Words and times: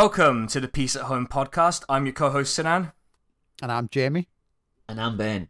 Welcome 0.00 0.46
to 0.46 0.60
the 0.60 0.66
Peace 0.66 0.96
at 0.96 1.02
Home 1.02 1.26
podcast. 1.26 1.84
I'm 1.86 2.06
your 2.06 2.14
co 2.14 2.30
host, 2.30 2.54
Sinan, 2.54 2.92
And 3.60 3.70
I'm 3.70 3.86
Jamie. 3.90 4.28
And 4.88 4.98
I'm 4.98 5.18
Ben. 5.18 5.48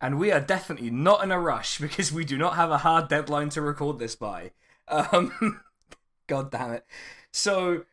and 0.00 0.18
we 0.18 0.32
are 0.32 0.40
definitely 0.40 0.88
not 0.88 1.22
in 1.22 1.30
a 1.30 1.38
rush 1.38 1.76
because 1.78 2.10
we 2.10 2.24
do 2.24 2.38
not 2.38 2.56
have 2.56 2.70
a 2.70 2.78
hard 2.78 3.08
deadline 3.08 3.50
to 3.50 3.60
record 3.60 3.98
this 3.98 4.16
by. 4.16 4.52
Um, 4.88 5.60
God 6.26 6.50
damn 6.50 6.70
it. 6.72 6.86
So, 7.34 7.84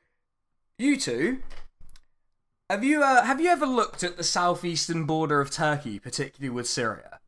you 0.78 0.96
two, 0.96 1.40
have 2.70 2.82
you, 2.82 3.04
uh, 3.04 3.26
have 3.26 3.42
you 3.42 3.50
ever 3.50 3.66
looked 3.66 4.02
at 4.02 4.16
the 4.16 4.24
southeastern 4.24 5.04
border 5.04 5.42
of 5.42 5.52
Turkey, 5.52 6.00
particularly 6.00 6.50
with 6.50 6.70
Syria? 6.70 7.20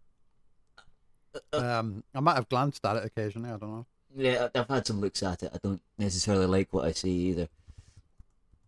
Um, 1.51 2.05
I 2.15 2.21
might 2.21 2.35
have 2.35 2.48
glanced 2.48 2.85
at 2.85 2.95
it 2.95 3.03
occasionally. 3.03 3.49
I 3.49 3.57
don't 3.57 3.70
know. 3.70 3.85
Yeah, 4.15 4.48
I- 4.55 4.59
I've 4.62 4.70
had 4.70 4.88
some 4.88 5.01
looks 5.01 5.21
at 5.23 5.43
it. 5.43 5.51
I 5.53 5.57
don't 5.62 5.81
necessarily 5.98 6.45
like 6.45 6.71
what 6.71 6.85
I 6.85 6.93
see 6.93 7.12
either. 7.12 7.49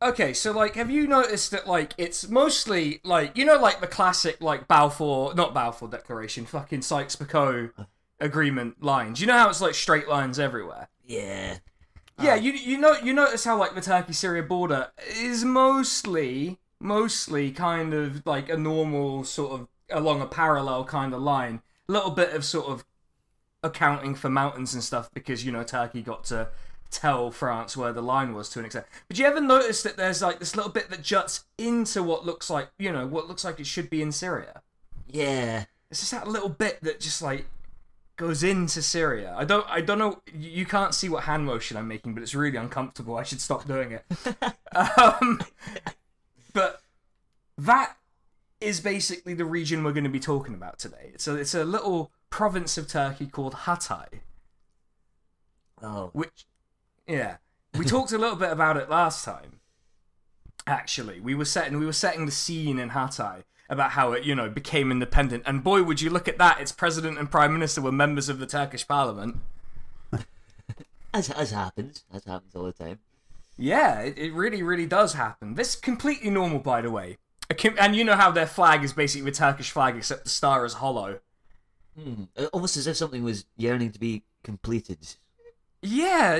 Okay, 0.03 0.33
so 0.33 0.51
like, 0.51 0.75
have 0.75 0.91
you 0.91 1.07
noticed 1.07 1.51
that 1.51 1.65
like 1.65 1.93
it's 1.97 2.27
mostly 2.27 2.99
like 3.05 3.37
you 3.37 3.45
know 3.45 3.57
like 3.57 3.79
the 3.79 3.87
classic 3.87 4.41
like 4.41 4.67
Balfour, 4.67 5.33
not 5.33 5.53
Balfour 5.53 5.87
Declaration, 5.87 6.45
fucking 6.45 6.81
Sykes-Picot 6.81 7.71
agreement 8.19 8.83
lines. 8.83 9.21
You 9.21 9.27
know 9.27 9.37
how 9.37 9.49
it's 9.49 9.61
like 9.61 9.75
straight 9.75 10.09
lines 10.09 10.39
everywhere. 10.39 10.89
Yeah. 11.05 11.57
Yeah, 12.21 12.33
uh, 12.33 12.35
you 12.35 12.51
you 12.51 12.77
know 12.77 12.95
you 13.01 13.13
notice 13.13 13.45
how 13.45 13.57
like 13.57 13.75
the 13.75 13.81
Turkey 13.81 14.13
Syria 14.13 14.43
border 14.43 14.91
is 15.17 15.45
mostly 15.45 16.59
mostly 16.79 17.51
kind 17.51 17.93
of 17.93 18.25
like 18.25 18.49
a 18.49 18.57
normal 18.57 19.23
sort 19.23 19.53
of 19.53 19.67
along 19.89 20.21
a 20.21 20.27
parallel 20.27 20.83
kind 20.83 21.13
of 21.13 21.21
line. 21.21 21.61
A 21.87 21.91
little 21.91 22.11
bit 22.11 22.33
of 22.33 22.43
sort 22.43 22.67
of 22.67 22.85
accounting 23.63 24.15
for 24.15 24.29
mountains 24.29 24.73
and 24.73 24.83
stuff 24.83 25.09
because 25.13 25.45
you 25.45 25.51
know 25.51 25.63
Turkey 25.63 26.01
got 26.01 26.25
to 26.25 26.49
tell 26.93 27.31
France 27.31 27.75
where 27.75 27.91
the 27.91 28.01
line 28.01 28.33
was 28.33 28.49
to 28.49 28.59
an 28.59 28.65
extent. 28.65 28.85
But 29.07 29.17
you 29.17 29.25
ever 29.25 29.41
notice 29.41 29.83
that 29.83 29.97
there's 29.97 30.21
like 30.21 30.39
this 30.39 30.55
little 30.55 30.71
bit 30.71 30.89
that 30.89 31.01
juts 31.01 31.45
into 31.57 32.03
what 32.03 32.25
looks 32.25 32.49
like 32.49 32.69
you 32.77 32.91
know 32.91 33.07
what 33.07 33.27
looks 33.27 33.43
like 33.43 33.59
it 33.59 33.67
should 33.67 33.89
be 33.89 34.01
in 34.01 34.11
Syria? 34.11 34.61
Yeah. 35.07 35.65
It's 35.91 35.99
just 35.99 36.11
that 36.11 36.27
little 36.27 36.49
bit 36.49 36.79
that 36.81 36.99
just 36.99 37.21
like 37.21 37.45
goes 38.15 38.43
into 38.43 38.81
Syria. 38.81 39.33
I 39.37 39.43
don't 39.45 39.65
I 39.69 39.81
don't 39.81 39.99
know 39.99 40.21
you 40.33 40.65
can't 40.65 40.93
see 40.93 41.09
what 41.09 41.23
hand 41.23 41.45
motion 41.45 41.77
I'm 41.77 41.87
making, 41.87 42.13
but 42.13 42.23
it's 42.23 42.35
really 42.35 42.57
uncomfortable. 42.57 43.17
I 43.17 43.23
should 43.23 43.41
stop 43.41 43.67
doing 43.67 43.91
it. 43.91 44.05
um, 44.75 45.41
but 46.53 46.81
that 47.57 47.97
is 48.61 48.79
basically 48.79 49.33
the 49.33 49.45
region 49.45 49.83
we're 49.83 49.91
going 49.91 50.03
to 50.05 50.09
be 50.09 50.19
talking 50.19 50.53
about 50.53 50.79
today. 50.79 51.11
It's 51.13 51.27
a 51.27 51.35
it's 51.35 51.53
a 51.53 51.65
little 51.65 52.11
province 52.29 52.77
of 52.77 52.87
Turkey 52.87 53.27
called 53.27 53.53
Hatay, 53.53 54.21
Oh. 55.81 56.09
which 56.13 56.45
yeah, 57.07 57.37
we 57.77 57.85
talked 57.85 58.11
a 58.11 58.17
little 58.17 58.35
bit 58.35 58.51
about 58.51 58.77
it 58.77 58.89
last 58.89 59.23
time. 59.25 59.59
Actually, 60.65 61.19
we 61.19 61.35
were 61.35 61.45
setting 61.45 61.77
we 61.79 61.85
were 61.85 61.93
setting 61.93 62.25
the 62.25 62.31
scene 62.31 62.79
in 62.79 62.91
Hatay 62.91 63.43
about 63.69 63.91
how 63.91 64.11
it 64.13 64.23
you 64.23 64.33
know 64.35 64.49
became 64.49 64.91
independent, 64.91 65.43
and 65.45 65.63
boy, 65.63 65.83
would 65.83 66.01
you 66.01 66.09
look 66.09 66.27
at 66.27 66.37
that! 66.37 66.59
Its 66.61 66.71
president 66.71 67.17
and 67.17 67.29
prime 67.29 67.51
minister 67.53 67.81
were 67.81 67.91
members 67.91 68.29
of 68.29 68.39
the 68.39 68.45
Turkish 68.45 68.87
parliament. 68.87 69.37
As 71.13 71.29
as 71.29 71.51
happens. 71.51 72.03
As 72.13 72.25
happens 72.25 72.55
all 72.55 72.63
the 72.63 72.71
time. 72.71 72.99
Yeah, 73.57 73.99
it, 74.01 74.17
it 74.17 74.33
really, 74.33 74.63
really 74.63 74.87
does 74.87 75.13
happen. 75.13 75.53
This 75.53 75.69
is 75.69 75.75
completely 75.75 76.31
normal, 76.31 76.57
by 76.59 76.81
the 76.81 76.89
way. 76.89 77.17
Com- 77.55 77.75
And 77.79 77.95
you 77.95 78.03
know 78.03 78.15
how 78.15 78.31
their 78.31 78.47
flag 78.47 78.83
is 78.83 78.93
basically 78.93 79.29
the 79.29 79.37
Turkish 79.37 79.69
flag, 79.69 79.95
except 79.95 80.23
the 80.23 80.29
star 80.31 80.65
is 80.65 80.73
hollow. 80.75 81.19
Hmm. 82.01 82.23
Uh, 82.35 82.45
Almost 82.45 82.77
as 82.77 82.87
if 82.87 82.97
something 82.97 83.23
was 83.23 83.45
yearning 83.57 83.91
to 83.91 83.99
be 83.99 84.23
completed. 84.43 84.97
Yeah, 85.83 86.37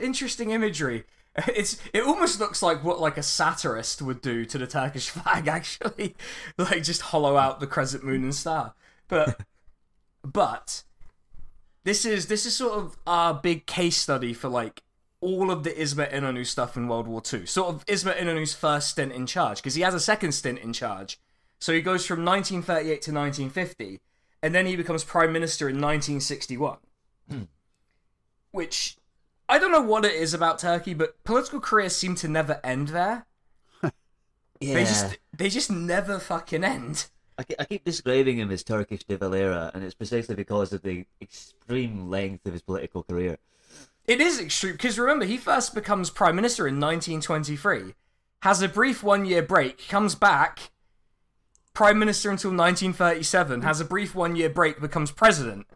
interesting 0.00 0.50
imagery. 0.50 1.04
It's 1.48 1.78
it 1.92 2.02
almost 2.02 2.40
looks 2.40 2.62
like 2.62 2.82
what 2.82 2.98
like 2.98 3.18
a 3.18 3.22
satirist 3.22 4.00
would 4.00 4.22
do 4.22 4.46
to 4.46 4.56
the 4.56 4.66
Turkish 4.66 5.10
flag, 5.10 5.48
actually, 5.48 6.16
like 6.58 6.82
just 6.82 7.02
hollow 7.02 7.36
out 7.36 7.60
the 7.60 7.66
crescent 7.66 8.04
moon 8.04 8.22
and 8.22 8.34
star. 8.34 8.72
But 9.06 9.42
but 10.22 10.82
this 11.84 12.06
is 12.06 12.28
this 12.28 12.46
is 12.46 12.56
sort 12.56 12.78
of 12.78 12.96
our 13.06 13.34
big 13.34 13.66
case 13.66 13.98
study 13.98 14.32
for 14.32 14.48
like 14.48 14.82
all 15.20 15.50
of 15.50 15.62
the 15.62 15.78
Ismet 15.78 16.10
Inonu 16.10 16.46
stuff 16.46 16.74
in 16.74 16.88
World 16.88 17.06
War 17.06 17.22
II. 17.30 17.44
Sort 17.44 17.74
of 17.74 17.84
Ismet 17.86 18.16
Inonu's 18.16 18.54
first 18.54 18.88
stint 18.88 19.12
in 19.12 19.26
charge 19.26 19.58
because 19.58 19.74
he 19.74 19.82
has 19.82 19.92
a 19.94 20.00
second 20.00 20.32
stint 20.32 20.58
in 20.60 20.72
charge. 20.72 21.18
So 21.58 21.74
he 21.74 21.82
goes 21.82 22.06
from 22.06 22.24
1938 22.24 22.88
to 23.02 23.12
1950, 23.12 24.00
and 24.42 24.54
then 24.54 24.64
he 24.64 24.74
becomes 24.74 25.04
prime 25.04 25.32
minister 25.32 25.68
in 25.68 25.76
1961 25.76 26.78
hmm. 27.28 27.42
Which 28.56 28.96
I 29.48 29.58
don't 29.58 29.70
know 29.70 29.82
what 29.82 30.04
it 30.04 30.14
is 30.14 30.34
about 30.34 30.58
Turkey, 30.58 30.94
but 30.94 31.22
political 31.22 31.60
careers 31.60 31.94
seem 31.94 32.14
to 32.16 32.28
never 32.28 32.58
end 32.64 32.88
there. 32.88 33.26
Yeah. 33.82 33.90
They 34.58 34.84
just 34.84 35.18
they 35.36 35.48
just 35.50 35.70
never 35.70 36.18
fucking 36.18 36.64
end. 36.64 37.08
I, 37.38 37.44
I 37.58 37.64
keep 37.66 37.84
describing 37.84 38.38
him 38.38 38.50
as 38.50 38.64
Turkish 38.64 39.04
de 39.04 39.18
Valera, 39.18 39.70
and 39.74 39.84
it's 39.84 39.94
precisely 39.94 40.34
because 40.34 40.72
of 40.72 40.80
the 40.80 41.04
extreme 41.20 42.08
length 42.08 42.46
of 42.46 42.54
his 42.54 42.62
political 42.62 43.02
career. 43.02 43.36
It 44.06 44.22
is 44.22 44.40
extreme 44.40 44.72
because 44.72 44.98
remember 44.98 45.26
he 45.26 45.36
first 45.36 45.74
becomes 45.74 46.08
prime 46.08 46.36
minister 46.36 46.66
in 46.66 46.80
1923, 46.80 47.94
has 48.40 48.62
a 48.62 48.68
brief 48.68 49.02
one 49.02 49.26
year 49.26 49.42
break, 49.42 49.86
comes 49.88 50.14
back, 50.14 50.70
prime 51.74 51.98
minister 51.98 52.30
until 52.30 52.50
1937, 52.52 53.60
has 53.60 53.78
a 53.78 53.84
brief 53.84 54.14
one 54.14 54.36
year 54.36 54.48
break, 54.48 54.80
becomes 54.80 55.10
president. 55.10 55.66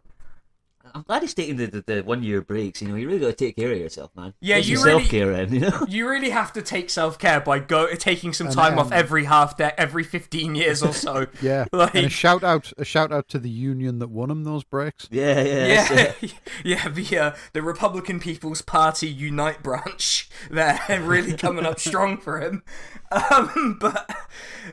I'm 0.93 1.03
glad 1.03 1.21
he's 1.21 1.33
taking 1.33 1.57
the, 1.57 1.67
the, 1.67 1.81
the 1.85 2.01
one 2.03 2.23
year 2.23 2.41
breaks. 2.41 2.81
You 2.81 2.87
know, 2.89 2.95
you 2.95 3.07
really 3.07 3.19
got 3.19 3.27
to 3.27 3.33
take 3.33 3.55
care 3.55 3.71
of 3.71 3.77
yourself, 3.77 4.11
man. 4.15 4.33
Yeah, 4.39 4.57
Get 4.57 4.67
you 4.67 4.83
really- 4.83 5.03
self 5.03 5.11
care 5.11 5.31
in. 5.33 5.53
You 5.53 5.59
know. 5.61 5.85
You 5.87 6.07
really 6.09 6.29
have 6.31 6.53
to 6.53 6.61
take 6.61 6.89
self 6.89 7.17
care 7.19 7.39
by 7.41 7.59
go 7.59 7.93
taking 7.95 8.33
some 8.33 8.47
And, 8.47 8.55
time 8.55 8.79
off 8.79 8.91
every 8.91 9.25
half 9.25 9.57
day, 9.57 9.71
every 9.77 10.03
15 10.03 10.55
years 10.55 10.81
or 10.83 10.93
so. 10.93 11.27
Yeah. 11.41 11.65
Like- 11.71 11.95
and 11.95 12.05
a 12.05 12.09
shout 12.09 12.43
out, 12.43 12.71
a 12.77 12.85
shout 12.85 13.11
out 13.11 13.27
to 13.29 13.39
the 13.39 13.49
union 13.49 13.99
that 13.99 14.09
won 14.09 14.29
him 14.31 14.43
those 14.43 14.63
breaks. 14.63 15.07
Yeah, 15.11 15.41
yeah. 15.41 15.67
that's 15.67 15.91
Yeah, 15.91 16.13
it. 16.29 16.33
yeah, 16.63 16.87
the 16.89 17.17
uh, 17.17 17.35
the 17.53 17.61
Republican 17.61 18.19
People's 18.19 18.61
Party 18.61 19.07
Unite 19.09 19.61
branch, 19.63 20.29
they're 20.49 20.79
really 21.01 21.33
coming 21.33 21.65
up 21.65 21.79
strong 21.79 22.17
for 22.17 22.39
him. 22.39 22.63
Um, 23.11 23.77
but 23.79 24.09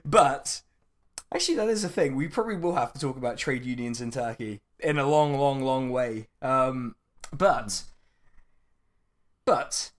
but 0.05 0.63
actually, 1.35 1.57
that 1.57 1.69
is 1.69 1.85
a 1.85 1.89
thing. 1.89 2.15
We 2.17 2.29
probably 2.29 2.57
will 2.57 2.75
have 2.77 2.93
to 2.93 2.99
talk 3.01 3.17
about 3.17 3.37
trade 3.39 3.65
unions 3.65 4.01
in 4.01 4.11
Turkey 4.11 4.61
in 4.81 4.99
a 4.99 5.07
long, 5.07 5.39
long, 5.39 5.63
long 5.63 5.91
way. 5.91 6.29
Um, 6.43 6.95
but 7.33 7.85
but 9.45 9.93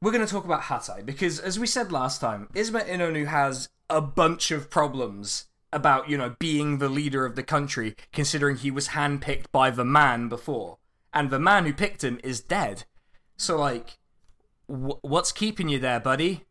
we're 0.00 0.12
going 0.12 0.26
to 0.26 0.32
talk 0.32 0.44
about 0.44 0.62
Hatay 0.62 1.04
because, 1.06 1.38
as 1.38 1.58
we 1.58 1.66
said 1.66 1.92
last 1.92 2.20
time, 2.20 2.48
Ismet 2.54 2.86
Inonu 2.86 3.26
has 3.26 3.68
a 3.88 4.00
bunch 4.00 4.50
of 4.50 4.70
problems 4.70 5.46
about 5.72 6.08
you 6.08 6.18
know 6.18 6.36
being 6.38 6.78
the 6.78 6.88
leader 6.88 7.24
of 7.24 7.36
the 7.36 7.42
country, 7.42 7.96
considering 8.12 8.56
he 8.56 8.70
was 8.70 8.88
handpicked 8.88 9.46
by 9.52 9.70
the 9.70 9.84
man 9.84 10.28
before, 10.28 10.78
and 11.12 11.30
the 11.30 11.38
man 11.38 11.64
who 11.64 11.72
picked 11.72 12.04
him 12.04 12.20
is 12.22 12.40
dead. 12.40 12.84
So 13.36 13.56
like, 13.56 13.98
wh- 14.66 15.02
what's 15.02 15.32
keeping 15.32 15.68
you 15.68 15.78
there, 15.78 16.00
buddy? 16.00 16.44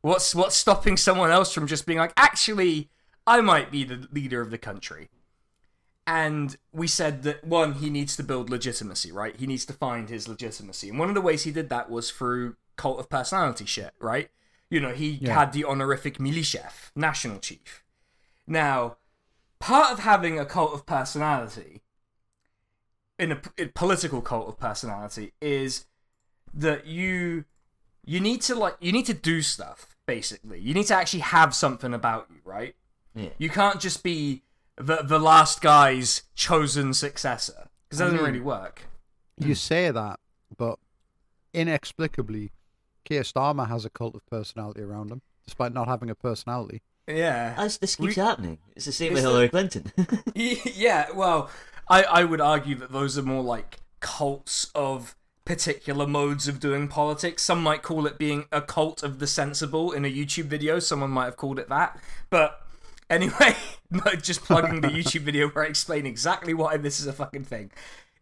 What's 0.00 0.34
what's 0.34 0.56
stopping 0.56 0.96
someone 0.96 1.30
else 1.30 1.52
from 1.52 1.66
just 1.66 1.86
being 1.86 1.98
like, 1.98 2.12
actually, 2.16 2.90
I 3.26 3.40
might 3.40 3.70
be 3.70 3.84
the 3.84 4.06
leader 4.12 4.40
of 4.40 4.50
the 4.50 4.58
country? 4.58 5.08
And 6.06 6.56
we 6.72 6.86
said 6.86 7.24
that 7.24 7.44
one, 7.44 7.74
he 7.74 7.90
needs 7.90 8.14
to 8.16 8.22
build 8.22 8.48
legitimacy, 8.48 9.10
right? 9.10 9.34
He 9.34 9.46
needs 9.46 9.64
to 9.66 9.72
find 9.72 10.08
his 10.08 10.28
legitimacy. 10.28 10.88
And 10.88 10.98
one 10.98 11.08
of 11.08 11.14
the 11.16 11.20
ways 11.20 11.42
he 11.42 11.50
did 11.50 11.68
that 11.70 11.90
was 11.90 12.10
through 12.12 12.56
cult 12.76 13.00
of 13.00 13.08
personality 13.08 13.64
shit, 13.66 13.92
right? 13.98 14.30
You 14.70 14.80
know, 14.80 14.92
he 14.92 15.10
Yeah. 15.20 15.34
had 15.34 15.52
the 15.52 15.64
honorific 15.64 16.18
Milli 16.18 16.40
Şef, 16.44 16.90
national 16.94 17.40
chief. 17.40 17.82
Now, 18.46 18.98
part 19.58 19.92
of 19.92 20.00
having 20.00 20.38
a 20.38 20.46
cult 20.46 20.72
of 20.74 20.86
personality, 20.86 21.82
in 23.18 23.32
a, 23.32 23.40
a 23.58 23.66
political 23.68 24.20
cult 24.22 24.46
of 24.48 24.58
personality, 24.60 25.32
is 25.40 25.86
that 26.54 26.86
you 26.86 27.44
you 28.04 28.20
need 28.20 28.40
to 28.42 28.54
like 28.54 28.76
you 28.78 28.92
need 28.92 29.06
to 29.06 29.14
do 29.14 29.42
stuff 29.42 29.96
basically. 30.06 30.60
You 30.60 30.72
need 30.74 30.86
to 30.86 30.94
actually 30.94 31.20
have 31.20 31.52
something 31.54 31.92
about 31.92 32.28
you, 32.30 32.36
right? 32.44 32.76
Yeah. 33.14 33.30
You 33.38 33.50
can't 33.50 33.80
just 33.80 34.04
be 34.04 34.42
the 34.76 35.02
the 35.02 35.18
last 35.18 35.60
guy's 35.60 36.22
chosen 36.34 36.94
successor 36.94 37.68
because 37.84 37.98
that 37.98 38.08
I 38.08 38.10
doesn't 38.10 38.26
really 38.26 38.38
hmm. 38.38 38.46
work. 38.46 38.82
You 39.38 39.54
say 39.54 39.90
that, 39.90 40.18
but 40.56 40.78
inexplicably, 41.52 42.52
Keir 43.04 43.22
Starmer 43.22 43.68
has 43.68 43.84
a 43.84 43.90
cult 43.90 44.14
of 44.14 44.26
personality 44.26 44.82
around 44.82 45.10
him, 45.10 45.22
despite 45.44 45.72
not 45.72 45.88
having 45.88 46.10
a 46.10 46.14
personality. 46.14 46.82
Yeah. 47.06 47.54
That's, 47.56 47.78
this 47.78 47.96
keeps 47.96 48.16
We- 48.16 48.22
happening. 48.22 48.58
It's 48.74 48.86
the 48.86 48.92
same 48.92 49.12
It's 49.12 49.14
with 49.16 49.24
the- 49.24 49.30
Hillary 49.30 49.48
Clinton. 49.48 49.92
yeah, 50.34 51.06
well, 51.14 51.50
I, 51.88 52.02
I 52.02 52.24
would 52.24 52.40
argue 52.40 52.74
that 52.76 52.92
those 52.92 53.16
are 53.16 53.22
more 53.22 53.42
like 53.42 53.78
cults 54.00 54.70
of 54.74 55.14
particular 55.44 56.06
modes 56.06 56.48
of 56.48 56.58
doing 56.58 56.88
politics. 56.88 57.42
Some 57.42 57.62
might 57.62 57.82
call 57.82 58.06
it 58.06 58.18
being 58.18 58.46
a 58.50 58.60
cult 58.60 59.02
of 59.02 59.20
the 59.20 59.26
sensible 59.26 59.92
in 59.92 60.04
a 60.04 60.12
YouTube 60.12 60.46
video. 60.46 60.80
Someone 60.80 61.10
might 61.10 61.26
have 61.26 61.36
called 61.36 61.58
it 61.58 61.68
that. 61.68 61.98
But 62.28 62.65
anyway, 63.10 63.56
no, 63.90 64.12
just 64.14 64.42
plugging 64.42 64.80
the 64.80 64.88
YouTube 64.88 65.22
video 65.22 65.48
where 65.48 65.64
I 65.64 65.68
explain 65.68 66.06
exactly 66.06 66.54
why 66.54 66.76
this 66.76 67.00
is 67.00 67.06
a 67.06 67.12
fucking 67.12 67.44
thing. 67.44 67.70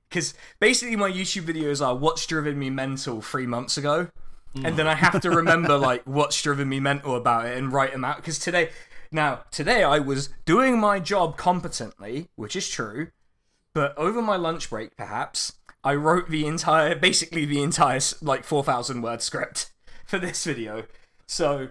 Because 0.09 0.35
basically, 0.61 0.97
my 0.97 1.11
YouTube 1.11 1.43
videos 1.43 1.85
are 1.85 1.95
what's 1.95 2.27
driven 2.27 2.59
me 2.59 2.71
mental 2.71 3.21
three 3.21 3.47
months 3.47 3.77
ago. 3.77 4.09
and 4.55 4.77
then 4.77 4.87
I 4.87 4.95
have 4.95 5.21
to 5.23 5.31
remember 5.31 5.71
mm. 5.71 5.81
like 5.81 6.03
what's 6.05 6.41
driven 6.41 6.69
me 6.69 6.79
mental 6.79 7.17
about 7.17 7.47
it 7.47 7.59
and 7.59 7.73
write 7.73 7.93
them 7.93 8.05
out. 8.05 8.17
Because 8.17 8.39
today, 8.39 8.71
now 9.11 9.43
today 9.51 9.83
I 9.83 9.99
was 9.99 10.29
doing 10.45 10.79
my 10.79 11.01
job 11.01 11.37
competently, 11.37 12.29
which 12.37 12.55
is 12.55 12.69
true, 12.69 13.09
but 13.73 13.97
over 13.99 14.23
my 14.23 14.37
lunch 14.37 14.71
break, 14.71 14.97
perhaps 14.97 15.55
I 15.83 15.95
wrote 15.95 16.31
the 16.31 16.47
entire, 16.47 16.95
basically 16.95 17.45
the 17.45 17.63
entire 17.63 18.01
like 18.23 18.45
four 18.45 18.63
thousand 18.63 19.03
word 19.03 19.21
script 19.21 19.73
for 20.07 20.19
this 20.19 20.45
video. 20.45 20.85
So, 21.27 21.71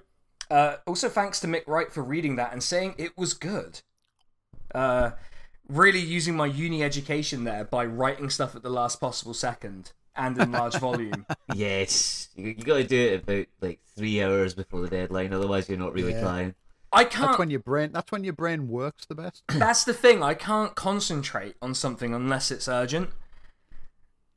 uh, 0.54 0.78
also 0.86 1.10
thanks 1.10 1.40
to 1.40 1.48
Mick 1.48 1.64
Wright 1.66 1.92
for 1.92 2.04
reading 2.04 2.36
that 2.36 2.54
and 2.54 2.62
saying 2.62 2.94
it 3.00 3.18
was 3.18 3.34
good. 3.34 3.82
Uh, 4.74 5.12
really 5.68 6.00
using 6.00 6.36
my 6.36 6.46
uni 6.46 6.84
education 6.84 7.44
there 7.44 7.64
by 7.64 7.86
writing 7.86 8.30
stuff 8.30 8.56
at 8.56 8.62
the 8.62 8.70
last 8.70 9.00
possible 9.00 9.34
second 9.34 9.94
and 10.16 10.38
in 10.38 10.52
large 10.52 10.76
volume. 10.76 11.26
Yes, 11.56 12.30
you, 12.36 12.48
you 12.48 12.54
got 12.56 12.78
to 12.78 12.84
do 12.84 13.00
it 13.00 13.24
about 13.24 13.46
like 13.62 13.80
three 13.96 14.22
hours 14.22 14.54
before 14.54 14.82
the 14.82 14.88
deadline, 14.90 15.34
otherwise 15.34 15.68
you're 15.68 15.78
not 15.78 15.94
really 15.94 16.14
Yeah. 16.14 16.22
trying. 16.22 16.56
I 16.92 17.04
That's 17.04 17.16
can't. 17.16 17.28
That's 17.30 17.40
when 17.40 17.50
your 17.50 17.60
brain. 17.60 17.92
That's 17.92 18.12
when 18.12 18.24
your 18.24 18.34
brain 18.34 18.68
works 18.68 19.06
the 19.06 19.16
best. 19.16 19.42
That's 19.50 19.84
the 19.84 19.94
thing. 19.94 20.22
I 20.22 20.36
can't 20.36 20.76
concentrate 20.76 21.56
on 21.64 21.74
something 21.74 22.14
unless 22.14 22.52
it's 22.52 22.68
urgent. 22.68 23.10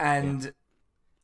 And 0.01 0.53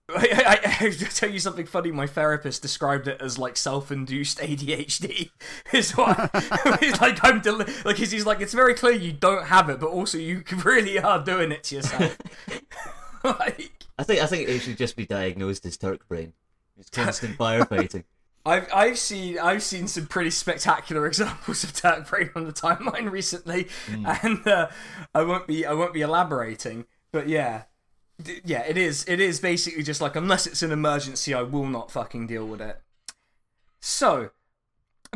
I, 0.15 0.59
I, 0.65 0.87
I, 0.87 0.91
tell 0.91 1.31
you 1.31 1.39
something 1.39 1.67
funny. 1.67 1.93
My 1.93 2.07
therapist 2.07 2.61
described 2.61 3.07
it 3.09 3.21
as 3.21 3.39
like 3.39 3.57
self-induced 3.57 4.39
ADHD. 4.39 5.31
Is 5.73 5.93
what 5.97 6.31
it's 6.83 7.01
like. 7.01 7.23
I'm 7.25 7.41
del- 7.41 7.65
like 7.85 7.97
he's, 7.97 8.11
he's 8.11 8.27
like 8.27 8.41
it's 8.41 8.53
very 8.53 8.75
clear 8.75 8.93
you 8.93 9.13
don't 9.13 9.47
have 9.47 9.71
it, 9.71 9.81
but 9.81 9.91
also 9.91 10.19
you 10.19 10.43
really 10.65 10.99
are 10.99 11.23
doing 11.23 11.53
it 11.53 11.65
to 11.65 11.77
yourself. 11.77 12.19
like 13.25 13.73
I 13.99 14.03
think 14.03 14.21
I 14.21 14.27
think 14.27 14.49
it 14.49 14.61
should 14.61 14.77
just 14.77 14.97
be 14.97 15.07
diagnosed 15.07 15.65
as 15.67 15.77
Turk 15.77 16.07
brain. 16.09 16.33
It's 16.79 16.91
constant 16.91 17.39
firefighting. 17.39 18.05
I've 18.45 18.69
I've 18.75 18.99
seen 18.99 19.39
I've 19.39 19.63
seen 19.63 19.87
some 19.87 20.07
pretty 20.07 20.31
spectacular 20.31 21.07
examples 21.07 21.63
of 21.63 21.73
Turk 21.75 22.09
brain 22.09 22.31
on 22.35 22.45
the 22.45 22.53
timeline 22.53 23.11
recently, 23.11 23.69
and 23.89 24.47
uh, 24.49 24.69
I 25.15 25.23
won't 25.23 25.47
be 25.47 25.65
I 25.65 25.75
won't 25.75 25.95
be 25.95 26.01
elaborating, 26.01 26.87
but 27.13 27.29
yeah, 27.29 27.65
yeah, 28.44 28.62
it 28.62 28.76
is 28.76 29.05
it 29.09 29.20
is 29.20 29.41
basically 29.41 29.82
just 29.82 30.00
like 30.00 30.17
unless 30.17 30.47
it's 30.47 30.62
an 30.62 30.73
emergency, 30.73 31.35
I 31.35 31.43
will 31.43 31.67
not 31.67 31.91
fucking 31.91 32.26
deal 32.26 32.47
with 32.47 32.61
it. 32.61 32.81
So, 33.81 34.31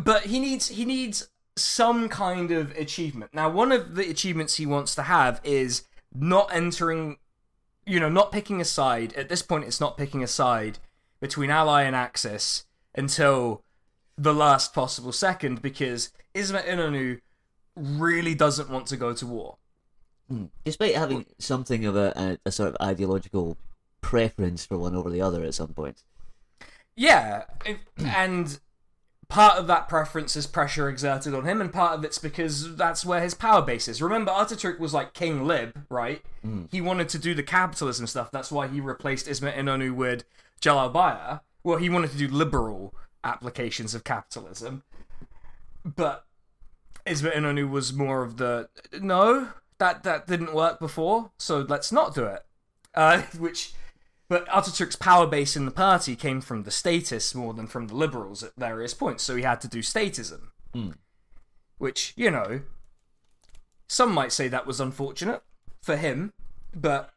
but 0.02 0.26
he 0.26 0.40
needs 0.40 0.68
he 0.68 0.84
needs 0.84 1.28
some 1.56 2.08
kind 2.08 2.50
of 2.50 2.76
achievement. 2.76 3.32
Now, 3.32 3.48
one 3.48 3.72
of 3.72 3.94
the 3.94 4.08
achievements 4.10 4.56
he 4.56 4.66
wants 4.66 4.94
to 4.96 5.02
have 5.02 5.40
is 5.42 5.84
not 6.14 6.54
entering, 6.54 7.16
you 7.86 7.98
know, 7.98 8.08
not 8.08 8.32
picking 8.32 8.60
a 8.60 8.64
side. 8.64 9.14
At 9.14 9.28
this 9.28 9.42
point, 9.42 9.64
it's 9.64 9.80
not 9.80 9.96
picking 9.96 10.22
a 10.22 10.28
side 10.28 10.78
between 11.20 11.50
Ally 11.50 11.82
and 11.82 11.96
Axis 11.96 12.64
until 12.94 13.62
the 14.18 14.34
last 14.34 14.74
possible 14.74 15.12
second 15.12 15.62
because 15.62 16.10
Ismet 16.34 16.66
Inonu 16.66 17.20
really 17.74 18.34
doesn't 18.34 18.70
want 18.70 18.86
to 18.86 18.96
go 18.96 19.12
to 19.12 19.26
war. 19.26 19.58
Despite 20.64 20.94
having 20.96 21.26
something 21.38 21.84
of 21.84 21.94
a, 21.96 22.12
a, 22.44 22.48
a 22.48 22.52
sort 22.52 22.68
of 22.70 22.76
ideological 22.80 23.56
preference 24.00 24.64
for 24.66 24.78
one 24.78 24.94
over 24.94 25.10
the 25.10 25.20
other 25.20 25.42
at 25.44 25.54
some 25.54 25.68
point. 25.68 26.02
Yeah, 26.96 27.44
if- 27.64 27.78
and 27.98 28.58
part 29.28 29.58
of 29.58 29.66
that 29.66 29.88
preference 29.88 30.36
is 30.36 30.46
pressure 30.46 30.88
exerted 30.88 31.34
on 31.34 31.44
him, 31.44 31.60
and 31.60 31.72
part 31.72 31.98
of 31.98 32.04
it's 32.04 32.18
because 32.18 32.76
that's 32.76 33.04
where 33.04 33.20
his 33.20 33.34
power 33.34 33.60
base 33.62 33.88
is. 33.88 34.00
Remember, 34.00 34.30
Ataturk 34.32 34.78
was 34.78 34.94
like 34.94 35.12
King 35.14 35.46
Lib, 35.46 35.84
right? 35.90 36.22
Hmm. 36.42 36.64
He 36.70 36.80
wanted 36.80 37.08
to 37.10 37.18
do 37.18 37.34
the 37.34 37.42
capitalism 37.42 38.06
stuff. 38.06 38.30
That's 38.30 38.50
why 38.52 38.68
he 38.68 38.80
replaced 38.80 39.28
Ismet 39.28 39.56
Inonu 39.56 39.94
with 39.94 40.24
Jalal. 40.60 41.40
Well, 41.64 41.78
he 41.78 41.88
wanted 41.88 42.10
to 42.12 42.18
do 42.18 42.28
liberal 42.28 42.94
applications 43.24 43.94
of 43.94 44.04
capitalism, 44.04 44.84
but 45.84 46.24
Ismet 47.04 47.34
Inonu 47.34 47.68
was 47.68 47.92
more 47.92 48.22
of 48.22 48.36
the 48.36 48.68
no, 49.00 49.48
that 49.78 50.02
that 50.04 50.26
didn't 50.26 50.54
work 50.54 50.78
before, 50.78 51.30
so 51.38 51.60
let's 51.60 51.92
not 51.92 52.14
do 52.14 52.24
it. 52.24 52.44
Uh, 52.94 53.22
which 53.38 53.74
but 54.28 54.46
Ataturk's 54.48 54.96
power 54.96 55.26
base 55.26 55.56
in 55.56 55.66
the 55.66 55.70
party 55.70 56.16
came 56.16 56.40
from 56.40 56.64
the 56.64 56.70
statists 56.70 57.34
more 57.34 57.54
than 57.54 57.66
from 57.66 57.86
the 57.86 57.94
liberals 57.94 58.42
at 58.42 58.52
various 58.56 58.92
points, 58.92 59.22
so 59.22 59.36
he 59.36 59.42
had 59.42 59.60
to 59.60 59.68
do 59.68 59.80
statism. 59.80 60.48
Which, 61.78 62.12
you 62.16 62.30
know, 62.30 62.62
some 63.88 64.12
might 64.12 64.32
say 64.32 64.48
that 64.48 64.66
was 64.66 64.80
unfortunate 64.80 65.42
for 65.80 65.96
him, 65.96 66.32
but 66.74 67.10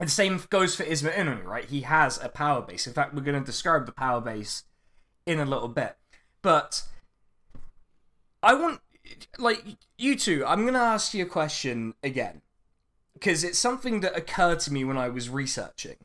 the 0.00 0.08
same 0.08 0.42
goes 0.50 0.74
for 0.74 0.82
Ismet 0.82 1.14
Inonu, 1.14 1.44
right? 1.44 1.64
He 1.64 1.82
has 1.82 2.22
a 2.22 2.28
power 2.28 2.60
base. 2.60 2.86
In 2.86 2.92
fact, 2.92 3.14
we're 3.14 3.22
going 3.22 3.38
to 3.38 3.46
describe 3.46 3.86
the 3.86 3.92
power 3.92 4.20
base 4.20 4.64
in 5.26 5.38
a 5.38 5.44
little 5.44 5.68
bit. 5.68 5.96
But 6.42 6.82
I 8.42 8.54
want, 8.54 8.80
like, 9.38 9.64
you 9.98 10.16
two, 10.16 10.44
I'm 10.46 10.62
going 10.62 10.74
to 10.74 10.80
ask 10.80 11.14
you 11.14 11.24
a 11.24 11.28
question 11.28 11.94
again 12.02 12.42
because 13.14 13.44
it's 13.44 13.58
something 13.58 14.00
that 14.00 14.16
occurred 14.16 14.60
to 14.60 14.72
me 14.72 14.84
when 14.84 14.98
I 14.98 15.08
was 15.08 15.28
researching. 15.28 15.96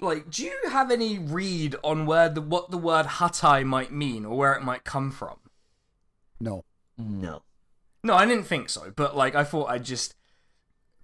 Like, 0.00 0.30
do 0.30 0.44
you 0.44 0.58
have 0.70 0.90
any 0.90 1.18
read 1.18 1.76
on 1.84 2.06
where 2.06 2.28
the 2.28 2.40
what 2.40 2.70
the 2.70 2.78
word 2.78 3.06
Hatay 3.06 3.64
might 3.64 3.92
mean 3.92 4.24
or 4.24 4.36
where 4.36 4.54
it 4.54 4.62
might 4.62 4.84
come 4.84 5.10
from? 5.12 5.38
No. 6.40 6.64
No. 6.98 7.42
No, 8.02 8.14
I 8.14 8.26
didn't 8.26 8.44
think 8.44 8.68
so, 8.68 8.92
but 8.94 9.16
like 9.16 9.36
I 9.36 9.44
thought 9.44 9.70
I'd 9.70 9.84
just 9.84 10.16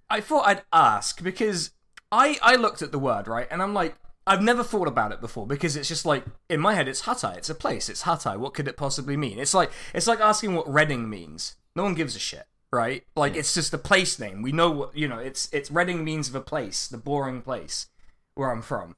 I 0.09 0.19
thought 0.19 0.47
I'd 0.47 0.63
ask 0.73 1.23
because 1.23 1.71
I 2.11 2.37
I 2.41 2.55
looked 2.55 2.81
at 2.81 2.91
the 2.91 2.99
word, 2.99 3.27
right? 3.27 3.47
And 3.49 3.61
I'm 3.61 3.73
like 3.73 3.95
I've 4.29 4.43
never 4.43 4.63
thought 4.63 4.87
about 4.87 5.11
it 5.11 5.21
before 5.21 5.47
because 5.47 5.75
it's 5.75 5.87
just 5.87 6.05
like 6.05 6.23
in 6.49 6.59
my 6.59 6.75
head 6.75 6.87
it's 6.87 7.01
Hatay, 7.01 7.35
it's 7.35 7.49
a 7.49 7.55
place, 7.55 7.89
it's 7.89 8.03
Hatay. 8.03 8.37
What 8.37 8.53
could 8.53 8.67
it 8.67 8.77
possibly 8.77 9.17
mean? 9.17 9.39
It's 9.39 9.55
like 9.55 9.71
it's 9.91 10.05
like 10.05 10.19
asking 10.19 10.53
what 10.53 10.71
Reading 10.71 11.09
means. 11.09 11.55
No 11.75 11.81
one 11.81 11.95
gives 11.95 12.15
a 12.15 12.19
shit, 12.19 12.45
right? 12.71 13.03
Like 13.15 13.35
it's 13.35 13.55
just 13.55 13.73
a 13.73 13.79
place 13.79 14.19
name. 14.19 14.43
We 14.43 14.51
know 14.51 14.69
what, 14.69 14.95
you 14.95 15.07
know, 15.07 15.17
it's 15.17 15.49
it's 15.51 15.71
Reading 15.71 16.03
means 16.03 16.29
of 16.29 16.35
a 16.35 16.41
place, 16.41 16.87
the 16.87 16.99
boring 16.99 17.41
place 17.41 17.87
where 18.35 18.51
I'm 18.51 18.61
from. 18.61 18.95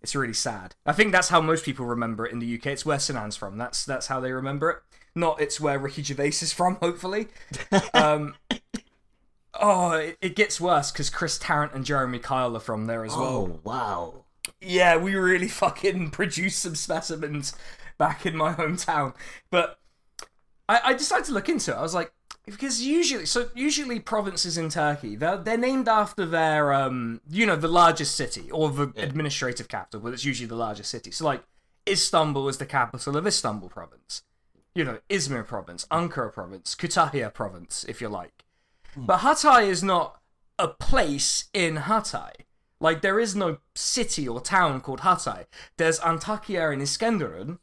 It's 0.00 0.14
really 0.14 0.32
sad. 0.32 0.76
I 0.86 0.92
think 0.92 1.12
that's 1.12 1.28
how 1.28 1.42
most 1.42 1.66
people 1.66 1.84
remember 1.84 2.24
it 2.24 2.32
in 2.32 2.38
the 2.38 2.54
UK. 2.54 2.68
It's 2.68 2.86
where 2.86 2.98
Sinan's 2.98 3.36
from. 3.36 3.58
That's 3.58 3.84
that's 3.84 4.06
how 4.06 4.18
they 4.18 4.32
remember 4.32 4.70
it. 4.70 4.78
Not 5.14 5.42
it's 5.42 5.60
where 5.60 5.78
Ricky 5.78 6.02
Gervais 6.02 6.28
is 6.28 6.54
from. 6.54 6.76
Hopefully. 6.80 7.28
Um, 7.92 8.34
oh, 9.60 9.92
it, 9.92 10.16
it 10.22 10.36
gets 10.36 10.58
worse 10.58 10.90
because 10.90 11.10
Chris 11.10 11.36
Tarrant 11.36 11.74
and 11.74 11.84
Jeremy 11.84 12.18
Kyle 12.18 12.56
are 12.56 12.60
from 12.60 12.86
there 12.86 13.04
as 13.04 13.12
well. 13.12 13.26
Oh 13.26 13.60
wow. 13.62 14.19
Yeah, 14.60 14.96
we 14.96 15.14
really 15.14 15.48
fucking 15.48 16.10
produced 16.12 16.60
some 16.60 16.74
specimens 16.74 17.54
back 17.98 18.26
in 18.26 18.36
my 18.36 18.54
hometown. 18.54 19.14
But 19.50 19.78
I, 20.68 20.80
I 20.84 20.92
decided 20.94 21.26
to 21.26 21.32
look 21.32 21.48
into 21.48 21.72
it. 21.72 21.76
I 21.76 21.82
was 21.82 21.94
like, 21.94 22.12
because 22.46 22.82
usually, 22.82 23.26
so 23.26 23.48
usually 23.54 24.00
provinces 24.00 24.56
in 24.56 24.70
Turkey, 24.70 25.14
they're, 25.16 25.36
they're 25.36 25.58
named 25.58 25.88
after 25.88 26.24
their, 26.24 26.72
um, 26.72 27.20
you 27.30 27.46
know, 27.46 27.56
the 27.56 27.68
largest 27.68 28.16
city 28.16 28.50
or 28.50 28.70
the 28.70 28.92
administrative 28.96 29.68
capital, 29.68 30.00
but 30.00 30.12
it's 30.12 30.24
usually 30.24 30.48
the 30.48 30.56
largest 30.56 30.90
city. 30.90 31.10
So, 31.10 31.24
like, 31.24 31.44
Istanbul 31.88 32.48
is 32.48 32.58
the 32.58 32.66
capital 32.66 33.16
of 33.16 33.26
Istanbul 33.26 33.68
province. 33.68 34.22
You 34.74 34.84
know, 34.84 34.98
Izmir 35.08 35.46
province, 35.46 35.84
Ankara 35.90 36.32
province, 36.32 36.74
Kütahya 36.74 37.34
province, 37.34 37.84
if 37.88 38.00
you 38.00 38.08
like. 38.08 38.44
But 38.96 39.20
Hatay 39.20 39.68
is 39.68 39.82
not 39.82 40.20
a 40.58 40.68
place 40.68 41.48
in 41.52 41.76
Hatay. 41.76 42.32
Like 42.80 43.02
there 43.02 43.20
is 43.20 43.36
no 43.36 43.58
city 43.74 44.26
or 44.26 44.40
town 44.40 44.80
called 44.80 45.00
Hatay. 45.00 45.46
There's 45.76 46.00
Antakya 46.00 46.72
and 46.72 46.80
Iskenderun. 46.82 47.58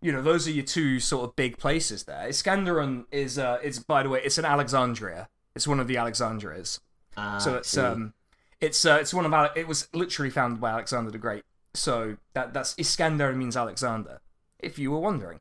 You 0.00 0.12
know, 0.12 0.22
those 0.22 0.46
are 0.48 0.52
your 0.52 0.64
two 0.64 1.00
sort 1.00 1.28
of 1.28 1.36
big 1.36 1.58
places 1.58 2.04
there. 2.04 2.28
Iskenderun 2.28 3.04
is 3.10 3.38
uh 3.38 3.58
is 3.62 3.78
by 3.80 4.02
the 4.02 4.08
way, 4.08 4.20
it's 4.24 4.38
an 4.38 4.44
Alexandria. 4.44 5.28
It's 5.54 5.66
one 5.66 5.80
of 5.80 5.88
the 5.88 5.96
Alexandrias. 5.96 6.80
Ah, 7.16 7.38
So 7.38 7.56
it's 7.56 7.76
um 7.76 8.14
it's 8.60 8.86
uh, 8.86 8.98
it's 9.00 9.12
one 9.12 9.26
of 9.26 9.32
Ale- 9.32 9.50
it 9.56 9.66
was 9.66 9.88
literally 9.92 10.30
founded 10.30 10.60
by 10.60 10.70
Alexander 10.70 11.10
the 11.10 11.18
Great. 11.18 11.44
So 11.74 12.16
that 12.34 12.54
that's 12.54 12.74
Iskender 12.76 13.34
means 13.36 13.56
Alexander, 13.56 14.20
if 14.60 14.78
you 14.78 14.90
were 14.92 15.00
wondering. 15.00 15.40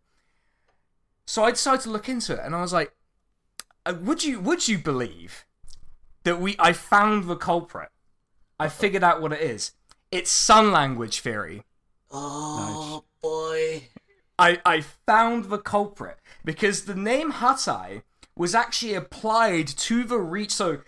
So 1.26 1.44
I 1.44 1.52
decided 1.52 1.82
to 1.82 1.92
look 1.92 2.10
into 2.10 2.34
it, 2.34 2.40
and 2.44 2.56
I 2.56 2.62
was 2.62 2.74
like, 2.74 2.94
uh, 3.86 3.94
would 4.02 4.24
you 4.24 4.40
would 4.40 4.68
you 4.68 4.78
believe 4.80 5.46
that 6.24 6.40
we 6.42 6.56
I 6.58 6.74
found 6.74 7.26
the 7.26 7.36
culprit? 7.36 7.90
I 8.62 8.70
figured 8.70 9.04
out 9.04 9.24
what 9.24 9.34
it 9.34 9.42
is. 9.42 9.72
It's 10.12 10.30
sun 10.30 10.72
language 10.72 11.22
theory. 11.22 11.64
Oh 12.12 13.06
boy. 13.20 13.86
I, 14.38 14.60
I 14.64 14.82
found 14.82 15.46
the 15.46 15.58
culprit 15.58 16.20
because 16.46 16.86
the 16.86 16.94
name 16.94 17.32
Hatay 17.32 18.04
was 18.36 18.54
actually 18.54 18.94
applied 18.94 19.68
to 19.68 20.04
the 20.04 20.20
reach. 20.20 20.52
So, 20.52 20.82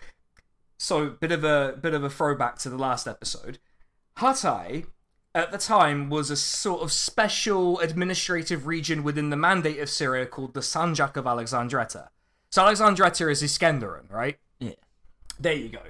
so 0.78 1.10
bit 1.10 1.32
of 1.32 1.42
a 1.42 1.76
bit 1.80 1.94
of 1.94 2.04
a 2.04 2.10
throwback 2.10 2.58
to 2.60 2.70
the 2.70 2.78
last 2.78 3.08
episode. 3.08 3.58
Hatay 4.18 4.86
at 5.34 5.50
the 5.50 5.58
time 5.58 6.10
was 6.10 6.30
a 6.30 6.36
sort 6.36 6.80
of 6.80 6.92
special 6.92 7.80
administrative 7.80 8.68
region 8.68 9.02
within 9.02 9.30
the 9.30 9.36
mandate 9.36 9.80
of 9.80 9.90
Syria 9.90 10.26
called 10.26 10.54
the 10.54 10.60
Sanjak 10.60 11.16
of 11.16 11.26
Alexandretta. 11.26 12.10
So 12.50 12.62
Alexandretta 12.62 13.28
is 13.28 13.42
Iskenderun, 13.42 14.12
right? 14.12 14.38
Yeah. 14.60 14.74
There 15.40 15.54
you 15.54 15.70
go. 15.70 15.80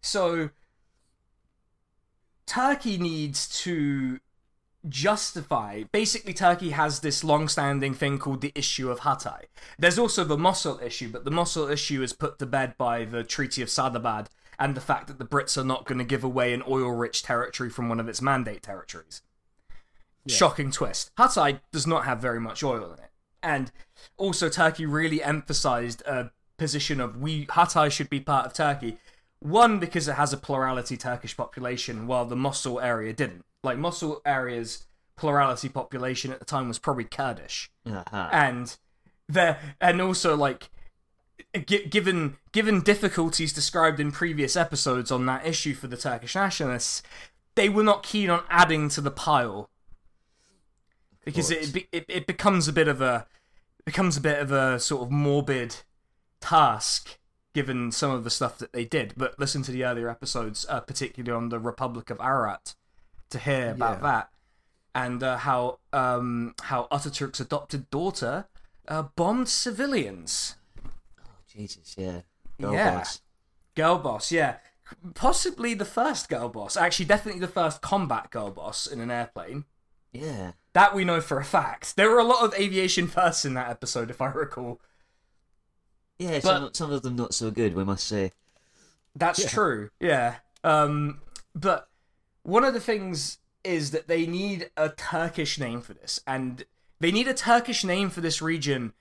So 0.00 0.50
Turkey 2.50 2.98
needs 2.98 3.46
to 3.62 4.18
justify 4.88 5.84
basically 5.92 6.34
Turkey 6.34 6.70
has 6.70 6.98
this 6.98 7.22
long-standing 7.22 7.94
thing 7.94 8.18
called 8.18 8.40
the 8.40 8.50
issue 8.56 8.90
of 8.90 9.00
Hatay. 9.00 9.44
There's 9.78 10.00
also 10.00 10.24
the 10.24 10.36
Mosul 10.36 10.80
issue, 10.82 11.10
but 11.12 11.24
the 11.24 11.30
Mosul 11.30 11.68
issue 11.68 12.02
is 12.02 12.12
put 12.12 12.40
to 12.40 12.46
bed 12.46 12.76
by 12.76 13.04
the 13.04 13.22
Treaty 13.22 13.62
of 13.62 13.68
Sadabad 13.68 14.26
and 14.58 14.74
the 14.74 14.80
fact 14.80 15.06
that 15.06 15.20
the 15.20 15.24
Brits 15.24 15.56
are 15.56 15.64
not 15.64 15.86
going 15.86 15.98
to 15.98 16.04
give 16.04 16.24
away 16.24 16.52
an 16.52 16.64
oil-rich 16.66 17.22
territory 17.22 17.70
from 17.70 17.88
one 17.88 18.00
of 18.00 18.08
its 18.08 18.20
mandate 18.20 18.64
territories. 18.64 19.22
Shocking 20.26 20.72
twist. 20.72 21.14
Hatay 21.14 21.60
does 21.70 21.86
not 21.86 22.04
have 22.04 22.18
very 22.18 22.40
much 22.40 22.64
oil 22.64 22.92
in 22.92 22.98
it. 22.98 23.12
And 23.44 23.70
also 24.16 24.48
Turkey 24.48 24.86
really 24.86 25.22
emphasized 25.22 26.02
a 26.02 26.32
position 26.56 27.00
of 27.00 27.16
we 27.16 27.46
Hatay 27.46 27.92
should 27.92 28.10
be 28.10 28.18
part 28.18 28.46
of 28.46 28.54
Turkey. 28.54 28.98
One 29.40 29.78
because 29.78 30.06
it 30.06 30.14
has 30.14 30.32
a 30.32 30.36
plurality 30.36 30.96
Turkish 30.96 31.36
population 31.36 32.06
while 32.06 32.24
the 32.26 32.36
Mosul 32.36 32.78
area 32.80 33.12
didn't. 33.12 33.44
Like 33.62 33.78
Mosul 33.78 34.20
area's 34.24 34.86
plurality 35.16 35.68
population 35.68 36.30
at 36.32 36.38
the 36.38 36.44
time 36.44 36.68
was 36.68 36.78
probably 36.78 37.04
Kurdish 37.04 37.70
Uh-huh. 37.86 38.28
and 38.32 38.76
there 39.28 39.58
and 39.80 40.00
also 40.00 40.34
like 40.36 40.70
gi- 41.66 41.86
given 41.86 42.36
given 42.52 42.80
difficulties 42.80 43.52
described 43.52 44.00
in 44.00 44.12
previous 44.12 44.56
episodes 44.56 45.10
on 45.10 45.26
that 45.26 45.46
issue 45.46 45.74
for 45.74 45.86
the 45.88 45.96
Turkish 45.96 46.34
nationalists, 46.34 47.02
they 47.54 47.68
were 47.68 47.82
not 47.84 48.02
keen 48.02 48.28
on 48.30 48.42
adding 48.50 48.88
to 48.90 49.00
the 49.00 49.10
pile 49.10 49.68
because 51.24 51.50
it, 51.50 51.76
it 51.92 52.04
it 52.08 52.26
becomes 52.26 52.66
a 52.68 52.72
bit 52.72 52.88
of 52.88 53.00
a 53.00 53.26
becomes 53.84 54.16
a 54.16 54.20
bit 54.20 54.38
of 54.40 54.50
a 54.52 54.78
sort 54.80 55.02
of 55.02 55.10
morbid 55.10 55.76
task 56.40 57.18
given 57.52 57.90
some 57.92 58.10
of 58.10 58.24
the 58.24 58.30
stuff 58.30 58.58
that 58.58 58.72
they 58.72 58.84
did. 58.84 59.14
But 59.16 59.38
listen 59.38 59.62
to 59.62 59.72
the 59.72 59.84
earlier 59.84 60.08
episodes, 60.08 60.66
uh, 60.68 60.80
particularly 60.80 61.36
on 61.36 61.48
the 61.48 61.58
Republic 61.58 62.10
of 62.10 62.20
Ararat, 62.20 62.74
to 63.30 63.38
hear 63.38 63.70
about 63.72 63.96
Yeah. 63.98 64.10
that 64.10 64.30
and 64.94 65.22
uh, 65.22 65.36
how 65.38 65.78
um, 65.92 66.54
how 66.62 66.88
Ataturk's 66.90 67.40
adopted 67.40 67.88
daughter 67.90 68.46
uh, 68.88 69.02
bombed 69.16 69.48
civilians. 69.48 70.56
Oh 70.84 71.30
Jesus, 71.46 71.94
yeah. 71.98 72.22
Girl 72.60 72.72
Yeah. 72.72 72.96
boss. 72.98 73.20
Girl 73.76 73.98
boss, 73.98 74.32
yeah. 74.32 74.56
Possibly 75.14 75.74
the 75.74 75.84
first 75.84 76.28
girl 76.28 76.48
boss. 76.48 76.76
Actually, 76.76 77.04
definitely 77.06 77.40
the 77.40 77.46
first 77.48 77.80
combat 77.80 78.30
girl 78.30 78.50
boss 78.50 78.86
in 78.86 79.00
an 79.00 79.10
airplane. 79.10 79.64
Yeah. 80.12 80.52
That 80.72 80.94
we 80.94 81.04
know 81.04 81.20
for 81.20 81.38
a 81.38 81.44
fact. 81.44 81.94
There 81.96 82.10
were 82.10 82.18
a 82.18 82.24
lot 82.24 82.44
of 82.44 82.54
aviation 82.54 83.06
firsts 83.06 83.44
in 83.44 83.54
that 83.54 83.70
episode, 83.70 84.10
if 84.10 84.20
I 84.20 84.26
recall. 84.26 84.80
Yeah, 86.20 86.40
some, 86.40 86.74
some 86.74 86.92
of 86.92 87.00
them 87.00 87.16
not 87.16 87.32
so 87.32 87.50
good, 87.50 87.74
we 87.74 87.82
must 87.82 88.06
say. 88.06 88.32
That's 89.16 89.50
true. 89.50 89.88
Yeah. 89.98 90.36
Um, 90.62 91.22
but 91.54 91.88
one 92.42 92.62
of 92.62 92.74
the 92.74 92.80
things 92.80 93.38
is 93.64 93.90
that 93.92 94.06
they 94.06 94.26
need 94.26 94.70
a 94.76 94.90
Turkish 94.90 95.58
name 95.58 95.80
for 95.80 95.94
this, 95.94 96.20
and 96.26 96.64
they 97.00 97.10
need 97.10 97.26
a 97.26 97.32
Turkish 97.32 97.84
name 97.84 98.10
for 98.10 98.20
this 98.20 98.42
region 98.42 98.92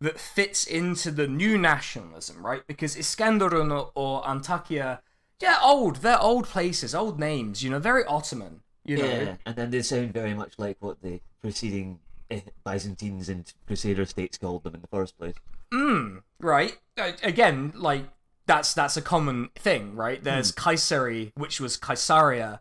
that 0.00 0.18
fits 0.18 0.66
into 0.66 1.10
the 1.10 1.28
new 1.28 1.58
nationalism, 1.58 2.44
right? 2.44 2.66
Because 2.66 2.96
Iskenderun 2.96 3.70
or, 3.70 3.90
or 3.94 4.22
Antakya, 4.22 5.00
yeah, 5.40 5.58
old. 5.62 5.96
They're 5.96 6.20
old 6.20 6.46
places, 6.46 6.94
old 6.94 7.20
names. 7.20 7.62
You 7.62 7.68
know, 7.68 7.80
very 7.80 8.04
Ottoman. 8.06 8.62
You 8.82 8.96
know. 8.96 9.04
Yeah, 9.04 9.36
and 9.44 9.56
then 9.56 9.70
they 9.70 9.82
sound 9.82 10.14
very 10.14 10.32
much 10.32 10.54
like 10.56 10.78
what 10.80 11.02
the 11.02 11.20
preceding 11.42 11.98
eh, 12.30 12.40
Byzantines 12.64 13.28
and 13.28 13.52
Crusader 13.66 14.06
states 14.06 14.38
called 14.38 14.64
them 14.64 14.74
in 14.74 14.80
the 14.80 14.88
first 14.88 15.18
place. 15.18 15.34
Mm, 15.72 16.22
right. 16.42 16.76
Again, 17.22 17.72
like 17.74 18.04
that's 18.46 18.74
that's 18.74 18.96
a 18.96 19.02
common 19.02 19.50
thing, 19.54 19.94
right? 19.94 20.22
There's 20.22 20.50
hmm. 20.50 20.60
Kayseri, 20.60 21.32
which 21.34 21.60
was 21.60 21.76
Caesarea. 21.76 22.60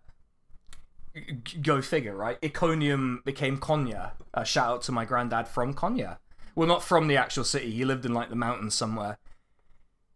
Go 1.61 1.81
figure, 1.81 2.15
right? 2.15 2.37
Iconium 2.43 3.21
became 3.25 3.57
Konya. 3.57 4.11
A 4.33 4.45
shout 4.45 4.69
out 4.69 4.81
to 4.83 4.93
my 4.93 5.03
granddad 5.03 5.47
from 5.47 5.73
Konya. 5.73 6.17
Well, 6.55 6.67
not 6.67 6.83
from 6.83 7.07
the 7.07 7.17
actual 7.17 7.43
city. 7.43 7.71
He 7.71 7.83
lived 7.83 8.05
in 8.05 8.13
like 8.13 8.29
the 8.29 8.35
mountains 8.35 8.75
somewhere. 8.75 9.17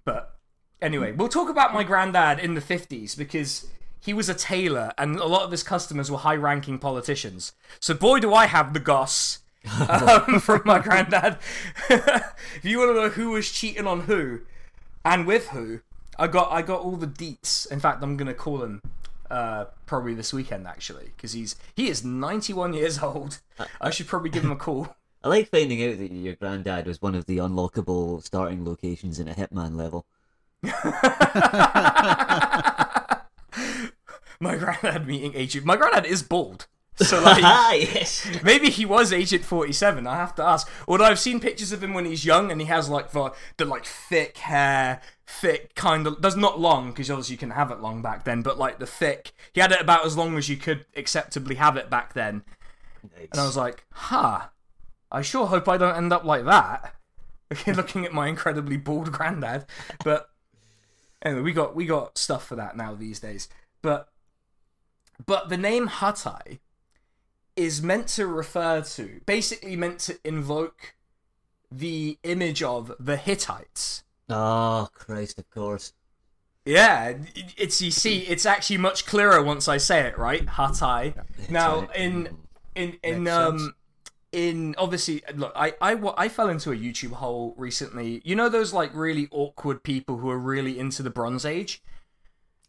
But 0.06 0.38
anyway, 0.82 1.12
we'll 1.12 1.28
talk 1.28 1.50
about 1.50 1.74
my 1.74 1.84
granddad 1.84 2.40
in 2.40 2.54
the 2.54 2.62
50s 2.62 3.18
because 3.18 3.68
he 4.00 4.14
was 4.14 4.30
a 4.30 4.34
tailor 4.34 4.94
and 4.98 5.18
a 5.18 5.26
lot 5.26 5.42
of 5.42 5.52
his 5.52 5.64
customers 5.64 6.12
were 6.12 6.20
high 6.20 6.36
ranking 6.36 6.78
politicians. 6.78 7.54
So, 7.80 7.94
boy, 7.94 8.20
do 8.20 8.34
I 8.34 8.46
have 8.46 8.74
the 8.74 8.80
goss 8.80 9.40
um, 9.90 10.40
from 10.40 10.62
my 10.66 10.80
granddad. 10.80 11.38
if 11.90 12.62
you 12.64 12.80
want 12.80 12.92
to 12.92 13.02
know 13.02 13.10
who 13.10 13.32
was 13.32 13.52
cheating 13.52 13.88
on 13.88 14.02
who 14.02 14.42
and 15.04 15.26
with 15.26 15.50
who, 15.50 15.82
I 16.18 16.28
got 16.28 16.52
I 16.52 16.62
got 16.62 16.82
all 16.82 16.96
the 16.96 17.08
deets. 17.08 17.70
In 17.72 17.80
fact, 17.80 18.04
I'm 18.04 18.18
gonna 18.18 18.34
call 18.34 18.64
him 18.64 18.82
uh, 19.30 19.66
probably 19.86 20.14
this 20.14 20.34
weekend 20.34 20.68
actually 20.68 21.12
because 21.16 21.34
he's 21.34 21.56
he 21.76 21.90
is 21.90 22.04
91 22.04 22.74
years 22.74 23.00
old. 23.00 23.40
I 23.82 23.90
should 23.90 24.08
probably 24.08 24.30
give 24.30 24.44
him 24.44 24.52
a 24.52 24.56
call. 24.56 24.96
I 25.24 25.30
like 25.30 25.50
finding 25.50 25.84
out 25.84 25.98
that 25.98 26.12
your 26.12 26.36
granddad 26.36 26.86
was 26.86 27.02
one 27.02 27.16
of 27.16 27.26
the 27.26 27.38
unlockable 27.38 28.24
starting 28.24 28.64
locations 28.64 29.20
in 29.20 29.28
a 29.28 29.34
Hitman 29.34 29.76
level. 29.76 30.06
My 34.40 34.56
granddad 34.58 35.08
meeting 35.08 35.34
agent. 35.34 35.66
My 35.66 35.78
granddad 35.78 36.06
is 36.06 36.22
bald. 36.22 36.68
So 37.04 37.22
like 37.22 37.42
yes! 37.94 38.26
maybe 38.42 38.70
he 38.70 38.86
was 38.86 39.12
Agent 39.12 39.44
47. 39.44 40.08
I 40.08 40.16
have 40.16 40.34
to 40.36 40.44
ask. 40.44 40.70
Although 40.88 41.04
I've 41.04 41.20
seen 41.20 41.42
pictures 41.42 41.74
of 41.74 41.84
him 41.84 41.94
when 41.94 42.06
he's 42.06 42.24
young 42.24 42.52
and 42.52 42.62
he 42.62 42.68
has 42.68 42.88
like 42.88 43.12
the, 43.12 43.34
the 43.58 43.66
like 43.66 43.86
thick 43.86 44.38
hair, 44.38 45.02
thick 45.28 45.76
kind 45.76 46.08
of 46.08 46.22
does 46.22 46.38
not 46.38 46.58
long 46.58 46.92
because 46.92 47.12
obviously 47.12 47.34
you 47.34 47.38
can 47.38 47.50
have 47.50 47.70
it 47.70 47.82
long 47.82 48.02
back 48.02 48.24
then, 48.24 48.42
but 48.42 48.58
like 48.58 48.80
the 48.80 48.86
thick. 48.86 49.34
He 49.52 49.60
had 49.60 49.74
it 49.74 49.82
about 49.82 50.06
as 50.06 50.16
long 50.16 50.38
as 50.38 50.48
you 50.48 50.56
could 50.56 50.86
acceptably 50.96 51.56
have 51.56 51.76
it 51.76 51.90
back 51.90 52.14
then. 52.14 52.44
And 53.04 53.42
I 53.42 53.46
was 53.46 53.58
like, 53.58 53.86
huh. 53.92 54.48
I 55.12 55.22
sure 55.22 55.48
hope 55.48 55.68
I 55.68 55.78
don't 55.78 55.98
end 55.98 56.14
up 56.14 56.24
like 56.24 56.46
that. 56.46 56.96
Looking 57.68 58.06
at 58.06 58.14
my 58.14 58.30
incredibly 58.30 58.78
bald 58.78 59.12
granddad. 59.12 59.66
But 60.04 60.30
anyway, 61.22 61.42
we 61.42 61.52
got 61.52 61.76
we 61.76 61.86
got 61.86 62.18
stuff 62.18 62.46
for 62.48 62.56
that 62.56 62.78
now 62.78 62.96
these 62.96 63.20
days. 63.20 63.50
But 63.82 64.10
but 65.26 65.50
the 65.50 65.58
name 65.58 65.90
Hatay 65.90 66.60
is 67.56 67.82
meant 67.82 68.08
to 68.10 68.28
refer 68.28 68.82
to 68.82 69.22
basically 69.26 69.76
meant 69.76 70.00
to 70.00 70.18
invoke 70.24 70.96
the 71.72 72.18
image 72.24 72.62
of 72.64 72.92
the 73.00 73.18
Hittites. 73.18 74.04
Oh, 74.30 74.90
Christ, 74.94 75.40
of 75.40 75.50
course. 75.50 75.94
Yeah, 76.66 77.14
it's 77.58 77.80
you 77.82 77.92
see, 77.92 78.20
it's 78.22 78.46
actually 78.46 78.78
much 78.78 79.06
clearer 79.06 79.42
once 79.44 79.68
I 79.68 79.78
say 79.78 80.02
it, 80.08 80.18
right? 80.18 80.46
Hatay. 80.46 81.14
Now 81.50 81.88
in 81.96 82.38
in 82.74 82.98
in 83.04 83.24
Makes 83.24 83.36
um 83.38 83.60
sense. 83.60 83.72
in 84.32 84.76
obviously 84.78 85.22
look, 85.36 85.54
I 85.56 85.74
I 85.80 85.94
I 86.18 86.28
fell 86.28 86.50
into 86.50 86.72
a 86.72 86.76
YouTube 86.76 87.12
hole 87.12 87.54
recently. 87.56 88.22
You 88.26 88.36
know 88.36 88.50
those 88.50 88.74
like 88.74 88.92
really 88.96 89.28
awkward 89.32 89.84
people 89.84 90.18
who 90.18 90.30
are 90.32 90.40
really 90.40 90.80
into 90.80 91.04
the 91.04 91.12
Bronze 91.12 91.46
Age, 91.46 91.84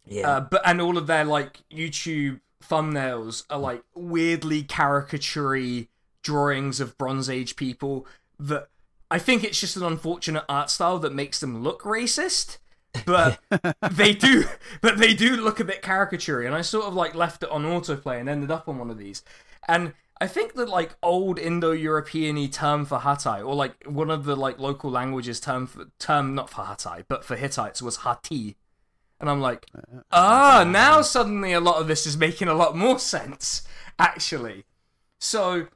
Yeah. 0.05 0.29
uh, 0.29 0.39
but 0.41 0.61
and 0.63 0.79
all 0.79 0.95
of 0.97 1.07
their 1.07 1.25
like 1.25 1.61
YouTube 1.71 2.39
thumbnails 2.63 3.43
are 3.49 3.59
like 3.59 3.83
weirdly 3.95 4.63
caricaturey 4.63 5.87
drawings 6.23 6.79
of 6.79 6.97
Bronze 6.97 7.29
Age 7.29 7.55
people 7.55 8.05
that 8.39 8.69
I 9.09 9.19
think 9.19 9.43
it's 9.43 9.59
just 9.59 9.77
an 9.77 9.83
unfortunate 9.83 10.43
art 10.49 10.69
style 10.69 10.99
that 10.99 11.13
makes 11.13 11.39
them 11.39 11.63
look 11.63 11.83
racist. 11.83 12.57
But 13.05 13.39
they 13.91 14.13
do, 14.13 14.45
but 14.81 14.97
they 14.97 15.13
do 15.13 15.35
look 15.35 15.59
a 15.59 15.65
bit 15.65 15.81
caricaturey 15.81 16.45
and 16.45 16.55
I 16.55 16.61
sort 16.61 16.85
of 16.85 16.93
like 16.93 17.15
left 17.15 17.43
it 17.43 17.49
on 17.49 17.63
autoplay 17.63 18.19
and 18.19 18.27
ended 18.27 18.51
up 18.51 18.67
on 18.67 18.79
one 18.79 18.89
of 18.89 18.97
these. 18.97 19.23
And 19.67 19.93
I 20.19 20.27
think 20.27 20.55
that 20.55 20.69
like 20.69 20.95
old 21.03 21.37
Indo-European 21.37 22.49
term 22.49 22.85
for 22.85 22.99
Hatay, 22.99 23.45
or 23.45 23.53
like 23.53 23.83
one 23.85 24.09
of 24.09 24.25
the 24.25 24.35
like 24.35 24.59
local 24.59 24.89
languages 24.89 25.39
term 25.39 25.67
for, 25.67 25.85
term 25.99 26.33
not 26.33 26.49
for 26.49 26.63
Hatay, 26.63 27.05
but 27.07 27.23
for 27.23 27.35
Hittites 27.35 27.81
was 27.81 27.97
Hati. 27.97 28.55
And 29.19 29.29
I'm 29.29 29.41
like, 29.41 29.65
ah, 30.11 30.63
now 30.67 31.01
suddenly 31.01 31.53
a 31.53 31.59
lot 31.59 31.81
of 31.81 31.87
this 31.87 32.05
is 32.05 32.17
making 32.17 32.47
a 32.47 32.53
lot 32.53 32.77
more 32.77 32.99
sense, 32.99 33.63
actually. 33.97 34.65
So 35.19 35.67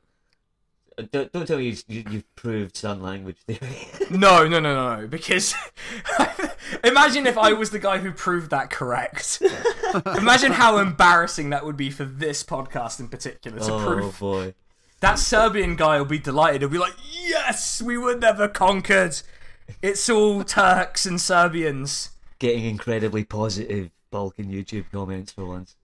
Uh, 0.97 1.03
don't, 1.11 1.31
don't 1.31 1.47
tell 1.47 1.57
me 1.57 1.69
you, 1.69 1.77
you, 1.87 2.03
you've 2.09 2.35
proved 2.35 2.75
sun 2.75 3.01
language 3.01 3.37
theory. 3.47 3.87
no, 4.11 4.47
no, 4.47 4.59
no, 4.59 4.73
no, 4.73 4.97
no, 4.97 5.07
because 5.07 5.55
imagine 6.83 7.25
if 7.25 7.37
I 7.37 7.53
was 7.53 7.69
the 7.71 7.79
guy 7.79 7.97
who 7.99 8.11
proved 8.11 8.51
that 8.51 8.69
correct. 8.69 9.41
imagine 10.17 10.51
how 10.51 10.77
embarrassing 10.77 11.49
that 11.51 11.65
would 11.65 11.77
be 11.77 11.89
for 11.89 12.05
this 12.05 12.43
podcast 12.43 12.99
in 12.99 13.07
particular 13.07 13.59
to 13.59 13.73
oh, 13.73 13.85
prove. 13.85 14.19
boy. 14.19 14.53
That 14.99 15.17
Serbian 15.17 15.75
guy 15.75 15.97
will 15.97 16.05
be 16.05 16.19
delighted. 16.19 16.61
He'll 16.61 16.69
be 16.69 16.77
like, 16.77 16.93
"Yes, 17.11 17.81
we 17.81 17.97
were 17.97 18.15
never 18.15 18.47
conquered. 18.47 19.19
It's 19.81 20.07
all 20.09 20.43
Turks 20.43 21.07
and 21.07 21.19
Serbians." 21.19 22.09
Getting 22.41 22.65
incredibly 22.65 23.23
positive 23.23 23.91
Balkan 24.09 24.51
YouTube 24.51 24.85
comments 24.91 25.31
for 25.31 25.45
once. 25.45 25.75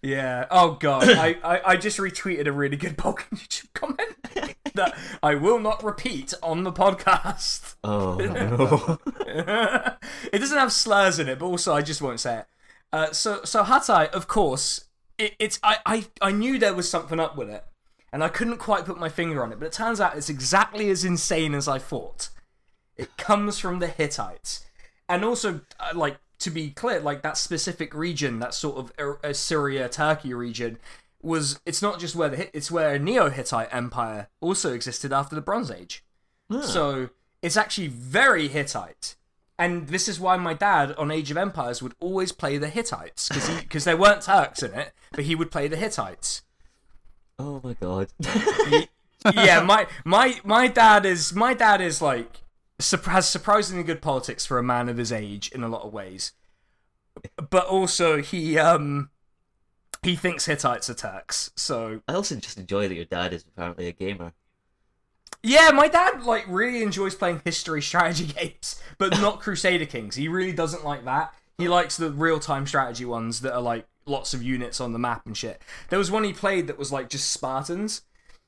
Yeah. 0.00 0.46
Oh 0.48 0.74
god, 0.74 1.08
I, 1.08 1.36
I 1.42 1.72
I 1.72 1.76
just 1.76 1.98
retweeted 1.98 2.46
a 2.46 2.52
really 2.52 2.76
good 2.76 2.96
Balkan 2.96 3.36
YouTube 3.36 3.72
comment 3.74 4.54
that 4.74 4.96
I 5.24 5.34
will 5.34 5.58
not 5.58 5.82
repeat 5.82 6.32
on 6.40 6.62
the 6.62 6.70
podcast. 6.70 7.74
Oh, 7.82 8.14
no. 9.16 9.98
it 10.32 10.38
doesn't 10.38 10.56
have 10.56 10.72
slurs 10.72 11.18
in 11.18 11.28
it, 11.28 11.40
but 11.40 11.46
also 11.46 11.74
I 11.74 11.82
just 11.82 12.00
won't 12.00 12.20
say 12.20 12.38
it. 12.38 12.46
Uh, 12.92 13.10
so 13.10 13.40
so 13.42 13.64
Hatay, 13.64 14.08
of 14.10 14.28
course, 14.28 14.84
it, 15.18 15.34
it's 15.40 15.58
I, 15.64 15.78
I 15.84 16.06
I 16.20 16.30
knew 16.30 16.60
there 16.60 16.74
was 16.74 16.88
something 16.88 17.18
up 17.18 17.36
with 17.36 17.50
it 17.50 17.64
and 18.12 18.22
I 18.22 18.28
couldn't 18.28 18.58
quite 18.58 18.84
put 18.84 19.00
my 19.00 19.08
finger 19.08 19.42
on 19.42 19.50
it, 19.50 19.58
but 19.58 19.66
it 19.66 19.72
turns 19.72 20.00
out 20.00 20.16
it's 20.16 20.28
exactly 20.28 20.88
as 20.90 21.04
insane 21.04 21.56
as 21.56 21.66
I 21.66 21.80
thought. 21.80 22.28
It 22.96 23.16
comes 23.16 23.58
from 23.58 23.80
the 23.80 23.88
Hittites, 23.88 24.63
and 25.08 25.24
also 25.24 25.60
uh, 25.80 25.92
like 25.94 26.18
to 26.40 26.50
be 26.50 26.70
clear, 26.70 27.00
like 27.00 27.22
that 27.22 27.36
specific 27.38 27.94
region, 27.94 28.38
that 28.40 28.54
sort 28.54 28.76
of 28.76 28.92
Ar- 28.98 29.18
Assyria 29.22 29.88
Turkey 29.88 30.34
region, 30.34 30.78
was 31.22 31.58
it's 31.64 31.80
not 31.80 31.98
just 31.98 32.14
where 32.14 32.28
the 32.28 32.56
it's 32.56 32.70
where 32.70 32.94
a 32.94 32.98
Neo 32.98 33.30
Hittite 33.30 33.68
Empire 33.72 34.28
also 34.40 34.74
existed 34.74 35.12
after 35.12 35.34
the 35.34 35.40
Bronze 35.40 35.70
Age. 35.70 36.04
So 36.62 37.10
it's 37.42 37.56
actually 37.56 37.88
very 37.88 38.48
Hittite. 38.48 39.16
And 39.58 39.86
this 39.88 40.08
is 40.08 40.18
why 40.18 40.36
my 40.36 40.52
dad 40.52 40.92
on 40.96 41.10
Age 41.10 41.30
of 41.30 41.36
Empires 41.36 41.80
would 41.80 41.94
always 42.00 42.32
play 42.32 42.58
the 42.58 42.68
Hittites 42.68 43.28
because 43.28 43.48
because 43.60 43.84
there 43.84 43.96
weren't 43.96 44.22
Turks 44.22 44.62
in 44.62 44.74
it, 44.74 44.92
but 45.12 45.24
he 45.24 45.34
would 45.34 45.50
play 45.50 45.68
the 45.68 45.76
Hittites. 45.76 46.42
Oh 47.38 47.60
my 47.64 47.74
god. 47.74 48.08
yeah, 49.34 49.62
my 49.62 49.86
my 50.04 50.40
my 50.44 50.68
dad 50.68 51.06
is 51.06 51.34
my 51.34 51.54
dad 51.54 51.80
is 51.80 52.02
like 52.02 52.42
has 52.78 53.28
surprisingly 53.28 53.84
good 53.84 54.02
politics 54.02 54.44
for 54.44 54.58
a 54.58 54.62
man 54.62 54.88
of 54.88 54.96
his 54.96 55.12
age 55.12 55.50
in 55.52 55.62
a 55.62 55.68
lot 55.68 55.82
of 55.82 55.92
ways, 55.92 56.32
but 57.50 57.66
also 57.66 58.20
he 58.20 58.58
um 58.58 59.10
he 60.02 60.16
thinks 60.16 60.46
Hittites 60.46 60.90
are 60.90 60.94
Turks. 60.94 61.50
So 61.56 62.02
I 62.06 62.14
also 62.14 62.36
just 62.36 62.58
enjoy 62.58 62.88
that 62.88 62.94
your 62.94 63.06
dad 63.06 63.32
is 63.32 63.44
apparently 63.46 63.88
a 63.88 63.92
gamer. 63.92 64.32
yeah, 65.42 65.70
my 65.70 65.88
dad 65.88 66.24
like 66.24 66.44
really 66.48 66.82
enjoys 66.82 67.14
playing 67.14 67.42
history 67.44 67.82
strategy 67.82 68.26
games, 68.38 68.80
but 68.98 69.20
not 69.20 69.40
Crusader 69.40 69.86
Kings. 69.86 70.16
He 70.16 70.28
really 70.28 70.52
doesn't 70.52 70.84
like 70.84 71.04
that. 71.04 71.34
He 71.58 71.68
likes 71.68 71.96
the 71.96 72.10
real 72.10 72.40
time 72.40 72.66
strategy 72.66 73.04
ones 73.04 73.40
that 73.42 73.54
are 73.54 73.62
like 73.62 73.86
lots 74.06 74.34
of 74.34 74.42
units 74.42 74.80
on 74.80 74.92
the 74.92 74.98
map 74.98 75.24
and 75.26 75.36
shit. 75.36 75.62
There 75.88 75.98
was 75.98 76.10
one 76.10 76.24
he 76.24 76.32
played 76.32 76.66
that 76.66 76.78
was 76.78 76.92
like 76.92 77.08
just 77.08 77.30
Spartans, 77.30 78.02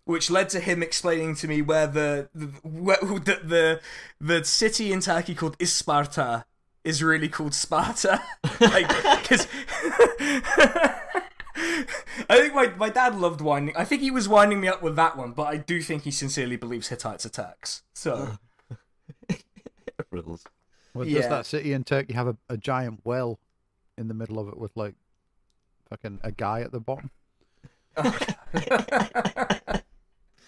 which 0.06 0.30
led 0.30 0.48
to 0.48 0.60
him 0.60 0.82
explaining 0.82 1.34
to 1.34 1.46
me 1.46 1.60
where 1.60 1.86
the 1.86 2.30
the 2.34 2.46
where, 2.62 2.96
the, 2.96 3.40
the 3.44 3.80
the 4.20 4.44
city 4.44 4.92
in 4.92 5.00
Turkey 5.00 5.34
called 5.34 5.58
Isparta 5.58 6.44
is 6.84 7.02
really 7.02 7.28
called 7.28 7.52
Sparta, 7.52 8.22
like 8.60 8.88
because. 9.20 9.46
I 12.28 12.40
think 12.40 12.54
my, 12.54 12.66
my 12.76 12.90
dad 12.90 13.16
loved 13.16 13.40
winding. 13.40 13.74
I 13.76 13.84
think 13.84 14.02
he 14.02 14.10
was 14.10 14.28
winding 14.28 14.60
me 14.60 14.68
up 14.68 14.82
with 14.82 14.96
that 14.96 15.16
one, 15.16 15.32
but 15.32 15.44
I 15.44 15.56
do 15.56 15.80
think 15.80 16.02
he 16.02 16.10
sincerely 16.10 16.56
believes 16.56 16.88
Hittites 16.88 17.24
are 17.24 17.30
Turks. 17.30 17.82
So 17.94 18.38
Rules. 20.10 20.44
Well, 20.94 21.06
Yeah. 21.06 21.20
Does 21.20 21.28
that 21.28 21.46
city 21.46 21.72
in 21.72 21.84
Turkey 21.84 22.12
have 22.12 22.26
a, 22.26 22.36
a 22.48 22.56
giant 22.56 23.00
well 23.04 23.38
in 23.96 24.08
the 24.08 24.14
middle 24.14 24.38
of 24.38 24.48
it 24.48 24.58
with 24.58 24.76
like 24.76 24.94
fucking 25.88 26.20
a 26.22 26.32
guy 26.32 26.60
at 26.60 26.72
the 26.72 26.80
bottom? 26.80 27.10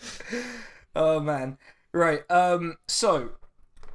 Oh 0.96 1.20
man. 1.20 1.58
Right. 1.92 2.28
Um 2.30 2.76
so 2.88 3.30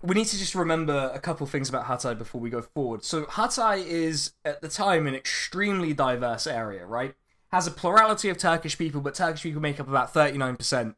we 0.01 0.15
need 0.15 0.25
to 0.27 0.37
just 0.37 0.53
remember 0.53 1.11
a 1.13 1.19
couple 1.19 1.47
things 1.47 1.69
about 1.69 1.85
Hatay 1.85 2.17
before 2.17 2.41
we 2.41 2.49
go 2.49 2.61
forward. 2.61 3.03
So 3.03 3.23
Hatay 3.23 3.85
is 3.85 4.33
at 4.43 4.61
the 4.61 4.67
time 4.67 5.07
an 5.07 5.15
extremely 5.15 5.93
diverse 5.93 6.45
area, 6.45 6.85
right? 6.85 7.15
Has 7.51 7.67
a 7.67 7.71
plurality 7.71 8.29
of 8.29 8.37
Turkish 8.37 8.77
people, 8.77 8.99
but 8.99 9.15
Turkish 9.15 9.43
people 9.43 9.61
make 9.61 9.79
up 9.79 9.87
about 9.87 10.13
39%, 10.13 10.95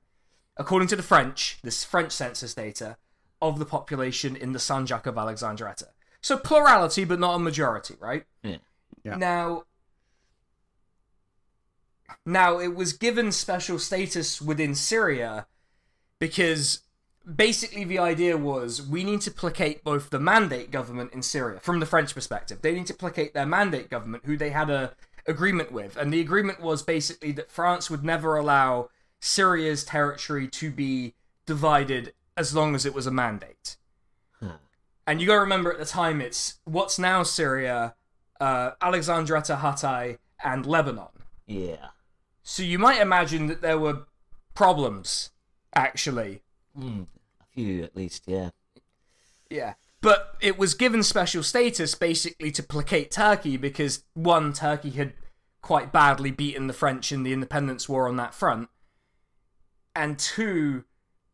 according 0.58 0.88
to 0.88 0.96
the 0.96 1.04
French, 1.04 1.60
this 1.64 1.84
French 1.84 2.12
census 2.12 2.54
data, 2.56 2.98
of 3.42 3.60
the 3.60 3.66
population 3.66 4.36
in 4.36 4.54
the 4.54 4.60
Sanjak 4.60 5.06
of 5.06 5.18
Alexandretta. 5.18 5.90
So 6.22 6.38
plurality, 6.38 7.04
but 7.04 7.20
not 7.20 7.36
a 7.36 7.40
majority, 7.40 7.96
right? 8.00 8.26
Yeah. 8.42 8.58
Yeah. 9.04 9.18
Now, 9.18 9.66
now 12.26 12.60
it 12.60 12.76
was 12.76 12.94
given 12.94 13.32
special 13.32 13.80
status 13.80 14.42
within 14.42 14.76
Syria 14.76 15.48
because 16.20 16.82
basically 17.36 17.84
the 17.84 18.00
idea 18.00 18.38
was 18.38 18.82
we 18.82 19.04
need 19.04 19.22
to 19.22 19.32
placate 19.32 19.84
both 19.84 20.10
the 20.10 20.20
mandate 20.20 20.72
government 20.72 21.14
in 21.14 21.22
Syria 21.22 21.60
from 21.60 21.80
the 21.80 21.86
French 21.86 22.14
perspective. 22.14 22.62
They 22.62 22.74
need 22.74 22.88
to 22.88 22.94
placate 22.94 23.34
their 23.34 23.46
mandate 23.46 23.90
government, 23.90 24.26
who 24.26 24.38
they 24.38 24.52
had 24.52 24.70
a 24.70 24.94
agreement 25.28 25.72
with, 25.72 25.98
and 25.98 26.14
the 26.14 26.22
agreement 26.22 26.62
was 26.62 26.84
basically 26.84 27.32
that 27.34 27.52
France 27.52 27.90
would 27.90 28.04
never 28.04 28.38
allow 28.38 28.90
Syria's 29.20 29.84
territory 29.84 30.48
to 30.48 30.70
be 30.70 31.16
divided 31.46 32.14
as 32.38 32.54
long 32.54 32.76
as 32.76 32.86
it 32.86 32.94
was 32.94 33.08
a 33.08 33.12
mandate. 33.12 33.78
Huh. 34.40 34.58
And 35.08 35.20
you 35.20 35.28
got 35.28 35.36
to 35.36 35.40
remember 35.40 35.72
at 35.72 35.80
the 35.80 35.86
time 35.86 36.22
it's 36.22 36.56
what's 36.66 37.00
now 37.00 37.24
Syria, 37.24 37.96
uh, 38.40 38.72
Alexandretta, 38.82 39.56
Hatay, 39.62 40.20
and 40.44 40.66
Lebanon. 40.66 41.08
Yeah. 41.48 41.88
So 42.48 42.62
you 42.62 42.78
might 42.78 43.02
imagine 43.02 43.48
that 43.48 43.62
there 43.62 43.80
were 43.80 44.06
problems, 44.54 45.32
actually. 45.74 46.44
Mm, 46.80 47.08
a 47.42 47.46
few 47.52 47.84
at 47.84 47.96
least, 47.96 48.26
yeah. 48.28 48.52
Yeah. 49.50 49.74
But 50.00 50.36
it 50.40 50.56
was 50.56 50.76
given 50.76 51.02
special 51.02 51.42
status 51.42 51.96
basically 51.96 52.52
to 52.52 52.62
placate 52.62 53.10
Turkey 53.10 53.58
because, 53.58 54.04
one, 54.14 54.54
Turkey 54.54 54.92
had 54.92 55.14
quite 55.62 55.92
badly 55.92 56.30
beaten 56.30 56.68
the 56.68 56.74
French 56.74 57.12
in 57.12 57.24
the 57.24 57.34
independence 57.34 57.90
war 57.90 58.08
on 58.08 58.18
that 58.18 58.36
front. 58.36 58.70
And 59.96 60.20
two, 60.20 60.84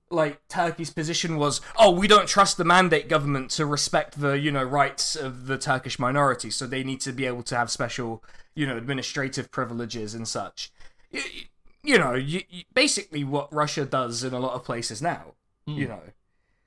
like, 0.10 0.48
Turkey's 0.48 0.92
position 0.92 1.36
was, 1.36 1.60
oh, 1.76 1.92
we 1.92 2.08
don't 2.08 2.28
trust 2.30 2.56
the 2.56 2.64
mandate 2.64 3.10
government 3.10 3.52
to 3.52 3.66
respect 3.66 4.22
the, 4.22 4.40
you 4.40 4.50
know, 4.50 4.64
rights 4.64 5.18
of 5.18 5.48
the 5.48 5.58
Turkish 5.58 6.00
minority, 6.00 6.50
so 6.50 6.66
they 6.66 6.86
need 6.86 7.02
to 7.02 7.12
be 7.12 7.26
able 7.26 7.44
to 7.44 7.58
have 7.58 7.70
special, 7.70 8.24
you 8.56 8.66
know, 8.66 8.78
administrative 8.78 9.52
privileges 9.52 10.14
and 10.14 10.26
such. 10.26 10.72
You, 11.12 11.22
you 11.84 11.98
know, 11.98 12.14
you, 12.14 12.42
you, 12.50 12.64
basically 12.74 13.24
what 13.24 13.54
Russia 13.54 13.86
does 13.86 14.24
in 14.24 14.34
a 14.34 14.40
lot 14.40 14.54
of 14.54 14.64
places 14.64 15.02
now, 15.02 15.34
you 15.66 15.88
know 15.88 16.02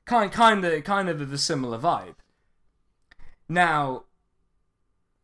kind 0.04 0.30
kind 0.30 0.64
of 0.64 0.85
kind 0.85 1.09
of 1.09 1.30
the 1.30 1.38
similar 1.38 1.78
vibe. 1.78 2.16
Now, 3.48 4.04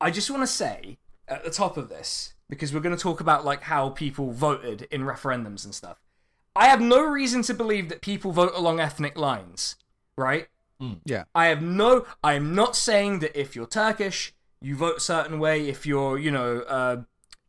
I 0.00 0.10
just 0.10 0.30
want 0.30 0.42
to 0.42 0.46
say 0.46 0.98
at 1.28 1.44
the 1.44 1.50
top 1.50 1.76
of 1.76 1.88
this 1.88 2.34
because 2.48 2.74
we're 2.74 2.80
going 2.80 2.96
to 2.96 3.02
talk 3.02 3.20
about 3.20 3.44
like 3.44 3.62
how 3.62 3.90
people 3.90 4.32
voted 4.32 4.82
in 4.90 5.02
referendums 5.02 5.64
and 5.64 5.74
stuff. 5.74 6.00
I 6.56 6.66
have 6.66 6.80
no 6.80 7.02
reason 7.02 7.42
to 7.42 7.54
believe 7.54 7.88
that 7.88 8.00
people 8.00 8.32
vote 8.32 8.52
along 8.54 8.80
ethnic 8.80 9.16
lines, 9.16 9.76
right? 10.16 10.48
Yeah. 11.04 11.24
I 11.34 11.46
have 11.46 11.62
no. 11.62 12.06
I 12.24 12.34
am 12.34 12.54
not 12.54 12.74
saying 12.74 13.20
that 13.20 13.38
if 13.38 13.54
you're 13.54 13.66
Turkish, 13.66 14.34
you 14.60 14.76
vote 14.76 14.96
a 14.96 15.00
certain 15.00 15.38
way. 15.38 15.68
If 15.68 15.86
you're, 15.86 16.18
you 16.18 16.30
know, 16.30 16.60
uh, 16.60 17.02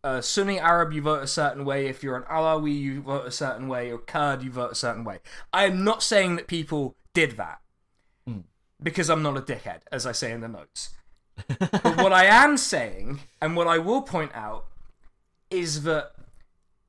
uh, 0.04 0.22
Sunni 0.22 0.60
Arab, 0.60 0.94
you 0.94 1.02
vote 1.02 1.24
a 1.24 1.28
certain 1.28 1.66
way. 1.66 1.88
If 1.88 2.04
you're 2.04 2.18
an 2.18 2.24
Alawi, 2.24 2.78
you 2.80 3.02
vote 3.02 3.28
a 3.28 3.32
certain 3.32 3.68
way. 3.68 3.92
Or 3.92 3.98
Kurd, 3.98 4.44
you 4.44 4.52
vote 4.52 4.72
a 4.72 4.76
certain 4.76 5.04
way. 5.04 5.20
I 5.54 5.66
am 5.66 5.84
not 5.84 6.02
saying 6.02 6.36
that 6.38 6.48
people 6.48 6.96
did 7.14 7.38
that 7.38 7.62
because 8.82 9.10
I'm 9.10 9.22
not 9.22 9.38
a 9.38 9.42
dickhead, 9.42 9.82
as 9.92 10.06
I 10.06 10.12
say 10.12 10.32
in 10.32 10.42
the 10.42 10.48
notes. 10.48 10.90
but 11.48 11.98
what 11.98 12.14
I 12.14 12.26
am 12.26 12.58
saying, 12.58 13.22
and 13.42 13.56
what 13.56 13.68
I 13.68 13.78
will 13.78 14.02
point 14.02 14.32
out, 14.34 14.66
is 15.50 15.84
that 15.84 16.12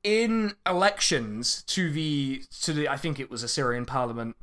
in 0.03 0.53
elections 0.67 1.63
to 1.63 1.89
the 1.89 2.43
to 2.61 2.73
the 2.73 2.89
I 2.89 2.97
think 2.97 3.19
it 3.19 3.29
was 3.29 3.43
a 3.43 3.47
Syrian 3.47 3.85
parliament. 3.85 4.35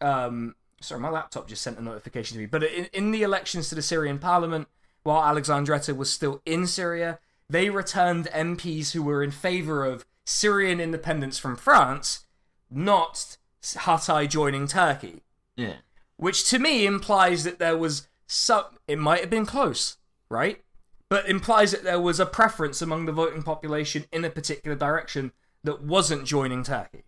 Um, 0.00 0.56
sorry, 0.80 1.00
my 1.00 1.08
laptop 1.08 1.48
just 1.48 1.62
sent 1.62 1.78
a 1.78 1.82
notification 1.82 2.36
to 2.36 2.40
me. 2.40 2.46
But 2.46 2.64
in, 2.64 2.88
in 2.92 3.10
the 3.10 3.22
elections 3.22 3.68
to 3.68 3.74
the 3.74 3.82
Syrian 3.82 4.18
parliament, 4.18 4.68
while 5.02 5.22
Alexandretta 5.22 5.94
was 5.94 6.10
still 6.10 6.42
in 6.44 6.66
Syria, 6.66 7.20
they 7.48 7.70
returned 7.70 8.26
MPs 8.26 8.92
who 8.92 9.02
were 9.02 9.22
in 9.22 9.30
favor 9.30 9.84
of 9.84 10.04
Syrian 10.24 10.80
independence 10.80 11.38
from 11.38 11.56
France, 11.56 12.26
not 12.70 13.36
Hatay 13.62 14.28
joining 14.28 14.66
Turkey 14.66 15.22
Yeah. 15.56 15.76
which 16.16 16.48
to 16.50 16.58
me 16.58 16.86
implies 16.86 17.44
that 17.44 17.58
there 17.58 17.76
was 17.76 18.08
some. 18.26 18.64
It 18.88 18.98
might 18.98 19.20
have 19.20 19.30
been 19.30 19.46
close, 19.46 19.98
right? 20.28 20.62
But 21.08 21.28
implies 21.28 21.70
that 21.72 21.84
there 21.84 22.00
was 22.00 22.18
a 22.18 22.26
preference 22.26 22.80
among 22.82 23.04
the 23.06 23.12
voting 23.12 23.42
population 23.42 24.06
in 24.12 24.24
a 24.24 24.30
particular 24.30 24.76
direction 24.76 25.32
that 25.62 25.82
wasn't 25.82 26.24
joining 26.26 26.62
Turkey. 26.62 27.04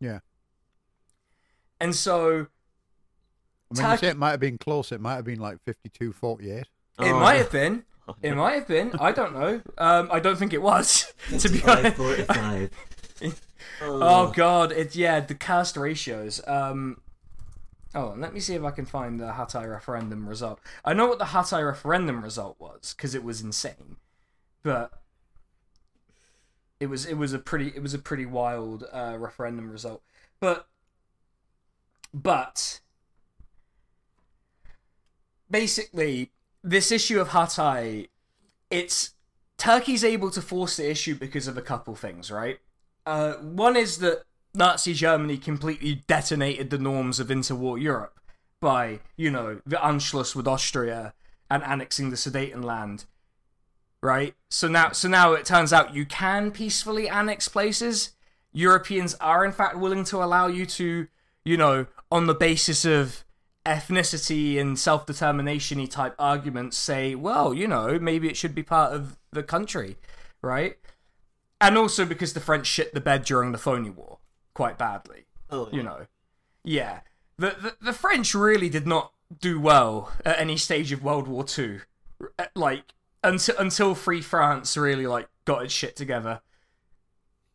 Yeah. 0.00 0.20
And 1.80 1.94
so 1.94 2.26
I 2.30 2.34
mean, 2.34 2.46
you 3.72 3.82
Turkey- 3.82 4.00
say 4.06 4.08
it 4.10 4.16
might 4.16 4.30
have 4.32 4.40
been 4.40 4.58
close. 4.58 4.90
It 4.92 5.00
might 5.00 5.16
have 5.16 5.24
been 5.24 5.40
like 5.40 5.58
52 5.64 6.12
48. 6.12 6.60
it 6.60 6.66
Oh, 6.98 7.20
might 7.20 7.34
no. 7.34 7.38
have 7.38 7.52
been. 7.52 7.84
It 8.22 8.34
might 8.34 8.54
have 8.54 8.68
been. 8.68 8.92
I 9.00 9.12
don't 9.12 9.34
know. 9.34 9.60
Um, 9.76 10.08
I 10.10 10.20
don't 10.20 10.36
think 10.36 10.52
it 10.52 10.62
was. 10.62 11.12
to 11.38 11.48
be 11.48 11.62
honest. 11.62 11.96
45. 11.96 12.70
Oh 13.80 14.32
god, 14.32 14.72
it 14.72 14.96
yeah, 14.96 15.20
the 15.20 15.36
cast 15.36 15.76
ratios. 15.76 16.40
Um 16.48 17.00
Oh, 17.94 18.14
let 18.16 18.34
me 18.34 18.40
see 18.40 18.54
if 18.54 18.64
I 18.64 18.70
can 18.70 18.84
find 18.84 19.18
the 19.18 19.32
Hatay 19.32 19.70
referendum 19.70 20.28
result. 20.28 20.60
I 20.84 20.92
know 20.92 21.06
what 21.06 21.18
the 21.18 21.26
Hatay 21.26 21.64
referendum 21.64 22.22
result 22.22 22.56
was 22.58 22.92
because 22.94 23.14
it 23.14 23.24
was 23.24 23.40
insane, 23.40 23.96
but 24.62 25.00
it 26.80 26.86
was 26.86 27.06
it 27.06 27.14
was 27.14 27.32
a 27.32 27.38
pretty 27.38 27.68
it 27.68 27.82
was 27.82 27.94
a 27.94 27.98
pretty 27.98 28.26
wild 28.26 28.84
uh, 28.92 29.16
referendum 29.18 29.70
result. 29.70 30.02
But 30.38 30.66
but 32.12 32.80
basically, 35.50 36.30
this 36.62 36.92
issue 36.92 37.20
of 37.20 37.28
Hatay, 37.28 38.08
it's 38.70 39.14
Turkey's 39.56 40.04
able 40.04 40.30
to 40.30 40.42
force 40.42 40.76
the 40.76 40.90
issue 40.90 41.14
because 41.14 41.48
of 41.48 41.56
a 41.56 41.62
couple 41.62 41.94
things, 41.94 42.30
right? 42.30 42.58
Uh, 43.06 43.34
one 43.34 43.76
is 43.76 43.98
that 43.98 44.22
Nazi 44.54 44.92
Germany 44.92 45.38
completely 45.38 46.02
detonated 46.06 46.70
the 46.70 46.78
norms 46.78 47.20
of 47.20 47.28
interwar 47.28 47.80
Europe 47.80 48.20
by, 48.60 49.00
you 49.16 49.30
know, 49.30 49.60
the 49.64 49.76
Anschluss 49.76 50.34
with 50.34 50.48
Austria 50.48 51.14
and 51.50 51.62
annexing 51.62 52.10
the 52.10 52.16
Sudetenland. 52.16 53.06
Right? 54.00 54.34
So 54.48 54.68
now 54.68 54.92
so 54.92 55.08
now 55.08 55.32
it 55.32 55.44
turns 55.44 55.72
out 55.72 55.94
you 55.94 56.06
can 56.06 56.52
peacefully 56.52 57.08
annex 57.08 57.48
places. 57.48 58.10
Europeans 58.52 59.14
are 59.14 59.44
in 59.44 59.50
fact 59.50 59.76
willing 59.76 60.04
to 60.04 60.22
allow 60.22 60.46
you 60.46 60.66
to, 60.66 61.08
you 61.44 61.56
know, 61.56 61.86
on 62.10 62.26
the 62.26 62.34
basis 62.34 62.84
of 62.84 63.24
ethnicity 63.68 64.58
and 64.60 64.78
self-determination 64.78 65.86
type 65.86 66.14
arguments 66.18 66.76
say, 66.76 67.14
well, 67.14 67.54
you 67.54 67.68
know, 67.68 67.98
maybe 67.98 68.28
it 68.28 68.36
should 68.36 68.54
be 68.54 68.62
part 68.62 68.92
of 68.92 69.18
the 69.30 69.42
country, 69.42 69.96
right? 70.42 70.76
And 71.60 71.76
also 71.76 72.04
because 72.04 72.32
the 72.32 72.40
French 72.40 72.66
shit 72.66 72.94
the 72.94 73.00
bed 73.00 73.24
during 73.24 73.52
the 73.52 73.58
phony 73.58 73.90
war 73.90 74.18
quite 74.54 74.78
badly 74.78 75.26
Oh, 75.50 75.68
you 75.72 75.82
know. 75.82 76.06
Yeah. 76.64 77.00
The, 77.38 77.56
the 77.60 77.76
the 77.80 77.92
French 77.92 78.34
really 78.34 78.68
did 78.68 78.86
not 78.86 79.12
do 79.40 79.60
well 79.60 80.12
at 80.24 80.38
any 80.38 80.56
stage 80.56 80.92
of 80.92 81.02
World 81.02 81.28
War 81.28 81.44
Two. 81.44 81.80
Like 82.54 82.94
until 83.22 83.56
until 83.58 83.94
Free 83.94 84.20
France 84.20 84.76
really 84.76 85.06
like 85.06 85.28
got 85.44 85.64
its 85.64 85.72
shit 85.72 85.96
together. 85.96 86.40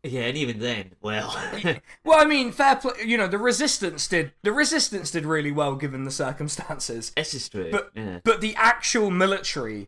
Yeah, 0.04 0.24
and 0.24 0.38
even 0.38 0.60
then, 0.60 0.92
well, 1.02 1.32
Well, 2.04 2.20
I 2.20 2.26
mean, 2.26 2.52
fair 2.52 2.76
play. 2.76 2.94
You 3.06 3.18
know, 3.18 3.28
the 3.28 3.38
resistance 3.38 4.06
did 4.08 4.34
the 4.42 4.52
resistance 4.52 5.12
did 5.12 5.26
really 5.26 5.52
well 5.52 5.76
given 5.76 6.04
the 6.04 6.12
circumstances. 6.12 7.14
this 7.16 7.34
is 7.34 7.48
true. 7.48 7.72
But 7.72 7.92
yeah. 7.96 8.20
but 8.24 8.42
the 8.42 8.54
actual 8.58 9.10
military 9.10 9.88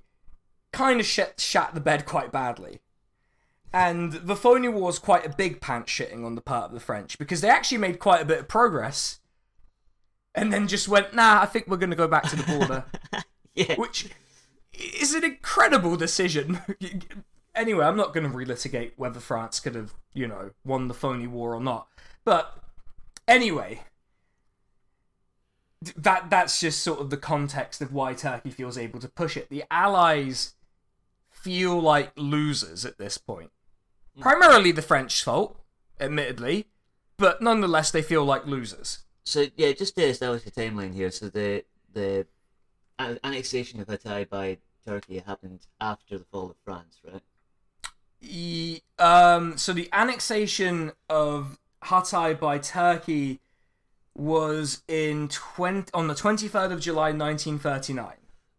kind 0.71 0.99
of 0.99 1.05
shat, 1.05 1.39
shat 1.39 1.73
the 1.73 1.81
bed 1.81 2.05
quite 2.05 2.31
badly. 2.31 2.79
And 3.73 4.13
the 4.13 4.37
phony 4.37 4.69
war 4.69 4.83
was 4.83 4.99
quite 4.99 5.25
a 5.25 5.35
big 5.35 5.59
pants 5.59 5.91
shitting 5.91 6.25
on 6.25 6.35
the 6.35 6.41
part 6.41 6.65
of 6.65 6.71
the 6.71 6.79
French 6.79 7.17
because 7.17 7.41
they 7.41 7.49
actually 7.49 7.79
made 7.79 7.99
quite 7.99 8.21
a 8.21 8.25
bit 8.25 8.39
of 8.39 8.47
progress, 8.47 9.19
and 10.33 10.53
then 10.53 10.69
just 10.69 10.87
went, 10.87 11.13
nah, 11.13 11.41
I 11.41 11.45
think 11.45 11.67
we're 11.67 11.75
going 11.75 11.89
to 11.89 11.95
go 11.97 12.07
back 12.07 12.23
to 12.29 12.37
the 12.37 12.43
border, 12.43 12.85
yeah, 13.53 13.75
which 13.75 14.09
is 14.71 15.13
an 15.13 15.25
incredible 15.25 15.97
decision. 15.97 16.61
anyway, 17.55 17.85
I'm 17.85 17.97
not 17.97 18.13
going 18.13 18.29
to 18.29 18.35
relitigate 18.35 18.91
whether 18.95 19.19
France 19.19 19.59
could 19.59 19.75
have, 19.75 19.93
you 20.13 20.27
know, 20.27 20.51
won 20.63 20.87
the 20.87 20.93
phony 20.93 21.27
war 21.27 21.55
or 21.55 21.61
not. 21.61 21.87
But 22.23 22.57
anyway, 23.27 23.81
that 25.95 26.29
that's 26.29 26.59
just 26.59 26.83
sort 26.83 26.99
of 26.99 27.09
the 27.09 27.17
context 27.17 27.81
of 27.81 27.93
why 27.93 28.13
Turkey 28.13 28.51
feels 28.51 28.77
able 28.77 28.99
to 28.99 29.07
push 29.07 29.37
it. 29.37 29.49
The 29.49 29.63
Allies 29.69 30.53
feel 31.29 31.79
like 31.79 32.11
losers 32.15 32.85
at 32.85 32.97
this 32.97 33.17
point. 33.17 33.51
Mm. 34.17 34.21
Primarily 34.21 34.71
the 34.71 34.81
French 34.81 35.23
fault, 35.23 35.59
admittedly, 35.99 36.67
but 37.17 37.41
nonetheless 37.41 37.91
they 37.91 38.01
feel 38.01 38.25
like 38.25 38.45
losers. 38.45 38.99
So 39.23 39.45
yeah, 39.55 39.71
just 39.73 39.95
to 39.95 40.03
establish 40.03 40.43
the 40.43 40.51
timeline 40.51 40.93
here. 40.93 41.11
So 41.11 41.29
the 41.29 41.63
the 41.93 42.27
annexation 42.99 43.79
of 43.79 43.87
Hatay 43.87 44.29
by 44.29 44.57
Turkey 44.85 45.19
happened 45.19 45.67
after 45.81 46.17
the 46.17 46.25
fall 46.25 46.51
of 46.51 46.57
France, 46.63 46.99
right? 47.03 47.21
E- 48.27 48.81
um, 48.99 49.57
so 49.57 49.73
the 49.73 49.89
annexation 49.93 50.91
of 51.09 51.59
Hatay 51.83 52.39
by 52.39 52.57
Turkey 52.57 53.39
was 54.15 54.81
in 54.87 55.27
20, 55.27 55.91
on 55.93 56.07
the 56.07 56.13
23rd 56.13 56.71
of 56.71 56.79
July 56.79 57.11
1939. 57.11 58.13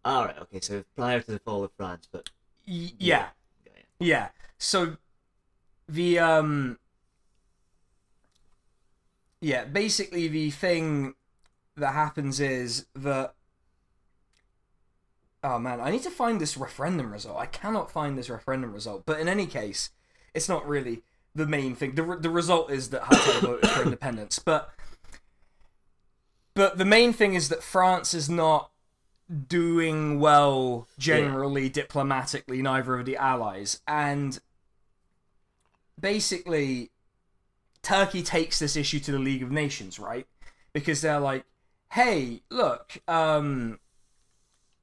All 0.04 0.24
right. 0.26 0.38
Okay. 0.42 0.60
So 0.60 0.84
prior 0.94 1.20
to 1.20 1.30
the 1.32 1.38
fall 1.40 1.64
of 1.64 1.72
France, 1.76 2.08
but 2.10 2.30
yeah, 2.64 2.90
yeah, 2.98 3.26
yeah. 3.64 3.72
yeah. 3.98 4.28
So 4.58 4.96
the 5.88 6.18
um 6.18 6.78
yeah, 9.40 9.64
basically 9.64 10.28
the 10.28 10.50
thing 10.50 11.14
that 11.76 11.92
happens 11.92 12.40
is 12.40 12.86
that 12.94 13.34
oh 15.42 15.58
man, 15.58 15.80
I 15.80 15.90
need 15.90 16.02
to 16.02 16.10
find 16.10 16.40
this 16.40 16.56
referendum 16.56 17.12
result. 17.12 17.38
I 17.38 17.46
cannot 17.46 17.90
find 17.90 18.16
this 18.16 18.30
referendum 18.30 18.72
result. 18.72 19.04
But 19.06 19.20
in 19.20 19.28
any 19.28 19.46
case, 19.46 19.90
it's 20.34 20.48
not 20.48 20.66
really 20.66 21.02
the 21.34 21.46
main 21.46 21.74
thing. 21.74 21.94
The 21.94 22.02
re- 22.02 22.20
the 22.20 22.30
result 22.30 22.70
is 22.70 22.90
that 22.90 23.02
Hatay 23.02 23.40
voted 23.46 23.70
for 23.70 23.82
independence, 23.82 24.38
but 24.38 24.72
but 26.54 26.78
the 26.78 26.84
main 26.84 27.12
thing 27.12 27.34
is 27.34 27.48
that 27.50 27.62
France 27.62 28.14
is 28.14 28.28
not 28.28 28.70
doing 29.48 30.20
well 30.20 30.86
generally 30.98 31.68
diplomatically 31.68 32.62
neither 32.62 32.98
of 32.98 33.06
the 33.06 33.16
allies 33.16 33.80
and 33.88 34.38
basically 35.98 36.90
turkey 37.82 38.22
takes 38.22 38.60
this 38.60 38.76
issue 38.76 39.00
to 39.00 39.10
the 39.10 39.18
league 39.18 39.42
of 39.42 39.50
nations 39.50 39.98
right 39.98 40.28
because 40.72 41.00
they're 41.00 41.18
like 41.18 41.44
hey 41.92 42.40
look 42.50 42.98
um 43.08 43.80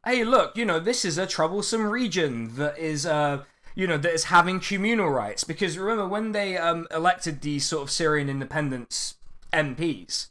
hey 0.06 0.24
look 0.24 0.58
you 0.58 0.66
know 0.66 0.80
this 0.80 1.06
is 1.06 1.18
a 1.18 1.26
troublesome 1.26 1.86
region 1.86 2.56
that 2.56 2.78
is 2.78 3.06
uh 3.06 3.44
you 3.76 3.88
know 3.88 3.98
that 3.98 4.14
is 4.14 4.26
having 4.26 4.60
communal 4.60 5.10
rights. 5.10 5.44
Because 5.44 5.78
remember 5.78 6.08
when 6.08 6.32
they 6.32 6.58
um 6.58 6.88
elected 6.92 7.42
these 7.42 7.66
sort 7.66 7.84
of 7.84 7.92
syrian 7.92 8.30
independence 8.30 9.16
mps 9.52 10.30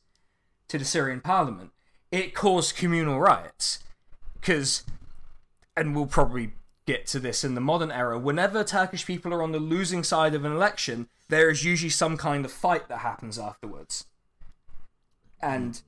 to 0.69 0.79
the 0.79 0.85
syrian 0.85 1.21
parliament 1.21 1.71
it 2.11 2.35
caused 2.35 2.77
communal 2.77 3.19
riots. 3.19 3.81
Because 4.41 4.85
and 5.77 5.95
we'll 5.95 6.07
probably 6.07 6.53
get 6.87 7.07
to 7.07 7.21
this 7.21 7.45
in 7.45 7.55
the 7.55 7.61
modern 7.61 7.93
era 7.93 8.19
whenever 8.19 8.65
turkish 8.65 9.07
people 9.07 9.33
are 9.33 9.43
on 9.43 9.53
the 9.53 9.59
losing 9.59 10.03
side 10.03 10.35
of 10.35 10.45
an 10.45 10.53
election 10.53 11.09
there 11.29 11.49
is 11.49 11.65
usually 11.65 11.89
some 11.89 12.17
kind 12.17 12.45
of 12.45 12.53
fight 12.53 12.89
that 12.89 12.99
happens 12.99 13.39
afterwards. 13.39 14.07
And 15.41 15.81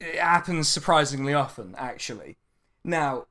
it 0.00 0.16
happens 0.16 0.68
surprisingly 0.68 1.32
often 1.32 1.74
actually 1.78 2.36
now 2.84 3.26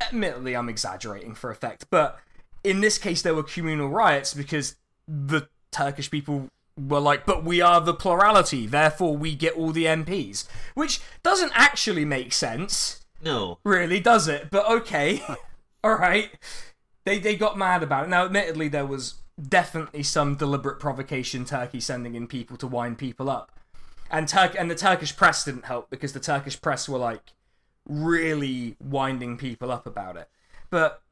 admittedly 0.00 0.54
i'm 0.54 0.68
exaggerating 0.68 1.34
for 1.34 1.50
effect 1.50 1.86
but 1.90 2.18
in 2.62 2.80
this 2.80 2.98
case 2.98 3.22
there 3.22 3.34
were 3.34 3.42
communal 3.42 3.88
riots 3.88 4.34
because 4.34 4.76
the 5.06 5.48
turkish 5.72 6.10
people 6.10 6.48
were 6.76 7.00
like 7.00 7.26
but 7.26 7.42
we 7.44 7.60
are 7.60 7.80
the 7.80 7.94
plurality 7.94 8.66
therefore 8.66 9.16
we 9.16 9.34
get 9.34 9.54
all 9.56 9.72
the 9.72 9.84
mps 9.84 10.46
which 10.74 11.00
doesn't 11.22 11.50
actually 11.54 12.04
make 12.04 12.32
sense 12.32 13.04
No. 13.20 13.58
really, 13.64 13.98
does 13.98 14.28
it? 14.28 14.48
But 14.50 14.68
okay, 14.70 15.20
all 15.84 15.96
right. 15.96 16.30
They 17.04 17.18
they 17.18 17.34
got 17.34 17.58
mad 17.58 17.82
about 17.82 18.04
it. 18.04 18.10
Now, 18.10 18.24
admittedly, 18.26 18.68
there 18.68 18.86
was 18.86 19.14
definitely 19.40 20.04
some 20.04 20.36
deliberate 20.36 20.78
provocation. 20.78 21.44
Turkey 21.44 21.80
sending 21.80 22.14
in 22.14 22.28
people 22.28 22.56
to 22.58 22.68
wind 22.68 22.96
people 22.98 23.28
up, 23.28 23.50
and 24.08 24.28
Turk 24.28 24.54
and 24.56 24.70
the 24.70 24.76
Turkish 24.76 25.16
press 25.16 25.44
didn't 25.44 25.64
help 25.64 25.90
because 25.90 26.12
the 26.12 26.20
Turkish 26.20 26.60
press 26.60 26.88
were 26.88 26.98
like 26.98 27.32
really 27.88 28.76
winding 28.78 29.36
people 29.36 29.72
up 29.72 29.86
about 29.86 30.16
it. 30.16 30.28
But 30.70 31.02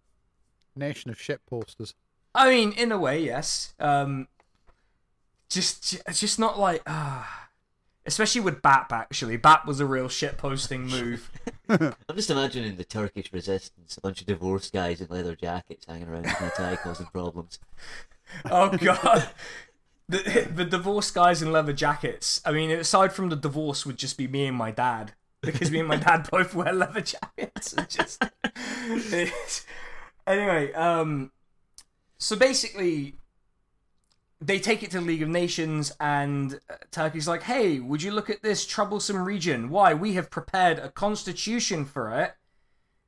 Nation 0.77 1.11
of 1.11 1.21
shit 1.21 1.45
posters. 1.47 1.95
I 2.35 2.51
mean, 2.51 2.73
in 2.73 2.93
a 2.93 2.99
way, 2.99 3.23
yes. 3.23 3.75
Um, 3.81 4.29
just 5.49 6.03
just 6.12 6.39
not 6.39 6.59
like 6.59 6.83
ah. 6.87 7.43
Especially 8.09 8.41
with 8.41 8.62
BAP, 8.62 8.93
actually. 8.93 9.37
BAP 9.37 9.67
was 9.67 9.81
a 9.81 9.87
real 9.87 10.09
shit 10.09 10.39
posting 10.39 10.87
move. 10.87 11.29
I'm 11.69 12.15
just 12.15 12.31
imagining 12.31 12.77
the 12.77 12.85
Turkish 12.85 13.33
resistance, 13.33 13.97
a 13.97 14.01
bunch 14.01 14.21
of 14.21 14.29
divorced 14.29 14.73
guys 14.73 15.01
in 15.01 15.09
leather 15.09 15.35
jackets 15.35 15.87
hanging 15.87 16.09
around 16.09 16.27
in 16.27 16.33
tie 16.33 16.77
causing 16.77 17.07
problems. 17.07 17.59
Oh 18.49 18.77
god. 18.77 19.29
The, 20.09 20.49
the 20.55 20.65
divorced 20.65 21.15
guys 21.15 21.43
in 21.43 21.51
leather 21.51 21.73
jackets. 21.73 22.41
I 22.45 22.53
mean, 22.53 22.71
aside 22.71 23.12
from 23.12 23.29
the 23.29 23.35
divorce, 23.35 23.85
would 23.85 23.97
just 23.97 24.17
be 24.17 24.29
me 24.29 24.47
and 24.47 24.57
my 24.57 24.71
dad 24.71 25.15
because 25.42 25.70
me 25.70 25.81
and 25.81 25.88
my 25.88 25.96
dad 25.96 26.29
both 26.31 26.55
wear 26.55 26.72
leather 26.72 27.01
jackets. 27.01 27.72
And 27.72 27.88
just 27.88 28.22
anyway, 30.27 30.72
um, 30.72 31.33
so 32.18 32.37
basically, 32.37 33.16
they 34.40 34.59
take 34.59 34.83
it 34.83 34.90
to 34.92 35.01
the 35.01 35.07
League 35.07 35.22
of 35.22 35.29
Nations, 35.29 35.92
and 36.01 36.59
uh, 36.68 36.75
Turkey's 36.90 37.29
like, 37.29 37.42
"Hey, 37.42 37.79
would 37.79 38.03
you 38.03 38.11
look 38.11 38.31
at 38.31 38.42
this 38.42 38.66
troublesome 38.66 39.25
region? 39.25 39.70
Why 39.70 39.94
we 39.94 40.14
have 40.14 40.31
prepared 40.31 40.79
a 40.79 40.90
constitution 40.90 41.85
for 41.85 42.12
it 42.12 42.35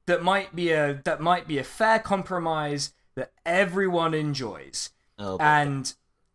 that 0.06 0.22
might 0.22 0.54
be 0.54 0.70
a 0.70 1.00
that 1.04 1.20
might 1.20 1.46
be 1.46 1.58
a 1.58 1.64
fair 1.64 1.98
compromise 1.98 2.92
that 3.14 3.32
everyone 3.44 4.14
enjoys." 4.14 4.90
Oh, 5.18 5.36
and 5.38 5.92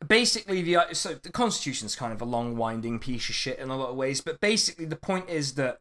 basically 0.08 0.62
the 0.62 0.78
so 0.94 1.14
the 1.14 1.32
constitution's 1.32 1.96
kind 1.96 2.14
of 2.14 2.22
a 2.22 2.26
long 2.26 2.58
winding 2.58 3.00
piece 3.00 3.30
of 3.30 3.36
shit 3.36 3.60
in 3.60 3.70
a 3.70 3.78
lot 3.78 3.90
of 3.90 3.96
ways 3.96 4.20
but 4.20 4.40
basically 4.42 4.86
the 4.86 4.98
point 4.98 5.30
is 5.30 5.54
that 5.54 5.80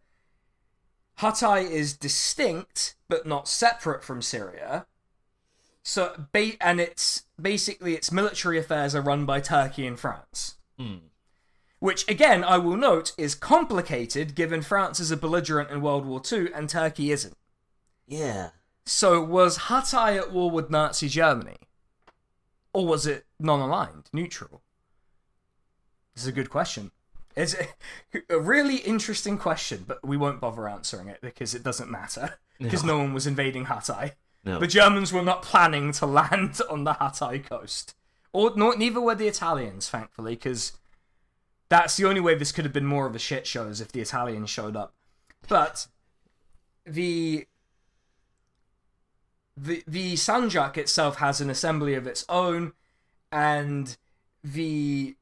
Hatay 1.22 1.70
is 1.70 1.92
distinct 1.94 2.96
but 3.08 3.26
not 3.26 3.48
separate 3.48 4.02
from 4.04 4.20
Syria 4.22 4.86
so 5.82 6.26
ba- 6.32 6.60
and 6.60 6.80
it's 6.80 7.24
basically 7.40 7.94
its 7.94 8.12
military 8.12 8.58
affairs 8.58 8.94
are 8.94 9.00
run 9.02 9.24
by 9.24 9.40
Turkey 9.40 9.86
and 9.86 9.98
France 9.98 10.56
Hmm. 10.78 10.96
which 11.78 12.08
again 12.08 12.42
I 12.44 12.58
will 12.58 12.76
note 12.76 13.12
is 13.16 13.34
complicated 13.34 14.34
given 14.34 14.62
France 14.62 15.00
is 15.00 15.10
a 15.10 15.16
belligerent 15.16 15.70
in 15.70 15.80
World 15.80 16.04
War 16.06 16.20
II 16.30 16.52
and 16.54 16.68
Turkey 16.68 17.10
isn't 17.12 17.36
yeah. 18.06 18.50
so 18.84 19.22
was 19.22 19.58
Hatay 19.68 20.18
at 20.18 20.32
war 20.32 20.50
with 20.50 20.68
Nazi 20.70 21.08
Germany? 21.08 21.56
Or 22.74 22.86
was 22.86 23.06
it 23.06 23.26
non 23.38 23.60
aligned, 23.60 24.08
neutral? 24.12 24.62
This 26.14 26.24
is 26.24 26.28
a 26.28 26.32
good 26.32 26.50
question. 26.50 26.90
It's 27.36 27.54
a, 27.54 28.22
a 28.34 28.40
really 28.40 28.76
interesting 28.76 29.38
question, 29.38 29.84
but 29.86 30.06
we 30.06 30.16
won't 30.16 30.40
bother 30.40 30.68
answering 30.68 31.08
it 31.08 31.20
because 31.20 31.54
it 31.54 31.62
doesn't 31.62 31.90
matter. 31.90 32.38
Because 32.58 32.84
no. 32.84 32.98
one 32.98 33.14
was 33.14 33.26
invading 33.26 33.66
Hatay. 33.66 34.12
No. 34.44 34.58
The 34.58 34.66
Germans 34.66 35.12
were 35.12 35.22
not 35.22 35.42
planning 35.42 35.92
to 35.92 36.06
land 36.06 36.60
on 36.70 36.84
the 36.84 36.94
Hatay 36.94 37.44
coast. 37.44 37.94
Or 38.32 38.52
nor, 38.56 38.76
neither 38.76 39.00
were 39.00 39.14
the 39.14 39.28
Italians, 39.28 39.88
thankfully, 39.88 40.34
because 40.34 40.72
that's 41.68 41.96
the 41.96 42.06
only 42.06 42.20
way 42.20 42.34
this 42.34 42.52
could 42.52 42.64
have 42.64 42.72
been 42.72 42.86
more 42.86 43.06
of 43.06 43.14
a 43.14 43.18
shit 43.18 43.46
show 43.46 43.66
is 43.66 43.80
if 43.80 43.92
the 43.92 44.00
Italians 44.00 44.50
showed 44.50 44.76
up. 44.76 44.94
But 45.48 45.86
the 46.84 47.46
the 49.56 49.82
the 49.86 50.14
Sanjak 50.14 50.76
itself 50.76 51.16
has 51.16 51.40
an 51.40 51.50
assembly 51.50 51.94
of 51.94 52.06
its 52.06 52.24
own, 52.28 52.72
and 53.30 53.96
the 54.42 55.16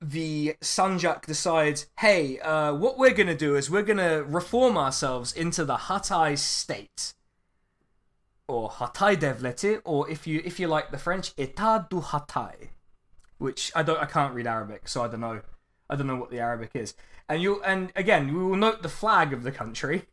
the 0.00 0.54
Sanjak 0.60 1.26
decides, 1.26 1.86
hey, 1.98 2.38
uh, 2.40 2.72
what 2.74 2.98
we're 2.98 3.14
gonna 3.14 3.36
do 3.36 3.56
is 3.56 3.70
we're 3.70 3.82
gonna 3.82 4.22
reform 4.22 4.76
ourselves 4.76 5.32
into 5.32 5.64
the 5.64 5.76
Hatay 5.76 6.38
state, 6.38 7.14
or 8.46 8.70
Hatay 8.70 9.16
Devleti, 9.16 9.80
or 9.84 10.08
if 10.08 10.26
you 10.26 10.40
if 10.44 10.60
you 10.60 10.68
like 10.68 10.90
the 10.90 10.98
French, 10.98 11.34
État 11.36 11.88
du 11.88 12.00
Hatay, 12.00 12.68
which 13.38 13.72
I 13.74 13.82
don't 13.82 14.00
I 14.00 14.06
can't 14.06 14.34
read 14.34 14.46
Arabic, 14.46 14.88
so 14.88 15.02
I 15.02 15.08
don't 15.08 15.20
know 15.20 15.40
I 15.90 15.96
don't 15.96 16.06
know 16.06 16.16
what 16.16 16.30
the 16.30 16.40
Arabic 16.40 16.70
is. 16.74 16.94
And 17.28 17.42
you 17.42 17.62
and 17.62 17.92
again 17.96 18.32
we 18.32 18.42
will 18.42 18.56
note 18.56 18.82
the 18.82 18.88
flag 18.88 19.32
of 19.32 19.42
the 19.42 19.52
country. 19.52 20.04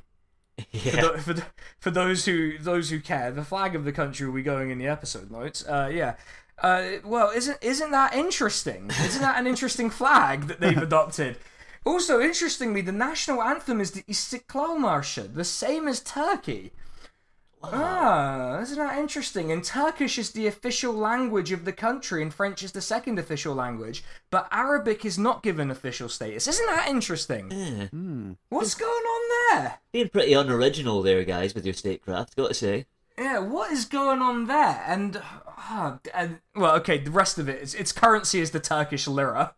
Yeah. 0.72 1.18
For, 1.18 1.18
for, 1.18 1.46
for 1.80 1.92
those 1.92 2.24
who 2.24 2.58
those 2.58 2.90
who 2.90 3.02
care, 3.02 3.30
the 3.30 3.44
flag 3.44 3.76
of 3.76 3.84
the 3.84 3.92
country 3.92 4.26
will 4.26 4.36
be 4.36 4.42
going 4.42 4.70
in 4.70 4.78
the 4.78 4.88
episode 4.88 5.30
notes. 5.30 5.66
Uh, 5.68 5.92
yeah. 5.94 6.16
Uh, 6.62 7.00
well, 7.04 7.32
isn't 7.32 7.58
isn't 7.62 7.92
that 7.92 8.14
interesting? 8.16 8.90
Isn't 9.04 9.22
that 9.22 9.40
an 9.40 9.48
interesting 9.48 9.90
flag 9.90 10.48
that 10.48 10.60
they've 10.60 10.78
adopted? 10.90 11.38
Also, 11.86 12.20
interestingly, 12.20 12.82
the 12.82 12.92
national 12.92 13.44
anthem 13.44 13.80
is 13.80 13.92
the 13.92 14.02
Istiklal 14.04 14.78
Marşı, 14.78 15.32
the 15.34 15.44
same 15.44 15.88
as 15.88 16.00
Turkey. 16.02 16.72
Ah, 17.64 18.60
isn't 18.60 18.78
that 18.78 18.98
interesting? 18.98 19.52
And 19.52 19.64
Turkish 19.64 20.18
is 20.18 20.32
the 20.32 20.48
official 20.48 20.94
language 20.94 21.52
of 21.52 21.66
the 21.66 21.72
country, 21.72 22.22
and 22.22 22.34
French 22.34 22.64
is 22.64 22.72
the 22.72 22.82
second 22.82 23.18
official 23.20 23.56
language. 23.56 24.04
But 24.30 24.48
Arabic 24.52 25.06
is 25.06 25.18
not 25.18 25.44
given 25.44 25.72
official 25.72 26.10
status. 26.10 26.48
Isn't 26.48 26.68
that 26.68 26.88
interesting? 26.90 27.52
Yeah. 27.52 27.88
What's 28.50 28.76
going 28.76 28.92
on 28.92 29.56
there? 29.60 29.80
Being 29.92 30.10
pretty 30.10 30.34
unoriginal 30.34 31.02
there, 31.02 31.24
guys, 31.24 31.56
with 31.56 31.66
your 31.66 31.74
statecraft, 31.74 32.36
got 32.36 32.50
to 32.50 32.54
say. 32.54 32.86
Yeah, 33.18 33.40
what 33.40 33.72
is 33.72 33.86
going 33.86 34.22
on 34.22 34.48
there? 34.48 34.84
And, 34.86 35.22
ah, 35.24 36.00
and 36.14 36.40
well, 36.54 36.76
okay, 36.78 36.98
the 36.98 37.12
rest 37.12 37.40
of 37.40 37.48
it 37.48 37.62
is 37.62 37.74
its 37.74 37.92
currency 37.92 38.42
is 38.42 38.52
the 38.52 38.60
Turkish 38.60 39.08
lira, 39.08 39.56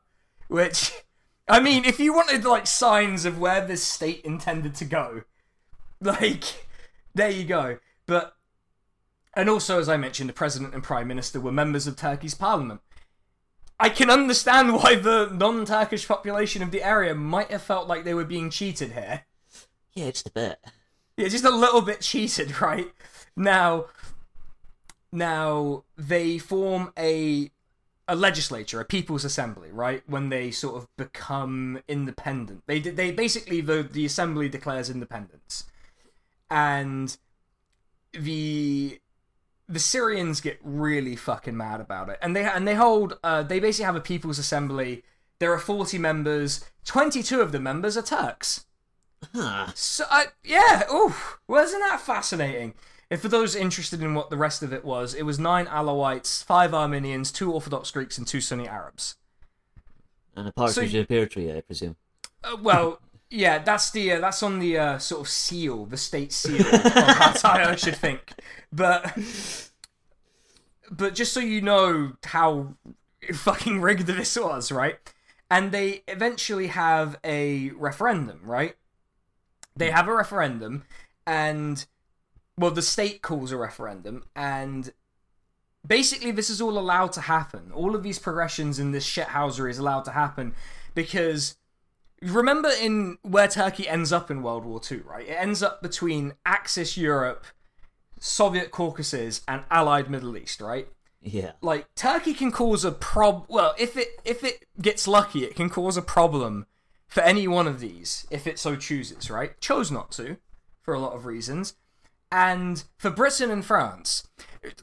which, 0.48 0.93
I 1.48 1.60
mean, 1.60 1.84
if 1.86 2.00
you 2.00 2.13
wanted 2.13 2.46
like 2.46 2.67
signs 2.67 3.26
of 3.26 3.39
where 3.39 3.65
this 3.65 3.84
state 3.84 4.22
intended 4.22 4.76
to 4.76 4.86
go, 4.86 5.24
like, 6.02 6.43
there 7.15 7.32
you 7.32 7.46
go. 7.46 7.80
But, 8.06 8.36
and 9.36 9.50
also, 9.50 9.80
as 9.80 9.89
I 9.89 9.98
mentioned, 9.98 10.30
the 10.30 10.34
president 10.34 10.74
and 10.74 10.84
prime 10.84 11.08
minister 11.08 11.39
were 11.39 11.52
members 11.52 11.88
of 11.88 11.96
Turkey's 11.96 12.36
parliament. 12.36 12.82
I 13.80 13.89
can 13.89 14.10
understand 14.10 14.74
why 14.76 14.96
the 14.96 15.32
non-Turkish 15.34 16.08
population 16.08 16.62
of 16.62 16.72
the 16.72 16.84
area 16.84 17.15
might 17.15 17.50
have 17.50 17.63
felt 17.63 17.88
like 17.88 18.04
they 18.04 18.13
were 18.13 18.26
being 18.26 18.52
cheated 18.52 18.91
here. 18.91 19.24
Yeah, 19.93 20.12
just 20.12 20.28
a 20.28 20.32
bit. 20.32 20.60
Yeah, 21.17 21.27
just 21.27 21.43
a 21.43 21.49
little 21.49 21.82
bit 21.82 22.01
cheated, 22.01 22.62
right? 22.62 22.91
Now, 23.36 23.88
now 25.12 25.84
they 25.97 26.38
form 26.38 26.93
a 26.97 27.51
a 28.10 28.15
legislature, 28.15 28.80
a 28.80 28.86
people's 28.86 29.25
assembly, 29.25 29.69
right? 29.69 30.01
When 30.08 30.30
they 30.30 30.49
sort 30.51 30.77
of 30.77 30.88
become 30.95 31.80
independent, 31.88 32.63
they 32.67 32.80
they 32.80 33.12
basically 33.12 33.62
the 33.62 33.84
the 33.84 34.06
assembly 34.06 34.47
declares 34.47 34.89
independence, 34.89 35.65
and 36.49 37.17
the 38.13 38.99
the 39.67 39.80
Syrians 39.80 40.39
get 40.39 40.60
really 40.63 41.15
fucking 41.15 41.58
mad 41.58 41.82
about 41.82 42.10
it, 42.10 42.19
and 42.21 42.36
they 42.36 42.45
and 42.45 42.67
they 42.67 42.75
hold 42.75 43.19
uh, 43.23 43.43
they 43.43 43.60
basically 43.60 43.86
have 43.86 43.95
a 43.95 44.01
people's 44.01 44.39
assembly. 44.39 45.03
There 45.39 45.51
are 45.51 45.60
forty 45.60 45.97
members. 45.97 46.63
Twenty 46.86 47.21
two 47.23 47.41
of 47.41 47.51
the 47.51 47.60
members 47.60 47.97
are 47.97 48.01
Turks. 48.01 48.65
Huh. 49.34 49.67
So 49.75 50.06
uh, 50.10 50.25
yeah, 50.43 50.84
ooh, 50.91 51.13
wasn't 51.47 51.84
that 51.84 51.99
fascinating? 52.01 52.73
And 53.10 53.19
for 53.19 53.30
those 53.30 53.56
interested 53.56 54.01
in 54.01 54.13
what 54.15 54.30
the 54.30 54.38
rest 54.38 54.62
of 54.62 54.73
it 54.73 54.84
was, 54.84 55.13
it 55.13 55.23
was 55.23 55.39
nine 55.39 55.65
Alawites, 55.65 56.43
five 56.43 56.73
Armenians, 56.73 57.32
two 57.32 57.51
Orthodox 57.51 57.89
Greeks, 57.91 58.17
and 58.17 58.27
two 58.27 58.41
Sunni 58.41 58.67
Arabs. 58.67 59.15
And 60.36 60.47
a 60.47 60.51
partridge 60.51 60.91
So- 60.91 60.97
in 60.97 61.03
a 61.03 61.08
pear 61.08 61.25
tree, 61.25 61.51
I 61.51 61.62
presume. 61.62 61.95
Uh, 62.43 62.58
well, 62.62 62.99
yeah, 63.30 63.60
that's 63.60 63.91
the 63.91 64.12
uh, 64.13 64.19
that's 64.19 64.43
on 64.43 64.60
the 64.60 64.77
uh, 64.77 64.97
sort 64.99 65.21
of 65.21 65.30
seal, 65.30 65.86
the 65.86 65.97
state 65.97 66.32
seal 66.34 66.62
of 66.62 66.65
Hatay, 66.67 67.45
I 67.45 67.75
should 67.75 67.95
think. 67.95 68.34
But 68.71 69.17
but 70.91 71.15
just 71.15 71.34
so 71.34 71.39
you 71.39 71.62
know 71.62 72.13
how 72.25 72.75
fucking 73.34 73.82
rigged 73.82 74.08
this 74.08 74.38
was, 74.38 74.71
right? 74.71 74.97
And 75.49 75.71
they 75.71 76.03
eventually 76.08 76.67
have 76.67 77.17
a 77.23 77.69
referendum, 77.71 78.41
right? 78.43 78.75
They 79.77 79.91
have 79.91 80.07
a 80.07 80.13
referendum, 80.15 80.83
and 81.25 81.85
well, 82.57 82.71
the 82.71 82.81
state 82.81 83.21
calls 83.21 83.51
a 83.51 83.57
referendum, 83.57 84.25
and 84.35 84.91
basically 85.85 86.31
this 86.31 86.49
is 86.49 86.61
all 86.61 86.77
allowed 86.77 87.13
to 87.13 87.21
happen. 87.21 87.71
All 87.73 87.95
of 87.95 88.03
these 88.03 88.19
progressions 88.19 88.79
in 88.79 88.91
this 88.91 89.07
shithousery 89.07 89.69
is 89.69 89.77
allowed 89.77 90.05
to 90.05 90.11
happen 90.11 90.53
because 90.93 91.55
remember 92.21 92.69
in 92.81 93.17
where 93.21 93.47
Turkey 93.47 93.87
ends 93.87 94.11
up 94.11 94.31
in 94.31 94.41
World 94.41 94.65
War 94.65 94.81
II, 94.89 94.99
right? 94.99 95.27
It 95.27 95.37
ends 95.39 95.61
up 95.63 95.81
between 95.81 96.33
Axis 96.45 96.97
Europe, 96.97 97.45
Soviet 98.19 98.71
Caucasus, 98.71 99.41
and 99.47 99.63
Allied 99.69 100.09
Middle 100.09 100.37
East, 100.37 100.61
right? 100.61 100.87
Yeah. 101.21 101.53
Like 101.61 101.93
Turkey 101.95 102.33
can 102.33 102.51
cause 102.51 102.85
a 102.85 102.91
prob. 102.91 103.45
Well, 103.47 103.75
if 103.77 103.97
it 103.97 104.09
if 104.23 104.43
it 104.43 104.65
gets 104.81 105.07
lucky, 105.07 105.43
it 105.43 105.55
can 105.55 105.69
cause 105.69 105.97
a 105.97 106.01
problem 106.01 106.67
for 107.08 107.22
any 107.22 107.48
one 107.48 107.67
of 107.67 107.80
these 107.80 108.28
if 108.30 108.46
it 108.48 108.60
so 108.60 108.76
chooses, 108.76 109.30
right? 109.30 109.60
Chose 109.60 109.91
not 109.91 110.12
to, 110.13 110.38
for 110.82 110.93
a 110.93 111.00
lot 111.00 111.13
of 111.13 111.26
reasons. 111.26 111.76
And 112.32 112.84
for 112.98 113.10
Britain 113.10 113.50
and 113.50 113.63
France, 113.63 114.28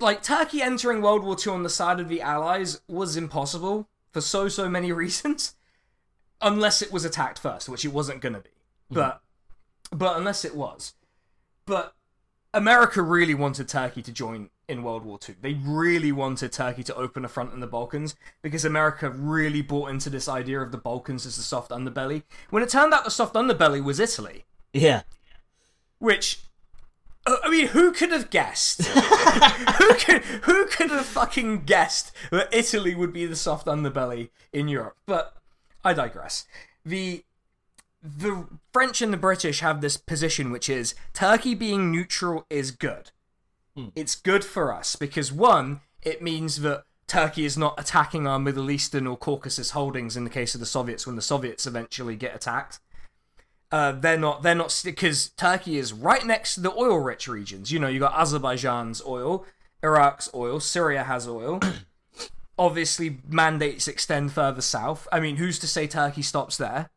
like 0.01 0.23
Turkey 0.23 0.63
entering 0.63 1.03
World 1.03 1.25
War 1.25 1.37
II 1.45 1.53
on 1.53 1.63
the 1.63 1.69
side 1.69 2.01
of 2.01 2.09
the 2.09 2.23
Allies 2.23 2.81
was 2.89 3.17
impossible 3.17 3.89
for 4.13 4.21
so 4.21 4.49
so 4.49 4.69
many 4.69 4.93
reasons, 5.05 5.55
unless 6.41 6.81
it 6.81 6.93
was 6.93 7.05
attacked 7.05 7.39
first, 7.39 7.69
which 7.69 7.85
it 7.85 7.93
wasn't 7.93 8.23
gonna 8.23 8.41
be. 8.41 8.49
Mm-hmm. 8.49 8.95
But 8.95 9.21
but 9.93 10.17
unless 10.17 10.45
it 10.45 10.57
was, 10.57 10.95
but 11.67 11.95
America 12.55 13.03
really 13.03 13.35
wanted 13.35 13.69
Turkey 13.69 14.01
to 14.03 14.13
join 14.13 14.49
in 14.69 14.83
World 14.83 15.05
War 15.05 15.19
II. 15.29 15.37
They 15.41 15.55
really 15.55 16.13
wanted 16.13 16.53
Turkey 16.53 16.83
to 16.85 16.95
open 16.95 17.25
a 17.25 17.29
front 17.29 17.53
in 17.53 17.61
the 17.61 17.67
Balkans 17.67 18.15
because 18.43 18.65
America 18.65 19.11
really 19.11 19.63
bought 19.63 19.91
into 19.91 20.11
this 20.11 20.29
idea 20.29 20.61
of 20.61 20.73
the 20.73 20.79
Balkans 20.79 21.27
as 21.27 21.37
the 21.37 21.43
soft 21.43 21.71
underbelly. 21.71 22.23
When 22.51 22.63
it 22.63 22.69
turned 22.69 22.93
out 22.95 23.05
the 23.05 23.11
soft 23.11 23.35
underbelly 23.35 23.83
was 23.83 24.01
Italy, 24.01 24.45
Yeah. 24.73 25.03
which 25.99 26.41
uh, 27.27 27.37
I 27.43 27.49
mean, 27.51 27.69
who 27.69 27.93
could 27.93 28.13
have 28.13 28.29
guessed? 28.31 28.83
who 28.87 29.95
could 29.95 30.23
who 30.23 30.67
could 30.67 30.91
have 30.91 31.07
fucking 31.07 31.65
guessed 31.65 32.13
that 32.31 32.53
Italy 32.55 32.95
would 32.95 33.13
be 33.13 33.25
the 33.27 33.37
soft 33.37 33.67
underbelly 33.67 34.29
in 34.53 34.69
Europe? 34.69 34.97
But 35.07 35.35
I 35.85 35.95
digress. 35.95 36.47
The 36.85 37.25
the 38.03 38.47
French 38.71 39.01
and 39.01 39.11
the 39.13 39.17
British 39.17 39.61
have 39.61 39.81
this 39.81 39.97
position 39.97 40.51
which 40.51 40.69
is 40.69 40.95
Turkey 41.15 41.55
being 41.55 41.91
neutral 41.91 42.45
is 42.51 42.71
good. 42.71 43.11
It's 43.95 44.15
good 44.15 44.45
for 44.45 44.73
us 44.73 44.97
because 44.97 45.33
one, 45.33 45.81
it 46.03 46.23
means 46.23 46.61
that 46.61 46.85
Turkey 47.07 47.45
is 47.45 47.59
not 47.59 47.75
attacking 47.79 48.27
our 48.27 48.39
Middle 48.39 48.71
Eastern 48.71 49.07
or 49.07 49.17
Caucasus 49.17 49.71
holdings 49.71 50.17
in 50.17 50.25
the 50.25 50.31
case 50.31 50.55
of 50.55 50.61
the 50.61 50.67
Soviets 50.67 51.07
when 51.07 51.17
the 51.17 51.23
Soviets 51.23 51.67
eventually 51.67 52.17
get 52.17 52.35
attacked. 52.35 52.79
Uh, 53.73 53.93
they're 53.93 54.19
not 54.19 54.43
they're 54.43 54.55
not 54.55 54.81
because 54.85 55.31
Turkey 55.31 55.77
is 55.77 55.93
right 55.93 56.25
next 56.25 56.55
to 56.55 56.61
the 56.61 56.73
oil 56.75 56.99
rich 56.99 57.27
regions. 57.27 57.73
You 57.73 57.81
know, 57.81 57.89
you 57.89 57.99
got 57.99 58.15
Azerbaijan's 58.15 59.03
oil, 59.05 59.45
Iraq's 59.83 60.31
oil, 60.33 60.61
Syria 60.61 61.05
has 61.05 61.27
oil. 61.27 61.61
Obviously, 62.59 63.19
mandates 63.29 63.89
extend 63.89 64.33
further 64.33 64.61
south. 64.61 65.09
I 65.11 65.19
mean, 65.19 65.37
who's 65.37 65.59
to 65.59 65.67
say 65.67 65.89
Turkey 65.89 66.23
stops 66.23 66.57
there? 66.57 66.91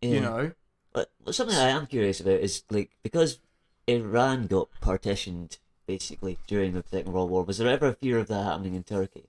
yeah. 0.00 0.08
You 0.10 0.20
know, 0.20 0.52
but 0.92 1.10
something 1.30 1.56
I 1.56 1.68
am 1.68 1.86
curious 1.86 2.20
about 2.20 2.40
is 2.40 2.62
like 2.70 2.90
because 3.02 3.38
Iran 3.86 4.46
got 4.46 4.68
partitioned 4.80 5.58
basically 5.88 6.38
during 6.46 6.74
the 6.74 6.84
Second 6.88 7.12
World 7.12 7.30
War. 7.30 7.42
Was 7.42 7.58
there 7.58 7.68
ever 7.68 7.88
a 7.88 7.92
fear 7.94 8.18
of 8.18 8.28
that 8.28 8.44
happening 8.44 8.74
in 8.74 8.84
Turkey? 8.84 9.24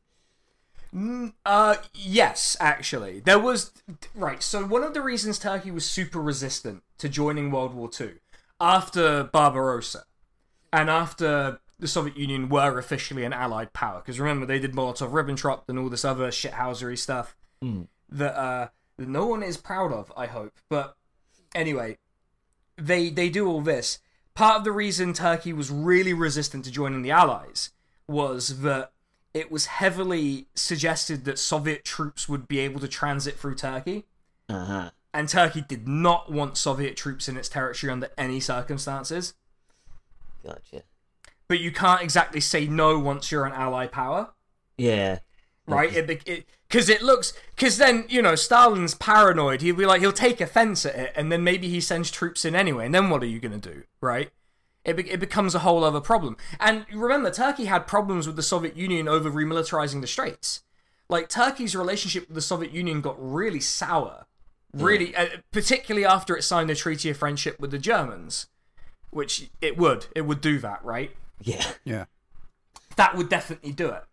Uh, 1.46 1.76
yes, 1.94 2.58
actually. 2.60 3.22
There 3.22 3.40
was. 3.40 3.72
Right, 4.14 4.44
so 4.44 4.66
one 4.66 4.84
of 4.84 4.94
the 4.94 5.02
reasons 5.02 5.40
Turkey 5.40 5.72
was 5.72 5.86
super 5.86 6.22
resistant 6.22 6.84
to 6.98 7.10
joining 7.10 7.50
World 7.50 7.74
War 7.74 7.90
II 8.00 8.16
after 8.60 9.24
Barbarossa 9.24 10.04
and 10.74 10.90
after 10.90 11.60
the 11.80 11.88
Soviet 11.88 12.18
Union 12.18 12.50
were 12.50 12.78
officially 12.78 13.24
an 13.24 13.32
allied 13.32 13.72
power, 13.72 14.02
because 14.02 14.20
remember, 14.20 14.46
they 14.46 14.60
did 14.60 14.74
Molotov 14.74 15.12
Ribbentrop 15.12 15.62
and 15.70 15.80
all 15.80 15.90
this 15.90 16.04
other 16.04 16.28
shithousery 16.30 16.98
stuff. 16.98 17.36
that 18.10 18.36
uh, 18.36 18.68
that 18.98 19.08
no 19.08 19.26
one 19.26 19.44
is 19.44 19.56
proud 19.58 19.94
of. 19.94 20.12
I 20.18 20.26
hope, 20.26 20.54
but 20.70 20.98
anyway, 21.56 21.98
they 22.78 23.10
they 23.10 23.30
do 23.30 23.48
all 23.48 23.62
this. 23.62 24.00
Part 24.40 24.56
of 24.56 24.64
the 24.64 24.72
reason 24.72 25.12
Turkey 25.12 25.52
was 25.52 25.70
really 25.70 26.14
resistant 26.14 26.64
to 26.64 26.72
joining 26.72 27.02
the 27.02 27.12
Allies 27.12 27.72
was 28.08 28.62
that 28.62 28.94
it 29.34 29.52
was 29.52 29.66
heavily 29.66 30.48
suggested 30.56 31.26
that 31.26 31.38
Soviet 31.38 31.84
troops 31.84 32.30
would 32.30 32.48
be 32.48 32.60
able 32.60 32.80
to 32.80 32.88
transit 32.88 33.38
through 33.38 33.56
Turkey, 33.56 34.06
Uh 34.48 34.64
huh. 34.64 34.90
and 35.14 35.28
Turkey 35.28 35.60
did 35.68 35.90
not 35.90 36.32
want 36.32 36.56
Soviet 36.58 36.96
troops 36.96 37.28
in 37.28 37.36
its 37.36 37.50
territory 37.50 37.92
under 37.92 38.12
any 38.18 38.40
circumstances. 38.40 39.34
Gotcha. 40.42 40.84
But 41.50 41.60
you 41.60 41.74
can't 41.74 42.02
exactly 42.02 42.40
say 42.40 42.66
no 42.66 42.98
once 42.98 43.34
you're 43.34 43.46
an 43.46 43.52
ally 43.52 43.88
power. 43.88 44.30
Yeah. 44.78 45.20
Right? 45.70 45.94
It 45.94 46.46
because 46.68 46.90
it, 46.90 47.02
looks 47.02 47.34
because 47.56 47.78
then 47.78 48.06
you 48.10 48.22
know 48.22 48.36
Stalin's 48.36 48.96
paranoid. 48.96 49.62
He'll 49.62 49.76
be 49.76 49.86
like 49.86 50.02
he'll 50.02 50.12
take 50.12 50.42
offense 50.42 50.86
at 50.86 50.96
it, 50.96 51.14
and 51.16 51.32
then 51.32 51.44
maybe 51.44 51.70
he 51.70 51.82
sends 51.82 52.12
troops 52.12 52.46
in 52.46 52.56
anyway. 52.56 52.86
And 52.86 52.96
then 52.96 53.10
what 53.10 53.24
are 53.24 53.28
you 53.28 53.40
gonna 53.40 53.58
do, 53.58 53.84
right? 54.02 54.30
It 54.86 54.96
be, 54.96 55.10
it 55.10 55.20
becomes 55.20 55.54
a 55.54 55.60
whole 55.60 55.84
other 55.84 56.00
problem. 56.00 56.38
And 56.60 56.86
remember, 56.94 57.30
Turkey 57.32 57.66
had 57.66 57.86
problems 57.86 58.26
with 58.26 58.36
the 58.36 58.44
Soviet 58.44 58.78
Union 58.78 59.08
over 59.08 59.30
remilitarizing 59.30 60.02
the 60.02 60.08
Straits. 60.08 60.64
Like 61.10 61.28
Turkey's 61.28 61.76
relationship 61.76 62.28
with 62.28 62.36
the 62.36 62.42
Soviet 62.42 62.72
Union 62.72 63.02
got 63.02 63.16
really 63.20 63.60
sour, 63.60 64.26
really, 64.74 65.16
uh, 65.16 65.28
particularly 65.52 66.06
after 66.06 66.38
it 66.38 66.44
signed 66.44 66.70
the 66.70 66.76
treaty 66.76 67.10
of 67.10 67.18
friendship 67.18 67.60
with 67.60 67.72
the 67.72 67.78
Germans, 67.80 68.48
which 69.10 69.50
it 69.62 69.78
would 69.78 70.06
it 70.16 70.22
would 70.22 70.40
do 70.40 70.60
that, 70.60 70.84
right? 70.84 71.12
Yeah. 71.42 71.66
Yeah. 71.84 72.06
that 72.96 73.16
would 73.16 73.30
definitely 73.30 73.72
do 73.72 73.90
it. 73.90 74.04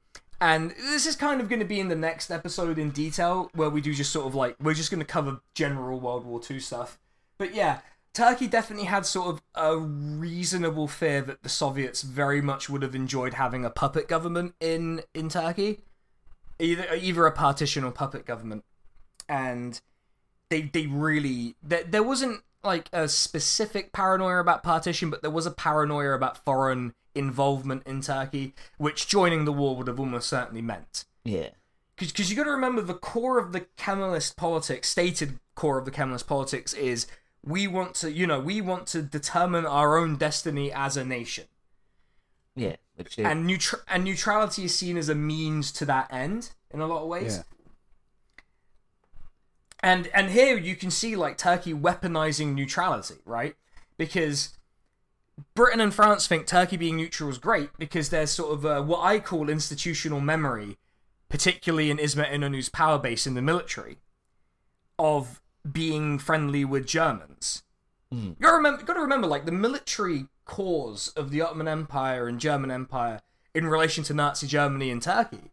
And 0.40 0.72
this 0.72 1.06
is 1.06 1.16
kind 1.16 1.40
of 1.40 1.48
going 1.48 1.60
to 1.60 1.66
be 1.66 1.80
in 1.80 1.88
the 1.88 1.96
next 1.96 2.30
episode 2.30 2.78
in 2.78 2.90
detail, 2.90 3.50
where 3.54 3.70
we 3.70 3.80
do 3.80 3.94
just 3.94 4.12
sort 4.12 4.26
of 4.26 4.34
like 4.34 4.56
we're 4.60 4.74
just 4.74 4.90
going 4.90 5.00
to 5.00 5.06
cover 5.06 5.40
general 5.54 5.98
World 5.98 6.24
War 6.26 6.40
II 6.48 6.60
stuff. 6.60 6.98
But 7.38 7.54
yeah, 7.54 7.80
Turkey 8.12 8.46
definitely 8.46 8.86
had 8.86 9.06
sort 9.06 9.28
of 9.28 9.42
a 9.54 9.76
reasonable 9.76 10.88
fear 10.88 11.22
that 11.22 11.42
the 11.42 11.48
Soviets 11.48 12.02
very 12.02 12.40
much 12.40 12.68
would 12.68 12.82
have 12.82 12.94
enjoyed 12.94 13.34
having 13.34 13.64
a 13.64 13.70
puppet 13.70 14.08
government 14.08 14.54
in 14.60 15.02
in 15.14 15.28
Turkey, 15.28 15.80
either 16.58 16.86
either 16.94 17.26
a 17.26 17.32
partition 17.32 17.84
or 17.84 17.90
puppet 17.90 18.26
government, 18.26 18.64
and 19.28 19.80
they 20.50 20.62
they 20.62 20.86
really 20.86 21.56
there, 21.62 21.84
there 21.84 22.02
wasn't 22.02 22.42
like 22.62 22.88
a 22.92 23.08
specific 23.08 23.92
paranoia 23.92 24.40
about 24.40 24.62
partition, 24.62 25.08
but 25.08 25.22
there 25.22 25.30
was 25.30 25.46
a 25.46 25.50
paranoia 25.50 26.14
about 26.14 26.44
foreign 26.44 26.94
involvement 27.16 27.82
in 27.86 28.00
Turkey, 28.00 28.54
which 28.78 29.08
joining 29.08 29.44
the 29.44 29.52
war 29.52 29.76
would 29.76 29.88
have 29.88 29.98
almost 30.00 30.28
certainly 30.28 30.62
meant. 30.62 31.04
Yeah. 31.24 31.50
Because 31.96 32.28
you've 32.30 32.36
got 32.36 32.44
to 32.44 32.50
remember 32.50 32.82
the 32.82 32.94
core 32.94 33.38
of 33.38 33.52
the 33.52 33.62
Kemalist 33.78 34.36
politics, 34.36 34.88
stated 34.88 35.38
core 35.54 35.78
of 35.78 35.86
the 35.86 35.90
Kemalist 35.90 36.26
politics, 36.26 36.74
is 36.74 37.06
we 37.42 37.66
want 37.66 37.94
to, 37.96 38.12
you 38.12 38.26
know, 38.26 38.38
we 38.38 38.60
want 38.60 38.86
to 38.88 39.00
determine 39.02 39.64
our 39.64 39.96
own 39.96 40.16
destiny 40.16 40.70
as 40.72 40.96
a 40.96 41.04
nation, 41.04 41.44
Yeah. 42.54 42.76
Which 42.96 43.18
is, 43.18 43.24
and 43.24 43.48
neutr- 43.48 43.82
and 43.88 44.04
neutrality 44.04 44.64
is 44.64 44.74
seen 44.74 44.96
as 44.96 45.08
a 45.08 45.14
means 45.14 45.72
to 45.72 45.84
that 45.86 46.12
end 46.12 46.50
in 46.70 46.80
a 46.80 46.86
lot 46.86 47.02
of 47.02 47.08
ways. 47.08 47.36
Yeah. 47.36 47.42
And 49.80 50.08
and 50.08 50.30
here 50.30 50.56
you 50.56 50.74
can 50.74 50.90
see 50.90 51.16
like 51.16 51.38
Turkey 51.38 51.72
weaponizing 51.74 52.54
neutrality, 52.54 53.16
right? 53.24 53.54
Because 53.96 54.56
Britain 55.54 55.80
and 55.80 55.92
France 55.92 56.26
think 56.26 56.46
Turkey 56.46 56.76
being 56.76 56.96
neutral 56.96 57.30
is 57.30 57.38
great 57.38 57.70
because 57.78 58.08
there's 58.08 58.30
sort 58.30 58.52
of 58.52 58.66
uh, 58.66 58.82
what 58.82 59.00
I 59.00 59.18
call 59.18 59.48
institutional 59.48 60.20
memory, 60.20 60.78
particularly 61.28 61.90
in 61.90 61.98
Ismet 61.98 62.30
Inonu's 62.30 62.68
power 62.68 62.98
base 62.98 63.26
in 63.26 63.34
the 63.34 63.42
military, 63.42 63.98
of 64.98 65.40
being 65.70 66.18
friendly 66.18 66.64
with 66.64 66.86
Germans. 66.86 67.62
Hmm. 68.10 68.28
You 68.28 68.36
gotta 68.40 68.56
remember, 68.56 68.82
gotta 68.82 69.00
remember, 69.00 69.26
like 69.26 69.44
the 69.44 69.52
military 69.52 70.26
cause 70.44 71.08
of 71.16 71.30
the 71.30 71.42
Ottoman 71.42 71.68
Empire 71.68 72.28
and 72.28 72.40
German 72.40 72.70
Empire 72.70 73.20
in 73.54 73.66
relation 73.66 74.04
to 74.04 74.14
Nazi 74.14 74.46
Germany 74.46 74.90
and 74.90 75.02
Turkey. 75.02 75.50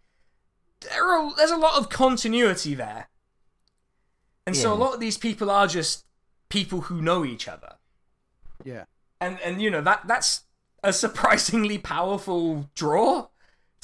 There 0.81 1.11
are, 1.11 1.33
there's 1.35 1.51
a 1.51 1.57
lot 1.57 1.77
of 1.77 1.89
continuity 1.89 2.75
there. 2.75 3.09
And 4.45 4.55
so 4.55 4.73
a 4.73 4.75
lot 4.75 4.93
of 4.93 4.99
these 4.99 5.17
people 5.17 5.49
are 5.49 5.67
just 5.67 6.03
people 6.49 6.81
who 6.81 7.01
know 7.01 7.23
each 7.23 7.47
other. 7.47 7.75
Yeah. 8.63 8.83
And 9.23 9.39
and 9.41 9.61
you 9.61 9.69
know 9.69 9.81
that 9.81 10.01
that's 10.05 10.41
a 10.83 10.91
surprisingly 10.91 11.77
powerful 11.77 12.69
draw 12.75 13.27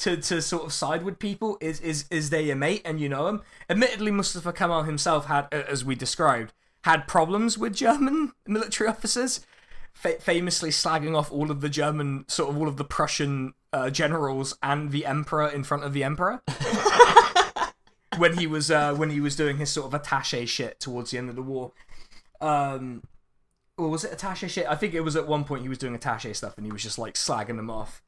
to, 0.00 0.16
to 0.16 0.40
sort 0.42 0.64
of 0.64 0.72
side 0.72 1.02
with 1.02 1.18
people 1.18 1.56
is 1.60 1.80
is 1.80 2.04
is 2.10 2.30
they 2.30 2.44
your 2.44 2.56
mate 2.56 2.82
and 2.84 3.00
you 3.00 3.08
know 3.08 3.26
him. 3.26 3.42
Admittedly, 3.68 4.10
Mustafa 4.10 4.52
Kemal 4.52 4.82
himself 4.82 5.26
had, 5.26 5.52
as 5.52 5.84
we 5.84 5.94
described, 5.94 6.52
had 6.84 7.08
problems 7.08 7.56
with 7.56 7.74
German 7.74 8.32
military 8.46 8.88
officers, 8.88 9.46
fa- 9.94 10.20
famously 10.20 10.70
slagging 10.70 11.16
off 11.16 11.32
all 11.32 11.50
of 11.50 11.62
the 11.62 11.68
German 11.68 12.26
sort 12.28 12.50
of 12.50 12.58
all 12.58 12.68
of 12.68 12.76
the 12.76 12.84
Prussian 12.84 13.54
uh, 13.72 13.88
generals 13.88 14.56
and 14.62 14.90
the 14.90 15.06
emperor 15.06 15.48
in 15.48 15.64
front 15.64 15.84
of 15.84 15.94
the 15.94 16.04
emperor. 16.04 16.42
when 18.18 18.36
he 18.36 18.46
was 18.46 18.70
uh, 18.70 18.94
when 18.94 19.08
he 19.08 19.20
was 19.20 19.36
doing 19.36 19.56
his 19.56 19.70
sort 19.70 19.92
of 19.92 20.02
attaché 20.02 20.46
shit 20.46 20.80
towards 20.80 21.10
the 21.10 21.18
end 21.18 21.30
of 21.30 21.36
the 21.36 21.42
war. 21.42 21.72
Um, 22.42 23.02
or 23.80 23.88
was 23.90 24.04
it 24.04 24.16
attaché 24.16 24.48
shit? 24.48 24.66
I 24.68 24.74
think 24.76 24.94
it 24.94 25.00
was 25.00 25.16
at 25.16 25.26
one 25.26 25.44
point 25.44 25.62
he 25.62 25.68
was 25.68 25.78
doing 25.78 25.96
attaché 25.98 26.34
stuff 26.34 26.56
and 26.56 26.66
he 26.66 26.72
was 26.72 26.82
just 26.82 26.98
like 26.98 27.14
slagging 27.14 27.56
them 27.56 27.70
off. 27.70 28.02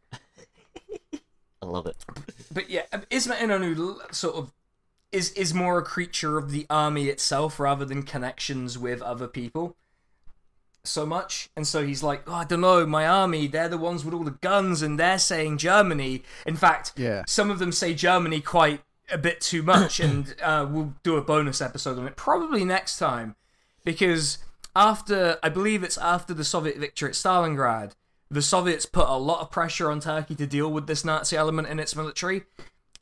I 1.63 1.67
love 1.67 1.87
it. 1.87 1.97
But 2.53 2.69
yeah, 2.71 2.83
um, 2.93 3.03
Ismet 3.11 3.39
Inonu 3.39 3.77
l- 3.79 4.01
sort 4.11 4.35
of 4.37 4.53
is 5.13 5.31
is 5.33 5.55
more 5.55 5.79
a 5.79 5.83
creature 5.83 6.37
of 6.39 6.51
the 6.51 6.67
army 6.69 7.07
itself 7.09 7.61
rather 7.61 7.85
than 7.85 8.03
connections 8.03 8.77
with 8.79 9.01
other 9.03 9.29
people. 9.29 9.77
So 10.85 11.07
much, 11.07 11.49
and 11.57 11.65
so 11.65 11.87
he's 11.87 12.03
like, 12.03 12.25
oh, 12.27 12.33
I 12.35 12.45
don't 12.45 12.61
know, 12.61 12.85
my 12.85 13.07
army, 13.07 13.47
they're 13.47 13.69
the 13.69 13.79
ones 13.79 14.05
with 14.05 14.13
all 14.15 14.25
the 14.25 14.33
guns, 14.33 14.83
and 14.83 14.99
they're 14.99 15.19
saying 15.21 15.59
Germany. 15.59 16.25
In 16.45 16.57
fact, 16.57 16.95
Yeah. 16.97 17.23
some 17.29 17.51
of 17.53 17.61
them 17.61 17.71
say 17.71 17.95
Germany 17.95 18.41
quite 18.41 18.81
a 19.09 19.17
bit 19.17 19.41
too 19.41 19.63
much, 19.63 20.01
and 20.01 20.35
uh, 20.43 20.67
we'll 20.69 20.95
do 21.05 21.17
a 21.17 21.23
bonus 21.23 21.61
episode 21.61 22.01
on 22.01 22.09
it 22.09 22.17
probably 22.17 22.65
next 22.65 22.99
time, 22.99 23.37
because 23.85 24.39
after 24.75 25.39
I 25.43 25.49
believe 25.49 25.83
it's 25.83 25.99
after 25.99 26.35
the 26.35 26.45
Soviet 26.45 26.79
victory 26.79 27.11
at 27.11 27.15
Stalingrad, 27.15 27.93
the 28.31 28.43
Soviets 28.43 28.87
put 28.87 29.09
a 29.09 29.17
lot 29.17 29.41
of 29.41 29.51
pressure 29.51 29.91
on 29.91 30.01
Turkey 30.01 30.35
to 30.37 30.47
deal 30.47 30.71
with 30.71 30.87
this 30.87 31.05
Nazi 31.05 31.37
element 31.37 31.69
in 31.69 31.79
its 31.79 31.95
military. 31.95 32.45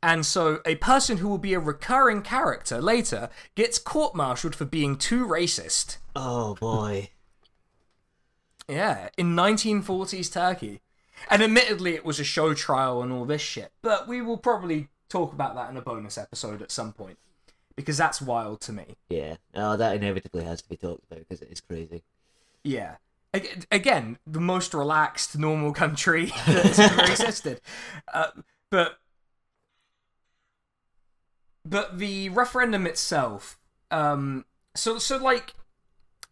And 0.02 0.24
so, 0.24 0.60
a 0.64 0.76
person 0.76 1.18
who 1.18 1.28
will 1.28 1.38
be 1.38 1.52
a 1.52 1.60
recurring 1.60 2.22
character 2.22 2.80
later 2.80 3.28
gets 3.54 3.78
court 3.78 4.14
martialed 4.14 4.54
for 4.54 4.64
being 4.64 4.96
too 4.96 5.26
racist. 5.26 5.98
Oh 6.16 6.54
boy. 6.54 7.10
Yeah, 8.66 9.10
in 9.18 9.36
1940s 9.36 10.32
Turkey. 10.32 10.80
And 11.28 11.42
admittedly, 11.42 11.94
it 11.94 12.04
was 12.04 12.18
a 12.18 12.24
show 12.24 12.54
trial 12.54 13.02
and 13.02 13.12
all 13.12 13.26
this 13.26 13.42
shit. 13.42 13.72
But 13.82 14.08
we 14.08 14.22
will 14.22 14.38
probably 14.38 14.88
talk 15.10 15.32
about 15.32 15.54
that 15.54 15.70
in 15.70 15.76
a 15.76 15.82
bonus 15.82 16.16
episode 16.16 16.62
at 16.62 16.70
some 16.70 16.92
point. 16.92 17.18
Because 17.80 17.96
that's 17.96 18.20
wild 18.20 18.60
to 18.62 18.72
me. 18.72 18.96
Yeah. 19.08 19.36
Oh, 19.54 19.76
that 19.76 19.96
inevitably 19.96 20.44
has 20.44 20.62
to 20.62 20.68
be 20.68 20.76
talked 20.76 21.04
about 21.10 21.20
because 21.20 21.42
it 21.42 21.50
is 21.50 21.60
crazy. 21.60 22.02
Yeah. 22.62 22.96
Again, 23.70 24.18
the 24.26 24.40
most 24.40 24.74
relaxed, 24.74 25.38
normal 25.38 25.72
country 25.72 26.32
that's 26.46 26.78
ever 26.78 27.02
existed. 27.02 27.60
Uh, 28.12 28.30
but. 28.70 28.98
But 31.64 31.98
the 31.98 32.28
referendum 32.30 32.86
itself. 32.86 33.58
Um, 33.90 34.44
so, 34.74 34.98
so, 34.98 35.16
like, 35.16 35.54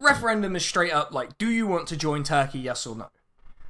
referendum 0.01 0.57
is 0.57 0.65
straight 0.65 0.93
up 0.93 1.13
like, 1.13 1.39
do 1.39 1.49
you 1.49 1.67
want 1.67 1.87
to 1.89 1.97
join 1.97 2.23
Turkey, 2.23 2.59
yes 2.61 2.87
or 2.87 2.97
no? 2.97 3.09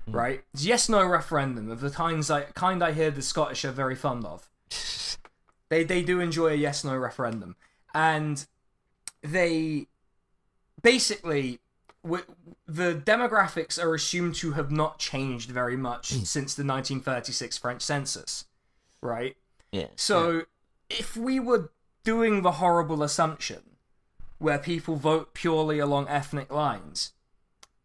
Right? 0.07 0.43
It's 0.55 0.65
yes 0.65 0.89
no 0.89 1.05
referendum 1.05 1.71
of 1.71 1.81
the 1.81 1.91
kinds 1.91 2.31
I, 2.31 2.43
kind 2.43 2.83
I 2.83 2.93
hear 2.93 3.11
the 3.11 3.21
Scottish 3.21 3.65
are 3.65 3.73
very 3.73 3.95
fond 3.95 4.25
of. 4.25 4.49
They, 5.71 5.85
they 5.85 6.03
do 6.03 6.19
enjoy 6.19 6.49
a 6.49 6.55
yes 6.55 6.83
no 6.83 6.97
referendum. 6.97 7.55
And 7.95 8.47
they 9.23 9.87
basically 10.83 11.61
w- 12.03 12.25
the 12.67 12.95
demographics 12.95 13.83
are 13.83 13.95
assumed 13.95 14.35
to 14.37 14.53
have 14.53 14.71
not 14.71 14.99
changed 14.99 15.51
very 15.51 15.77
much 15.77 16.13
hmm. 16.13 16.21
since 16.21 16.55
the 16.55 16.65
1936 16.65 17.59
French 17.59 17.83
census, 17.83 18.47
right? 19.01 19.37
Yeah. 19.73 19.89
So 19.97 20.43
if 20.91 21.17
we 21.17 21.41
were 21.41 21.71
doing 22.05 22.43
the 22.43 22.53
horrible 22.53 23.03
assumption 23.03 23.63
where 24.39 24.59
people 24.59 24.97
vote 24.97 25.35
purely 25.35 25.79
along 25.79 26.09
ethnic 26.09 26.53
lines 26.53 27.13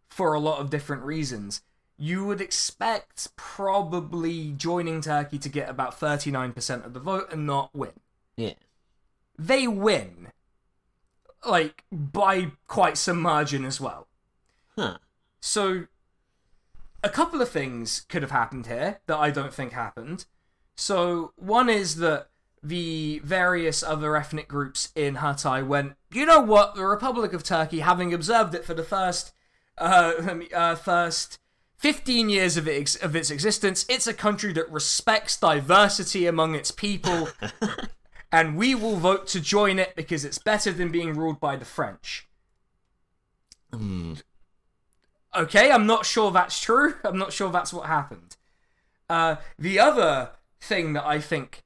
for 0.08 0.34
a 0.34 0.40
lot 0.40 0.60
of 0.60 0.70
different 0.70 1.04
reasons, 1.04 1.62
you 1.98 2.26
would 2.26 2.42
expect 2.42 3.36
probably 3.36 4.52
joining 4.52 5.02
Turkey 5.02 5.40
to 5.40 5.50
get 5.50 5.70
about 5.70 6.00
39% 6.00 6.86
of 6.86 6.94
the 6.94 7.00
vote 7.00 7.32
and 7.32 7.46
not 7.46 7.74
win 7.74 7.94
Yeah. 8.38 8.54
They 9.38 9.68
win 9.68 10.32
like 11.46 11.84
by 11.92 12.52
quite 12.68 12.98
some 12.98 13.22
margin 13.22 13.66
as 13.66 13.82
well. 13.82 14.08
Huh. 14.76 14.98
so 15.40 15.86
a 17.04 17.10
couple 17.10 17.42
of 17.42 17.50
things 17.50 18.06
could 18.10 18.24
have 18.24 18.32
happened 18.32 18.66
here 18.66 19.02
that 19.06 19.18
i 19.18 19.30
don't 19.30 19.54
think 19.54 19.74
happened. 19.74 20.26
So 20.76 21.34
one 21.36 21.70
is 21.70 21.98
that 21.98 22.30
the 22.64 23.20
various 23.24 23.84
other 23.84 24.16
ethnic 24.16 24.48
groups 24.48 24.90
in 24.96 25.18
Hatay 25.18 25.68
went, 25.68 25.94
you 26.12 26.26
know 26.26 26.40
what, 26.40 26.76
the 26.76 26.86
Republic 26.86 27.34
of 27.34 27.44
Turkey, 27.44 27.82
having 27.82 28.14
observed 28.14 28.56
it 28.56 28.64
for 28.64 28.74
the 28.74 28.84
first, 28.84 29.34
uh, 29.78 30.14
uh 30.54 30.76
first 30.76 31.40
15 31.78 32.30
years 32.30 32.56
of 32.56 32.68
its, 32.68 32.96
of 32.96 33.16
its 33.16 33.30
existence, 33.30 33.86
it's 33.90 34.08
a 34.08 34.14
country 34.14 34.54
that 34.54 34.72
respects 34.72 35.38
diversity 35.38 36.26
among 36.26 36.56
its 36.56 36.72
people, 36.72 37.28
and 38.34 38.58
we 38.58 38.74
will 38.74 38.96
vote 38.96 39.28
to 39.28 39.40
join 39.40 39.78
it 39.78 39.96
because 39.96 40.26
it's 40.26 40.40
better 40.40 40.72
than 40.72 40.90
being 40.90 41.14
ruled 41.14 41.40
by 41.40 41.56
the 41.56 41.64
French. 41.64 42.28
Hmm. 43.72 44.16
Okay, 45.36 45.72
I'm 45.72 45.86
not 45.86 46.08
sure 46.08 46.32
that's 46.32 46.60
true. 46.60 46.96
I'm 47.04 47.20
not 47.20 47.32
sure 47.32 47.52
that's 47.52 47.72
what 47.72 47.86
happened. 47.86 48.36
Uh, 49.08 49.36
the 49.60 49.78
other 49.80 50.32
thing 50.60 50.94
that 50.94 51.06
I 51.06 51.20
think 51.20 51.64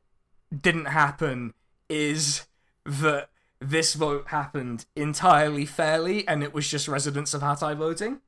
didn't 0.53 0.86
happen 0.86 1.53
is 1.89 2.47
that 2.86 3.30
this 3.59 3.93
vote 3.93 4.28
happened 4.28 4.86
entirely 4.93 5.65
fairly 5.65 6.28
and 6.28 6.43
it 6.43 6.53
was 6.53 6.70
just 6.70 6.89
residents 6.89 7.34
of 7.34 7.41
Hatay 7.41 7.78
voting. 7.78 8.20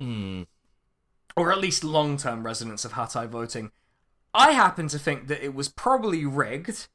Hmm. 0.00 0.42
Or 1.36 1.52
at 1.52 1.58
least 1.58 1.84
long 1.84 2.16
term 2.16 2.44
residents 2.44 2.84
of 2.84 2.94
Hatay 2.94 3.28
voting. 3.28 3.70
I 4.34 4.50
happen 4.50 4.88
to 4.88 4.98
think 4.98 5.28
that 5.28 5.44
it 5.44 5.54
was 5.54 5.68
probably 5.68 6.26
rigged 6.26 6.88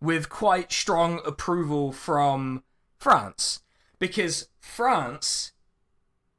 with 0.00 0.28
quite 0.28 0.72
strong 0.72 1.20
approval 1.24 1.92
from 1.92 2.62
France. 2.98 3.60
Because 3.98 4.48
France. 4.60 5.52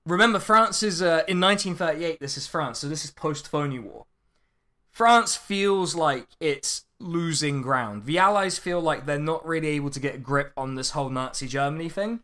Remember, 0.05 0.39
France 0.39 0.81
is. 0.83 1.01
Uh, 1.01 1.23
in 1.27 1.39
1938, 1.39 2.19
this 2.19 2.37
is 2.37 2.47
France, 2.47 2.79
so 2.79 2.87
this 2.87 3.03
is 3.03 3.11
post 3.11 3.47
phony 3.47 3.79
war. 3.79 4.05
France 4.91 5.35
feels 5.35 5.95
like 5.95 6.27
it's 6.39 6.85
losing 6.99 7.61
ground. 7.61 8.05
The 8.05 8.17
Allies 8.17 8.59
feel 8.59 8.81
like 8.81 9.05
they're 9.05 9.19
not 9.19 9.45
really 9.45 9.69
able 9.69 9.89
to 9.91 9.99
get 9.99 10.15
a 10.15 10.19
grip 10.19 10.51
on 10.57 10.75
this 10.75 10.91
whole 10.91 11.09
Nazi 11.09 11.47
Germany 11.47 11.89
thing. 11.89 12.19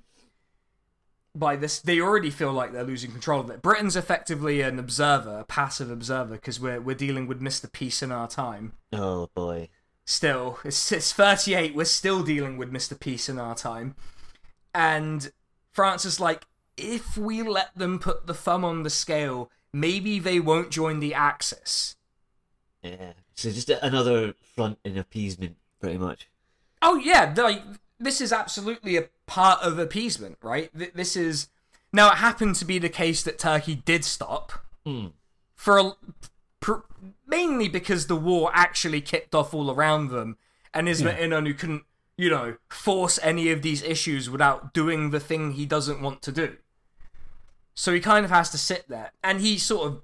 By 1.34 1.58
this, 1.58 1.80
they 1.80 2.00
already 2.00 2.30
feel 2.30 2.54
like 2.54 2.72
they're 2.72 2.84
losing 2.84 3.12
control 3.12 3.42
of 3.42 3.50
it. 3.50 3.62
Britain's 3.62 3.96
effectively 3.98 4.62
an 4.62 4.80
observer, 4.80 5.40
a 5.40 5.44
passive 5.44 5.92
observer, 5.92 6.36
because 6.36 6.60
we're 6.60 6.80
we're 6.80 6.96
dealing 6.96 7.28
with 7.28 7.42
Mr. 7.42 7.72
Peace 7.72 8.02
in 8.02 8.12
our 8.12 8.28
time. 8.28 8.74
Oh 8.94 9.30
boy. 9.36 9.70
Still, 10.06 10.60
it's 10.64 10.92
it's 10.92 11.12
38. 11.14 11.74
We're 11.76 11.86
still 11.86 12.22
dealing 12.24 12.58
with 12.58 12.72
Mr. 12.72 13.00
Peace 13.00 13.28
in 13.28 13.40
our 13.40 13.56
time, 13.56 13.96
and 14.74 15.32
France 15.72 16.06
is 16.06 16.20
like, 16.20 16.44
if 16.78 17.18
we 17.18 17.42
let 17.42 17.76
them 17.76 17.98
put 17.98 18.28
the 18.28 18.34
thumb 18.34 18.64
on 18.64 18.84
the 18.84 18.90
scale, 18.92 19.50
maybe 19.74 20.20
they 20.20 20.40
won't 20.40 20.70
join 20.70 21.00
the 21.00 21.14
Axis. 21.14 21.96
Yeah. 22.84 23.14
So 23.34 23.50
just 23.52 23.70
another 23.70 24.34
front 24.56 24.78
in 24.86 24.96
appeasement, 24.98 25.56
pretty 25.82 25.98
much. 25.98 26.28
Oh 26.84 26.96
yeah, 26.98 27.34
like 27.36 27.64
this 28.00 28.22
is 28.22 28.32
absolutely 28.32 28.98
a 28.98 29.10
part 29.26 29.62
of 29.64 29.80
appeasement, 29.80 30.38
right? 30.44 30.70
Th- 30.78 30.94
This 30.94 31.16
is 31.16 31.48
now 31.92 32.12
it 32.12 32.18
happened 32.18 32.56
to 32.58 32.66
be 32.66 32.78
the 32.78 32.90
case 32.90 33.24
that 33.24 33.40
Turkey 33.40 33.74
did 33.74 34.06
stop 34.06 34.54
Hmm. 34.86 35.08
for 35.56 35.80
a, 35.80 35.94
pr- 36.60 36.86
mainly 37.28 37.68
because 37.68 38.08
the 38.08 38.16
war 38.16 38.52
actually 38.54 39.02
kicked 39.02 39.36
off 39.36 39.54
all 39.54 39.72
around 39.72 40.10
them, 40.10 40.38
and 40.74 40.90
Ismet 40.90 41.18
who 41.18 41.54
couldn't, 41.54 41.84
you 42.18 42.30
know, 42.30 42.58
force 42.70 43.20
any 43.22 43.52
of 43.52 43.62
these 43.62 43.84
issues 43.84 44.30
without 44.30 44.74
doing 44.74 45.12
the 45.12 45.20
thing 45.20 45.52
he 45.52 45.66
doesn't 45.66 46.02
want 46.02 46.22
to 46.24 46.32
do. 46.32 46.58
So 47.74 47.94
he 47.94 48.00
kind 48.00 48.24
of 48.26 48.32
has 48.32 48.50
to 48.52 48.58
sit 48.58 48.88
there, 48.88 49.12
and 49.24 49.42
he 49.42 49.58
sort 49.58 49.88
of 49.88 50.02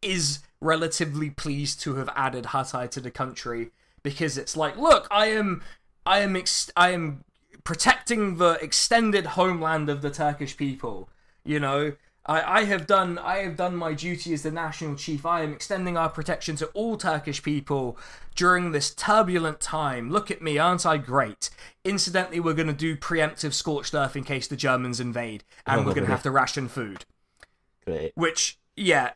is 0.00 0.40
relatively 0.60 1.30
pleased 1.30 1.80
to 1.82 1.96
have 1.96 2.08
added 2.14 2.46
Hatay 2.46 2.90
to 2.90 3.00
the 3.00 3.10
country 3.10 3.70
because 4.02 4.36
it's 4.36 4.56
like, 4.56 4.76
look, 4.76 5.06
I 5.10 5.26
am, 5.26 5.62
I 6.04 6.20
am, 6.20 6.36
ex- 6.36 6.70
I 6.76 6.90
am 6.90 7.24
protecting 7.64 8.38
the 8.38 8.52
extended 8.60 9.26
homeland 9.26 9.88
of 9.88 10.02
the 10.02 10.10
Turkish 10.10 10.56
people. 10.56 11.08
You 11.44 11.60
know, 11.60 11.92
I, 12.24 12.60
I 12.60 12.64
have 12.64 12.86
done, 12.86 13.18
I 13.18 13.38
have 13.38 13.56
done 13.56 13.74
my 13.74 13.94
duty 13.94 14.32
as 14.32 14.42
the 14.42 14.50
national 14.50 14.94
chief. 14.96 15.26
I 15.26 15.42
am 15.42 15.52
extending 15.52 15.96
our 15.96 16.08
protection 16.08 16.54
to 16.56 16.66
all 16.68 16.96
Turkish 16.96 17.42
people 17.42 17.98
during 18.36 18.70
this 18.70 18.94
turbulent 18.94 19.60
time. 19.60 20.10
Look 20.10 20.30
at 20.30 20.40
me, 20.40 20.56
aren't 20.56 20.86
I 20.86 20.98
great? 20.98 21.50
Incidentally, 21.84 22.38
we're 22.38 22.54
going 22.54 22.68
to 22.68 22.72
do 22.72 22.96
preemptive 22.96 23.52
scorched 23.52 23.94
earth 23.94 24.14
in 24.14 24.22
case 24.22 24.46
the 24.46 24.56
Germans 24.56 25.00
invade, 25.00 25.42
and 25.66 25.84
we're 25.84 25.94
going 25.94 26.06
to 26.06 26.12
have 26.12 26.22
to 26.22 26.30
ration 26.30 26.68
food. 26.68 27.04
Great. 27.84 28.12
Which, 28.14 28.58
yeah, 28.76 29.12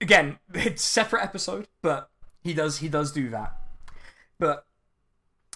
again, 0.00 0.38
it's 0.54 0.82
a 0.82 0.88
separate 0.88 1.22
episode, 1.22 1.68
but 1.82 2.10
he 2.42 2.54
does 2.54 2.78
he 2.78 2.88
does 2.88 3.12
do 3.12 3.28
that. 3.30 3.54
But 4.38 4.64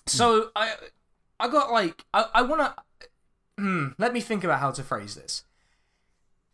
so 0.06 0.50
I 0.54 0.74
I 1.38 1.48
got 1.48 1.72
like 1.72 2.04
I 2.12 2.26
I 2.34 2.42
want 2.42 2.60
to 2.60 3.08
hmm, 3.58 3.88
let 3.98 4.12
me 4.12 4.20
think 4.20 4.44
about 4.44 4.60
how 4.60 4.70
to 4.72 4.82
phrase 4.82 5.14
this. 5.14 5.44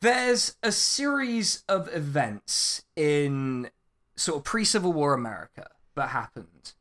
There's 0.00 0.56
a 0.62 0.70
series 0.70 1.64
of 1.68 1.92
events 1.92 2.84
in 2.94 3.70
sort 4.14 4.38
of 4.38 4.44
pre-Civil 4.44 4.92
War 4.92 5.12
America 5.12 5.68
that 5.96 6.10
happened 6.10 6.72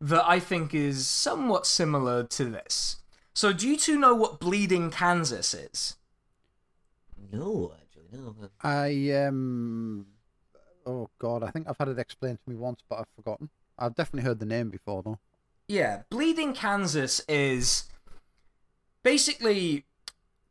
that 0.00 0.24
I 0.26 0.40
think 0.40 0.74
is 0.74 1.06
somewhat 1.06 1.66
similar 1.66 2.24
to 2.24 2.44
this. 2.46 2.96
So 3.34 3.52
do 3.52 3.68
you 3.68 3.76
two 3.76 3.96
know 3.96 4.14
what 4.14 4.40
Bleeding 4.40 4.90
Kansas 4.90 5.54
is? 5.54 5.96
No, 7.32 7.72
actually, 7.80 8.08
no. 8.12 8.34
I 8.60 9.12
um, 9.24 10.06
oh 10.84 11.08
god, 11.20 11.44
I 11.44 11.50
think 11.50 11.68
I've 11.68 11.78
had 11.78 11.88
it 11.88 11.98
explained 11.98 12.40
to 12.44 12.50
me 12.50 12.56
once, 12.56 12.80
but 12.88 12.98
I've 12.98 13.08
forgotten. 13.14 13.50
I've 13.78 13.94
definitely 13.94 14.26
heard 14.26 14.40
the 14.40 14.46
name 14.46 14.70
before 14.70 15.02
though. 15.04 15.18
Yeah, 15.68 16.02
Bleeding 16.10 16.52
Kansas 16.52 17.22
is 17.28 17.84
basically 19.04 19.86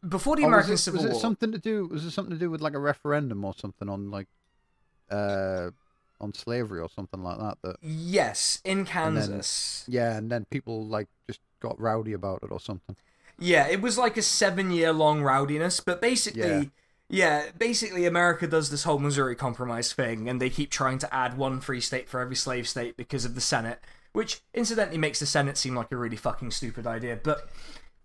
before 0.08 0.36
the 0.36 0.44
Oh, 0.44 0.48
American 0.48 0.72
was 0.72 0.80
it, 0.82 0.84
Civil 0.84 1.04
was 1.04 1.18
it 1.18 1.20
something 1.20 1.52
to 1.52 1.58
do? 1.58 1.88
Was 1.88 2.06
it 2.06 2.12
something 2.12 2.34
to 2.34 2.40
do 2.40 2.50
with 2.50 2.62
like 2.62 2.74
a 2.74 2.80
referendum 2.80 3.44
or 3.46 3.54
something 3.56 3.88
on 3.90 4.10
like, 4.12 4.28
uh, 5.10 5.72
on 6.20 6.34
slavery 6.34 6.80
or 6.80 6.90
something 6.90 7.22
like 7.24 7.38
that? 7.40 7.58
That 7.64 7.76
Yes, 7.82 8.62
in 8.64 8.80
then- 8.80 8.86
Kansas. 8.86 9.84
yeah, 9.88 10.16
and 10.18 10.32
then 10.32 10.46
people 10.46 10.86
like 10.86 11.08
just 11.28 11.40
got 11.60 11.80
rowdy 11.80 12.14
about 12.14 12.40
it 12.44 12.52
or 12.52 12.60
something. 12.60 12.96
Yeah, 13.40 13.68
it 13.68 13.82
was 13.82 13.98
like 13.98 14.18
a 14.18 14.22
seven-year-long 14.22 15.22
rowdiness, 15.24 15.80
but 15.84 16.00
basically, 16.00 16.70
yeah. 17.10 17.50
basically, 17.58 18.06
America 18.06 18.46
does 18.46 18.70
this 18.70 18.84
whole 18.84 19.00
Missouri 19.00 19.36
Compromise 19.36 19.94
thing, 19.94 20.30
and 20.30 20.40
they 20.40 20.50
keep 20.52 20.70
trying 20.70 21.00
to 21.00 21.12
add 21.14 21.38
one 21.38 21.60
free 21.60 21.82
state 21.82 22.08
for 22.08 22.20
every 22.20 22.36
slave 22.36 22.68
state 22.68 22.96
because 22.98 23.26
of 23.26 23.34
the 23.34 23.42
Senate, 23.42 23.80
which 24.14 24.42
incidentally 24.54 25.00
makes 25.00 25.20
the 25.20 25.26
Senate 25.26 25.58
seem 25.58 25.74
like 25.76 25.92
a 25.92 25.98
really 25.98 26.18
fucking 26.18 26.52
stupid 26.52 26.86
idea. 26.86 27.20
But 27.24 27.50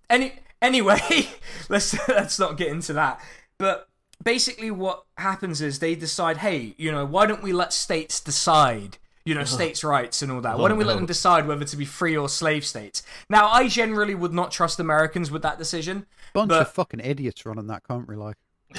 any 0.09 0.35
anyway, 0.63 1.29
let's 1.69 1.97
let's 2.09 2.39
not 2.39 2.57
get 2.57 2.69
into 2.69 2.93
that. 2.95 3.21
But 3.59 3.89
basically, 4.23 4.71
what 4.71 5.05
happens 5.19 5.61
is 5.63 5.79
they 5.79 5.95
decide, 5.95 6.39
hey, 6.39 6.75
you 6.79 6.93
know, 6.93 7.05
why 7.07 7.27
don't 7.27 7.43
we 7.43 7.53
let 7.53 7.73
states 7.73 8.21
decide? 8.21 8.99
You 9.25 9.35
know, 9.35 9.45
states' 9.59 9.83
rights 9.83 10.23
and 10.23 10.31
all 10.31 10.41
that. 10.43 10.59
Why 10.59 10.69
don't 10.69 10.79
we 10.79 10.85
let 10.85 10.97
them 10.97 11.07
decide 11.17 11.47
whether 11.49 11.65
to 11.65 11.77
be 11.77 11.85
free 11.85 12.17
or 12.17 12.29
slave 12.29 12.65
states? 12.65 13.03
Now, 13.29 13.49
I 13.49 13.67
generally 13.69 14.15
would 14.15 14.33
not 14.33 14.53
trust 14.53 14.79
Americans 14.79 15.31
with 15.31 15.43
that 15.43 15.59
decision. 15.59 16.07
Bunch 16.33 16.51
But- 16.51 16.63
of 16.63 16.73
fucking 16.73 17.01
idiots 17.01 17.45
running 17.45 17.67
that 17.67 17.83
country, 17.83 18.17
like 18.17 18.37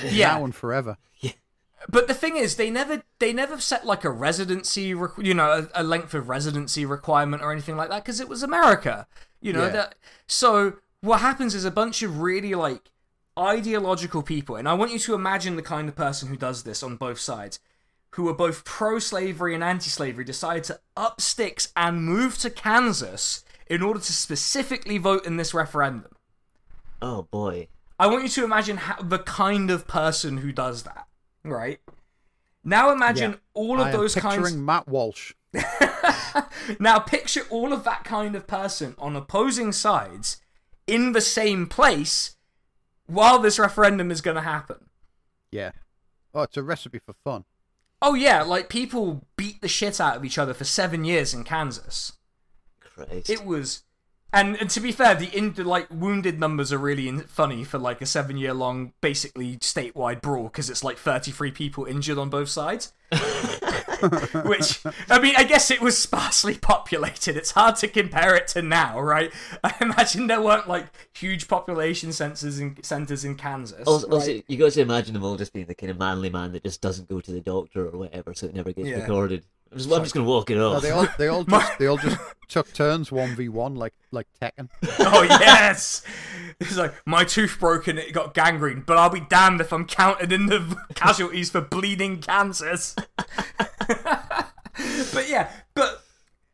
Yeah. 0.10 0.36
now 0.36 0.46
and 0.46 0.56
forever. 0.56 0.98
Yeah. 1.20 1.32
But 1.90 2.08
the 2.08 2.14
thing 2.14 2.38
is, 2.38 2.56
they 2.56 2.70
never 2.72 3.04
they 3.20 3.34
never 3.34 3.60
set 3.60 3.86
like 3.86 4.04
a 4.04 4.10
residency, 4.10 4.94
requ- 4.94 5.24
you 5.26 5.34
know, 5.34 5.68
a, 5.74 5.82
a 5.82 5.84
length 5.84 6.14
of 6.14 6.28
residency 6.30 6.86
requirement 6.86 7.44
or 7.44 7.52
anything 7.52 7.76
like 7.78 7.90
that 7.90 8.04
because 8.04 8.20
it 8.20 8.28
was 8.30 8.42
America, 8.42 9.06
you 9.42 9.54
know. 9.54 9.66
Yeah. 9.66 9.70
That 9.72 9.96
so 10.28 10.74
what 11.02 11.22
happens 11.22 11.54
is 11.56 11.66
a 11.66 11.72
bunch 11.72 12.02
of 12.04 12.20
really 12.22 12.54
like 12.56 12.92
ideological 13.38 14.24
people, 14.24 14.56
and 14.56 14.68
I 14.68 14.74
want 14.74 14.92
you 14.92 15.00
to 15.00 15.14
imagine 15.14 15.56
the 15.56 15.62
kind 15.62 15.88
of 15.88 15.96
person 15.96 16.28
who 16.30 16.38
does 16.38 16.64
this 16.64 16.82
on 16.84 16.96
both 16.96 17.20
sides, 17.20 17.60
who 18.12 18.28
are 18.30 18.34
both 18.34 18.66
pro-slavery 18.66 19.54
and 19.54 19.64
anti-slavery, 19.64 20.24
decide 20.24 20.64
to 20.66 20.80
up 20.96 21.22
sticks 21.22 21.72
and 21.76 22.04
move 22.04 22.38
to 22.40 22.50
Kansas 22.50 23.44
in 23.68 23.82
order 23.82 24.00
to 24.00 24.14
specifically 24.14 24.98
vote 24.98 25.26
in 25.26 25.38
this 25.38 25.54
referendum. 25.54 26.12
Oh 27.02 27.24
boy. 27.24 27.68
I 28.00 28.08
want 28.08 28.24
you 28.24 28.30
to 28.30 28.44
imagine 28.44 28.78
how, 28.78 29.02
the 29.02 29.20
kind 29.20 29.70
of 29.70 29.88
person 29.88 30.38
who 30.38 30.52
does 30.52 30.84
that, 30.84 31.08
right? 31.44 31.80
Now 32.64 32.92
imagine 32.92 33.32
Yeah. 33.32 33.38
all 33.54 33.80
of 33.80 33.88
I 33.88 33.92
am 33.92 33.98
those 33.98 34.14
picturing 34.14 34.34
kinds. 34.44 34.56
Matt 34.56 34.88
Walsh. 34.88 35.34
Now 36.80 37.00
picture 37.00 37.44
all 37.50 37.72
of 37.72 37.84
that 37.86 38.04
kind 38.04 38.36
of 38.36 38.46
person 38.48 38.94
on 38.98 39.16
opposing 39.16 39.72
sides 39.72 40.42
in 40.88 41.12
the 41.12 41.22
same 41.22 41.68
place 41.68 42.36
while 43.06 43.40
this 43.40 43.60
referendum 43.60 44.12
is 44.12 44.22
going 44.22 44.36
to 44.36 44.42
happen. 44.42 44.90
Yeah. 45.52 45.72
Oh, 46.34 46.44
it's 46.44 46.58
a 46.58 46.64
recipe 46.64 47.00
for 47.00 47.14
fun. 47.24 47.46
Oh 48.02 48.14
yeah, 48.14 48.44
like 48.44 48.70
people 48.70 49.26
beat 49.38 49.62
the 49.62 49.68
shit 49.68 50.00
out 50.00 50.18
of 50.18 50.26
each 50.26 50.38
other 50.38 50.54
for 50.54 50.64
seven 50.64 51.04
years 51.04 51.34
in 51.34 51.44
Kansas. 51.44 52.14
Christ. 52.80 53.30
It 53.30 53.44
was, 53.44 53.84
and, 54.32 54.56
and 54.58 54.70
to 54.70 54.80
be 54.80 54.92
fair, 54.92 55.16
the 55.16 55.36
in 55.36 55.54
the, 55.54 55.64
like 55.64 55.88
wounded 55.90 56.40
numbers 56.40 56.72
are 56.72 56.78
really 56.78 57.08
in, 57.08 57.22
funny 57.22 57.64
for 57.64 57.80
like 57.80 58.02
a 58.02 58.06
seven 58.06 58.38
year 58.38 58.54
long, 58.54 58.94
basically 59.02 59.58
statewide 59.58 60.22
brawl 60.22 60.44
because 60.44 60.70
it's 60.70 60.84
like 60.84 60.98
thirty 60.98 61.32
three 61.32 61.52
people 61.52 61.86
injured 61.86 62.20
on 62.20 62.30
both 62.30 62.50
sides. 62.50 62.94
Which, 64.46 64.80
I 65.10 65.20
mean, 65.20 65.36
I 65.38 65.44
guess 65.44 65.72
it 65.72 65.82
was 65.82 65.98
sparsely 65.98 66.56
populated. 66.58 67.36
It's 67.38 67.52
hard 67.52 67.76
to 67.78 67.88
compare 67.88 68.36
it 68.36 68.48
to 68.50 68.62
now, 68.62 69.00
right? 69.00 69.32
I 69.64 69.74
imagine 69.82 70.28
there 70.28 70.42
weren't 70.42 70.68
like 70.68 70.86
huge 71.14 71.48
population 71.48 72.12
centers 72.14 72.60
in 72.60 72.82
centers 72.84 73.26
in 73.26 73.36
Kansas. 73.36 73.88
Also, 73.88 74.08
also, 74.10 74.42
you 74.48 74.58
got 74.58 74.72
to 74.74 74.82
imagine 74.82 75.14
them 75.14 75.24
all 75.24 75.36
just 75.38 75.54
being 75.54 75.66
the 75.66 75.76
kind 75.76 75.92
of 75.92 75.98
manly 76.00 76.30
man 76.30 76.52
that 76.54 76.64
just 76.64 76.82
doesn't 76.82 77.10
go 77.10 77.22
to 77.22 77.32
the 77.32 77.42
doctor 77.42 77.88
or 77.88 77.98
whatever, 77.98 78.34
so 78.34 78.46
it 78.48 78.56
never 78.56 78.72
gets 78.72 78.90
Yeah. 78.90 79.02
recorded. 79.02 79.46
I'm 79.72 79.78
just, 79.78 79.92
I'm 79.92 80.04
just 80.04 80.14
gonna 80.16 80.26
walk 80.28 80.50
it 80.50 80.56
No, 80.56 80.74
off. 80.74 80.82
they 80.82 80.92
all 80.92 81.08
they 81.18 81.28
all 81.28 81.44
just 81.44 81.78
they 81.80 81.88
all 81.88 81.98
just 81.98 82.18
took 82.48 82.72
turns 82.74 83.12
one 83.12 83.36
v 83.36 83.50
one 83.50 83.76
like 83.76 83.94
like 84.12 84.28
Tekken. 84.42 84.70
oh 85.00 85.24
yes, 85.24 86.02
it's 86.60 86.78
like 86.78 86.94
my 87.06 87.24
tooth 87.24 87.58
broke 87.60 87.88
and 87.88 88.00
it 88.00 88.14
got 88.14 88.34
gangrene, 88.34 88.84
but 88.86 88.98
I'll 88.98 89.10
be 89.10 89.20
damned 89.20 89.60
if 89.62 89.72
I'm 89.74 89.86
counted 89.86 90.32
in 90.32 90.46
the 90.48 90.78
casualties 90.96 91.50
for 91.50 91.62
bleeding 91.62 92.20
Kansas. 92.20 92.96
but 95.14 95.30
yeah, 95.30 95.50
but 95.74 96.04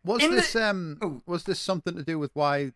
Was 0.06 0.24
In 0.24 0.32
the- 0.32 0.38
this 0.38 0.56
um 0.56 0.98
Oh. 1.02 1.22
was 1.26 1.44
this 1.44 1.60
something 1.60 1.96
to 1.96 2.04
do 2.04 2.18
with 2.20 2.32
why 2.34 2.72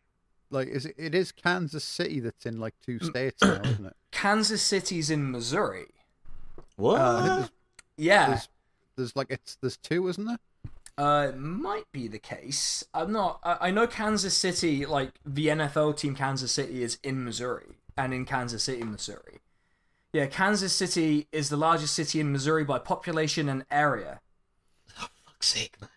like 0.50 0.68
is 0.68 0.86
it, 0.86 0.96
it 0.98 1.14
is 1.16 1.32
Kansas 1.32 1.84
City 1.84 2.20
that's 2.20 2.46
in 2.46 2.60
like 2.60 2.76
two 2.86 3.00
states 3.00 3.42
now, 3.44 3.62
isn't 3.64 3.86
it? 3.88 3.94
Kansas 4.12 4.62
City's 4.62 5.10
in 5.10 5.32
Missouri. 5.32 5.88
what? 6.76 7.02
I 7.02 7.16
think 7.18 7.28
there's, 7.40 7.50
Yeah, 7.98 8.28
there's 8.28 8.48
there's 8.98 9.16
like 9.16 9.28
it's 9.30 9.58
there's 9.62 9.78
two, 9.78 10.08
isn't 10.08 10.26
there? 10.26 10.40
Uh, 10.98 11.28
it 11.30 11.38
might 11.38 11.86
be 11.92 12.08
the 12.08 12.20
case. 12.20 12.84
I'm 12.94 13.12
not. 13.12 13.40
I, 13.44 13.68
I 13.68 13.72
know 13.72 13.86
Kansas 13.88 14.36
City, 14.36 14.86
like 14.86 15.12
the 15.26 15.48
NFL 15.48 15.98
team, 15.98 16.16
Kansas 16.16 16.52
City 16.52 16.84
is 16.84 16.98
in 17.04 17.24
Missouri 17.24 17.78
and 17.96 18.14
in 18.14 18.26
Kansas 18.26 18.64
City, 18.64 18.84
Missouri. 18.84 19.40
Yeah, 20.12 20.26
Kansas 20.26 20.74
City 20.74 21.28
is 21.32 21.50
the 21.50 21.58
largest 21.58 21.94
city 21.94 22.20
in 22.20 22.32
Missouri 22.32 22.64
by 22.64 22.80
population 22.80 23.48
and 23.48 23.66
area. 23.70 24.22
Fuck's 24.88 25.48
sake, 25.48 25.80
man. 25.80 25.90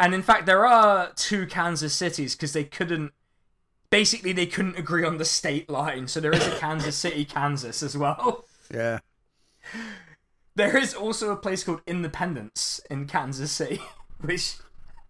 And 0.00 0.14
in 0.14 0.22
fact, 0.22 0.46
there 0.46 0.66
are 0.66 1.12
two 1.14 1.46
Kansas 1.46 1.94
cities 1.94 2.34
because 2.34 2.52
they 2.52 2.64
couldn't. 2.64 3.12
Basically, 3.90 4.32
they 4.32 4.46
couldn't 4.46 4.78
agree 4.78 5.04
on 5.04 5.18
the 5.18 5.24
state 5.24 5.68
line, 5.68 6.08
so 6.08 6.20
there 6.20 6.32
is 6.32 6.46
a 6.46 6.56
Kansas 6.58 6.96
City, 6.96 7.24
Kansas 7.24 7.82
as 7.82 7.96
well. 7.96 8.44
Yeah. 8.72 9.00
There 10.56 10.76
is 10.76 10.94
also 10.94 11.30
a 11.32 11.36
place 11.36 11.64
called 11.64 11.80
Independence 11.86 12.80
in 12.90 13.06
Kansas 13.06 13.52
City, 13.52 13.80
which 14.20 14.54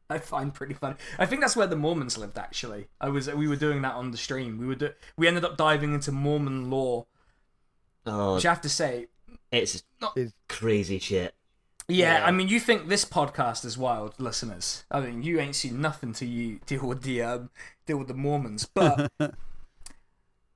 I 0.09 0.19
find 0.19 0.53
pretty 0.53 0.75
funny. 0.75 0.97
I 1.19 1.27
think 1.27 1.41
that's 1.41 1.57
where 1.57 1.67
the 1.67 1.77
Mormons 1.77 2.19
lived. 2.19 2.39
Actually, 2.39 2.89
I 3.01 3.09
was 3.09 3.29
we 3.33 3.49
were 3.49 3.57
doing 3.57 3.83
that 3.83 3.95
on 3.95 4.11
the 4.11 4.17
stream. 4.19 4.59
We 4.59 4.67
were 4.67 4.75
do, 4.75 4.91
we 5.17 5.27
ended 5.29 5.45
up 5.45 5.57
diving 5.57 5.95
into 5.95 6.13
Mormon 6.13 6.71
law, 6.71 7.07
Oh, 8.07 8.35
which 8.37 8.47
I 8.47 8.51
have 8.51 8.61
to 8.63 8.69
say, 8.69 9.07
it's 9.53 9.83
Is 10.17 10.33
crazy 10.49 10.99
shit. 10.99 11.35
yeah, 11.89 12.19
Yeah. 12.19 12.27
I 12.27 12.31
mean, 12.31 12.49
you 12.49 12.61
think 12.61 12.89
this 12.89 13.05
podcast 13.05 13.65
is 13.65 13.77
wild, 13.79 14.15
listeners? 14.19 14.85
I 14.91 15.01
mean, 15.01 15.23
you 15.23 15.39
ain't 15.41 15.57
seen 15.57 15.81
nothing 15.81 16.13
to 16.15 16.27
you 16.27 16.61
deal 16.67 16.87
with 16.87 17.03
the 17.03 17.23
um, 17.23 17.51
deal 17.87 17.97
with 17.99 18.09
the 18.09 18.15
Mormons, 18.15 18.67
but 18.67 19.11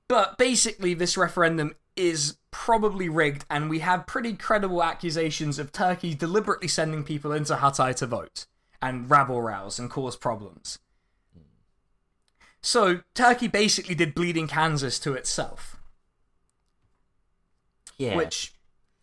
but 0.07 0.37
basically, 0.37 0.93
this 0.93 1.17
referendum 1.17 1.75
is 1.95 2.37
probably 2.51 3.09
rigged, 3.09 3.45
and 3.49 3.69
we 3.69 3.79
have 3.79 4.07
pretty 4.07 4.33
credible 4.33 4.83
accusations 4.83 5.59
of 5.59 5.71
Turkey 5.71 6.13
deliberately 6.13 6.67
sending 6.67 7.03
people 7.03 7.31
into 7.31 7.55
Hatay 7.55 7.95
to 7.97 8.07
vote 8.07 8.45
and 8.81 9.09
rabble 9.09 9.41
rouse 9.41 9.79
and 9.79 9.89
cause 9.89 10.15
problems. 10.15 10.79
So 12.61 13.01
Turkey 13.13 13.47
basically 13.47 13.95
did 13.95 14.15
bleeding 14.15 14.47
Kansas 14.47 14.99
to 14.99 15.13
itself, 15.13 15.77
Yeah. 17.97 18.15
which. 18.15 18.53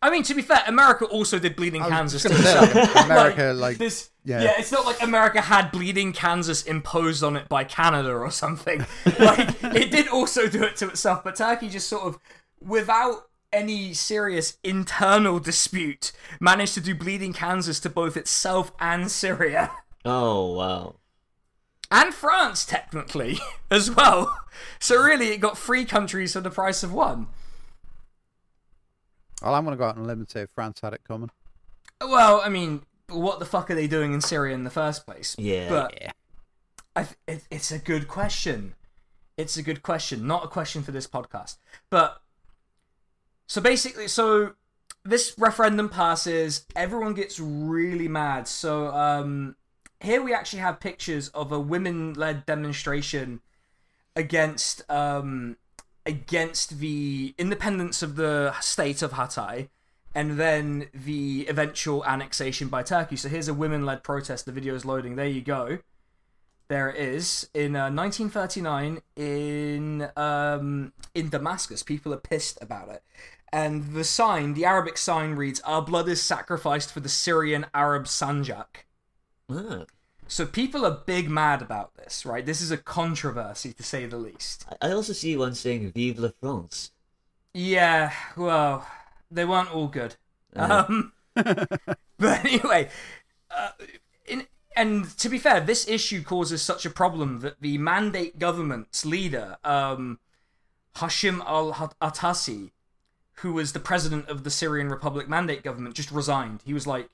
I 0.01 0.09
mean, 0.09 0.23
to 0.23 0.33
be 0.33 0.41
fair, 0.41 0.61
America 0.67 1.05
also 1.05 1.39
did 1.39 1.55
bleeding 1.55 1.81
Kansas 1.81 2.23
to 2.23 2.29
gonna 2.29 2.41
itself. 2.41 2.75
like, 2.75 3.05
America 3.05 3.53
like 3.53 3.77
this 3.77 4.09
yeah. 4.25 4.41
yeah. 4.43 4.53
it's 4.57 4.71
not 4.71 4.85
like 4.85 5.01
america 5.01 5.41
had 5.41 5.71
bleeding 5.71 6.13
kansas 6.13 6.63
imposed 6.63 7.23
on 7.23 7.35
it 7.35 7.47
by 7.49 7.63
canada 7.63 8.11
or 8.13 8.31
something 8.31 8.79
like 9.19 9.63
it 9.63 9.91
did 9.91 10.07
also 10.07 10.47
do 10.47 10.63
it 10.63 10.75
to 10.75 10.87
itself 10.87 11.23
but 11.23 11.35
turkey 11.35 11.69
just 11.69 11.87
sort 11.87 12.03
of 12.03 12.19
without 12.65 13.29
any 13.51 13.93
serious 13.93 14.57
internal 14.63 15.39
dispute 15.39 16.11
managed 16.39 16.73
to 16.73 16.81
do 16.81 16.95
bleeding 16.95 17.33
kansas 17.33 17.79
to 17.79 17.89
both 17.89 18.17
itself 18.17 18.71
and 18.79 19.11
syria 19.11 19.69
oh 20.05 20.53
wow. 20.53 20.95
and 21.91 22.13
france 22.13 22.65
technically 22.65 23.37
as 23.71 23.91
well 23.91 24.39
so 24.79 25.01
really 25.01 25.27
it 25.29 25.37
got 25.39 25.57
three 25.57 25.85
countries 25.85 26.33
for 26.33 26.41
the 26.41 26.49
price 26.49 26.81
of 26.83 26.91
one 26.93 27.27
Well, 29.41 29.53
I'm 29.53 29.63
gonna 29.65 29.75
go 29.77 29.85
out 29.85 29.97
on 29.97 30.03
a 30.03 30.07
limb 30.07 30.19
and 30.19 30.29
say 30.29 30.45
France 30.53 30.79
had 30.81 30.93
it 30.93 31.01
coming. 31.07 31.29
well 32.01 32.41
i 32.43 32.49
mean 32.49 32.81
what 33.09 33.37
the 33.39 33.45
fuck 33.45 33.69
are 33.69 33.75
they 33.75 33.87
doing 33.87 34.13
in 34.13 34.21
syria 34.21 34.55
in 34.55 34.63
the 34.63 34.69
first 34.71 35.05
place 35.05 35.35
Yeah. 35.37 35.69
but 35.69 36.13
I 36.95 37.03
th- 37.03 37.17
it, 37.27 37.47
it's 37.49 37.71
a 37.71 37.79
good 37.79 38.07
question. 38.07 38.75
It's 39.35 39.57
a 39.57 39.63
good 39.63 39.81
question, 39.81 40.27
not 40.27 40.45
a 40.45 40.47
question 40.47 40.83
for 40.83 40.91
this 40.91 41.07
podcast. 41.07 41.57
But 41.89 42.21
so 43.53 43.61
basically, 43.61 44.07
so 44.07 44.53
this 45.05 45.35
referendum 45.37 45.87
passes, 45.87 46.65
everyone 46.75 47.13
gets 47.13 47.39
really 47.39 48.07
mad. 48.07 48.47
So 48.47 48.87
um, 48.87 49.57
here 49.99 50.23
we 50.23 50.33
actually 50.33 50.61
have 50.61 50.79
pictures 50.79 51.27
of 51.35 51.51
a 51.51 51.59
women-led 51.59 52.47
demonstration 52.47 53.41
against 54.15 54.89
um, 54.89 55.57
against 56.03 56.79
the 56.79 57.35
independence 57.37 58.01
of 58.01 58.15
the 58.15 58.55
state 58.59 59.03
of 59.03 59.11
Hatay. 59.11 59.69
And 60.15 60.39
then 60.39 60.87
the 60.91 61.45
eventual 61.47 62.03
annexation 62.05 62.69
by 62.69 62.81
Turkey. 62.81 63.17
So 63.17 63.29
here's 63.29 63.47
a 63.47 63.53
women-led 63.53 64.01
protest. 64.01 64.47
The 64.47 64.51
video 64.51 64.73
is 64.73 64.83
loading. 64.83 65.15
There 65.15 65.27
you 65.27 65.41
go 65.41 65.77
there 66.69 66.89
it 66.89 66.95
is 66.95 67.49
in 67.53 67.75
uh, 67.75 67.91
1939 67.91 69.01
in 69.15 70.09
um, 70.15 70.93
in 71.13 71.29
Damascus. 71.29 71.83
People 71.83 72.13
are 72.13 72.17
pissed 72.17 72.57
about 72.61 72.89
it, 72.89 73.03
and 73.53 73.93
the 73.93 74.03
sign, 74.03 74.55
the 74.55 74.65
Arabic 74.65 74.97
sign, 74.97 75.35
reads, 75.35 75.61
"Our 75.61 75.83
blood 75.83 76.09
is 76.09 76.21
sacrificed 76.21 76.91
for 76.91 76.99
the 76.99 77.07
Syrian 77.07 77.67
Arab 77.73 78.05
Sanjak." 78.05 78.85
Ah. 79.49 79.85
So 80.27 80.47
people 80.47 80.85
are 80.85 81.03
big 81.05 81.29
mad 81.29 81.61
about 81.61 81.93
this, 81.95 82.25
right? 82.25 82.43
This 82.45 82.61
is 82.61 82.71
a 82.71 82.77
controversy 82.77 83.71
to 83.73 83.83
say 83.83 84.07
the 84.07 84.17
least. 84.17 84.65
I- 84.81 84.91
also 84.91 85.13
see 85.13 85.37
one 85.37 85.53
saying 85.53 85.91
"Vive 85.91 86.17
la 86.17 86.29
France." 86.41 86.91
Yeah, 87.53 88.11
well, 88.35 88.87
they 89.29 89.45
weren't 89.45 89.73
all 89.73 89.87
good. 89.87 90.15
Um, 90.55 91.13
but 91.35 91.89
anyway, 92.21 92.89
uh, 93.51 93.69
in, 94.25 94.47
and 94.75 95.15
to 95.19 95.29
be 95.29 95.37
fair, 95.37 95.59
this 95.59 95.87
issue 95.87 96.23
causes 96.23 96.63
such 96.63 96.87
a 96.87 96.89
problem 96.89 97.41
that 97.41 97.61
the 97.61 97.77
mandate 97.77 98.39
government's 98.39 99.05
leader, 99.05 99.57
um, 99.63 100.17
Hashim 100.95 101.41
al 101.45 101.73
Atasi, 102.01 102.71
who 103.43 103.53
was 103.53 103.73
the 103.73 103.79
president 103.79 104.27
of 104.27 104.43
the 104.43 104.49
Syrian 104.49 104.89
Republic 104.89 105.29
mandate 105.29 105.63
government, 105.63 105.95
just 105.95 106.11
resigned. 106.11 106.61
He 106.65 106.73
was 106.73 106.87
like, 106.87 107.09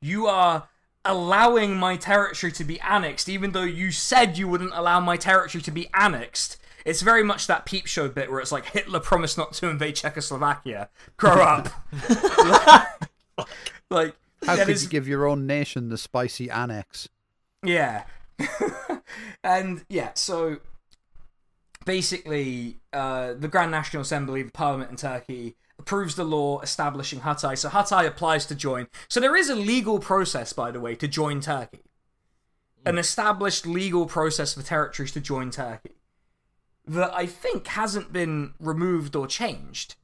You 0.00 0.26
are 0.26 0.68
allowing 1.04 1.76
my 1.76 1.96
territory 1.96 2.50
to 2.52 2.64
be 2.64 2.80
annexed, 2.80 3.28
even 3.28 3.52
though 3.52 3.62
you 3.62 3.90
said 3.90 4.38
you 4.38 4.48
wouldn't 4.48 4.72
allow 4.72 5.00
my 5.00 5.16
territory 5.18 5.60
to 5.62 5.70
be 5.70 5.88
annexed. 5.92 6.56
It's 6.86 7.02
very 7.02 7.22
much 7.24 7.46
that 7.46 7.64
peep 7.66 7.86
show 7.86 8.08
bit 8.08 8.30
where 8.30 8.40
it's 8.40 8.52
like 8.52 8.66
Hitler 8.66 9.00
promised 9.00 9.36
not 9.36 9.52
to 9.54 9.68
invade 9.68 9.96
Czechoslovakia. 9.96 10.88
Grow 11.16 11.42
up. 11.42 11.68
like, 13.90 14.14
How 14.46 14.56
could 14.56 14.68
is- 14.70 14.84
you 14.84 14.88
give 14.88 15.08
your 15.08 15.26
own 15.26 15.46
nation 15.46 15.88
the 15.88 15.98
spicy 15.98 16.50
annex? 16.50 17.08
yeah. 17.62 18.04
and 19.44 19.84
yeah, 19.88 20.10
so 20.14 20.58
basically, 21.84 22.78
uh, 22.92 23.34
the 23.34 23.48
Grand 23.48 23.70
National 23.70 24.02
Assembly, 24.02 24.42
the 24.42 24.50
parliament 24.50 24.90
in 24.90 24.96
Turkey, 24.96 25.56
approves 25.78 26.14
the 26.14 26.24
law 26.24 26.60
establishing 26.60 27.20
Hatay. 27.20 27.58
So 27.58 27.68
Hatay 27.68 28.06
applies 28.06 28.46
to 28.46 28.54
join. 28.54 28.88
So 29.08 29.20
there 29.20 29.36
is 29.36 29.48
a 29.48 29.54
legal 29.54 29.98
process, 29.98 30.52
by 30.52 30.70
the 30.70 30.80
way, 30.80 30.94
to 30.96 31.08
join 31.08 31.40
Turkey. 31.40 31.82
An 32.86 32.98
established 32.98 33.66
legal 33.66 34.06
process 34.06 34.54
for 34.54 34.62
territories 34.62 35.12
to 35.12 35.20
join 35.20 35.50
Turkey 35.50 35.96
that 36.86 37.14
I 37.14 37.26
think 37.26 37.66
hasn't 37.68 38.12
been 38.12 38.52
removed 38.60 39.16
or 39.16 39.26
changed. 39.26 39.96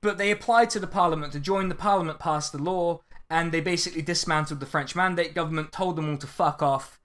But 0.00 0.18
they 0.18 0.30
applied 0.30 0.70
to 0.70 0.80
the 0.80 0.86
parliament 0.86 1.32
to 1.32 1.40
join. 1.40 1.68
The 1.68 1.74
parliament 1.74 2.18
passed 2.18 2.52
the 2.52 2.62
law, 2.62 3.00
and 3.30 3.50
they 3.50 3.60
basically 3.60 4.02
dismantled 4.02 4.60
the 4.60 4.66
French 4.66 4.94
mandate 4.94 5.34
government, 5.34 5.72
told 5.72 5.96
them 5.96 6.10
all 6.10 6.18
to 6.18 6.26
fuck 6.26 6.62
off, 6.62 7.00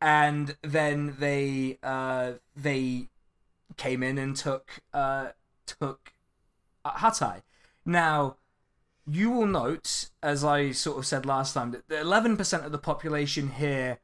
and 0.00 0.56
then 0.62 1.16
they 1.20 1.78
uh, 1.82 2.32
they 2.56 3.06
came 3.76 4.02
in 4.02 4.18
and 4.18 4.34
took 4.34 4.80
uh, 4.92 5.28
took 5.66 6.12
uh, 6.84 6.92
Hatay. 6.92 7.42
Now, 7.84 8.36
you 9.06 9.30
will 9.30 9.46
note, 9.46 10.10
as 10.22 10.44
I 10.44 10.72
sort 10.72 10.98
of 10.98 11.06
said 11.06 11.26
last 11.26 11.54
time, 11.54 11.70
that 11.72 11.88
the 11.88 12.00
eleven 12.00 12.36
percent 12.36 12.64
of 12.64 12.72
the 12.72 12.78
population 12.78 13.50
here 13.52 13.98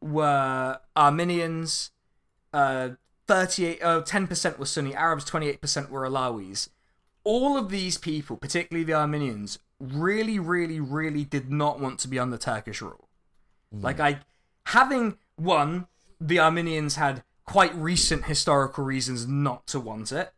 were 0.00 0.80
Armenians. 0.96 1.90
Uh, 2.52 2.90
38, 3.28 3.82
uh, 3.82 4.02
10% 4.02 4.58
were 4.58 4.66
Sunni 4.66 4.94
Arabs, 4.94 5.24
28% 5.24 5.88
were 5.88 6.02
Alawis. 6.02 6.68
All 7.24 7.56
of 7.56 7.70
these 7.70 7.96
people, 7.96 8.36
particularly 8.36 8.84
the 8.84 8.94
Armenians, 8.94 9.58
really, 9.78 10.38
really, 10.38 10.80
really 10.80 11.24
did 11.24 11.50
not 11.50 11.80
want 11.80 11.98
to 12.00 12.08
be 12.08 12.18
under 12.18 12.36
Turkish 12.36 12.82
rule. 12.82 13.08
Like 13.72 14.00
I, 14.00 14.18
having 14.66 15.16
one, 15.36 15.86
the 16.20 16.38
Armenians 16.40 16.96
had 16.96 17.22
quite 17.46 17.74
recent 17.74 18.24
historical 18.26 18.84
reasons 18.84 19.26
not 19.26 19.66
to 19.68 19.80
want 19.80 20.12
it. 20.12 20.32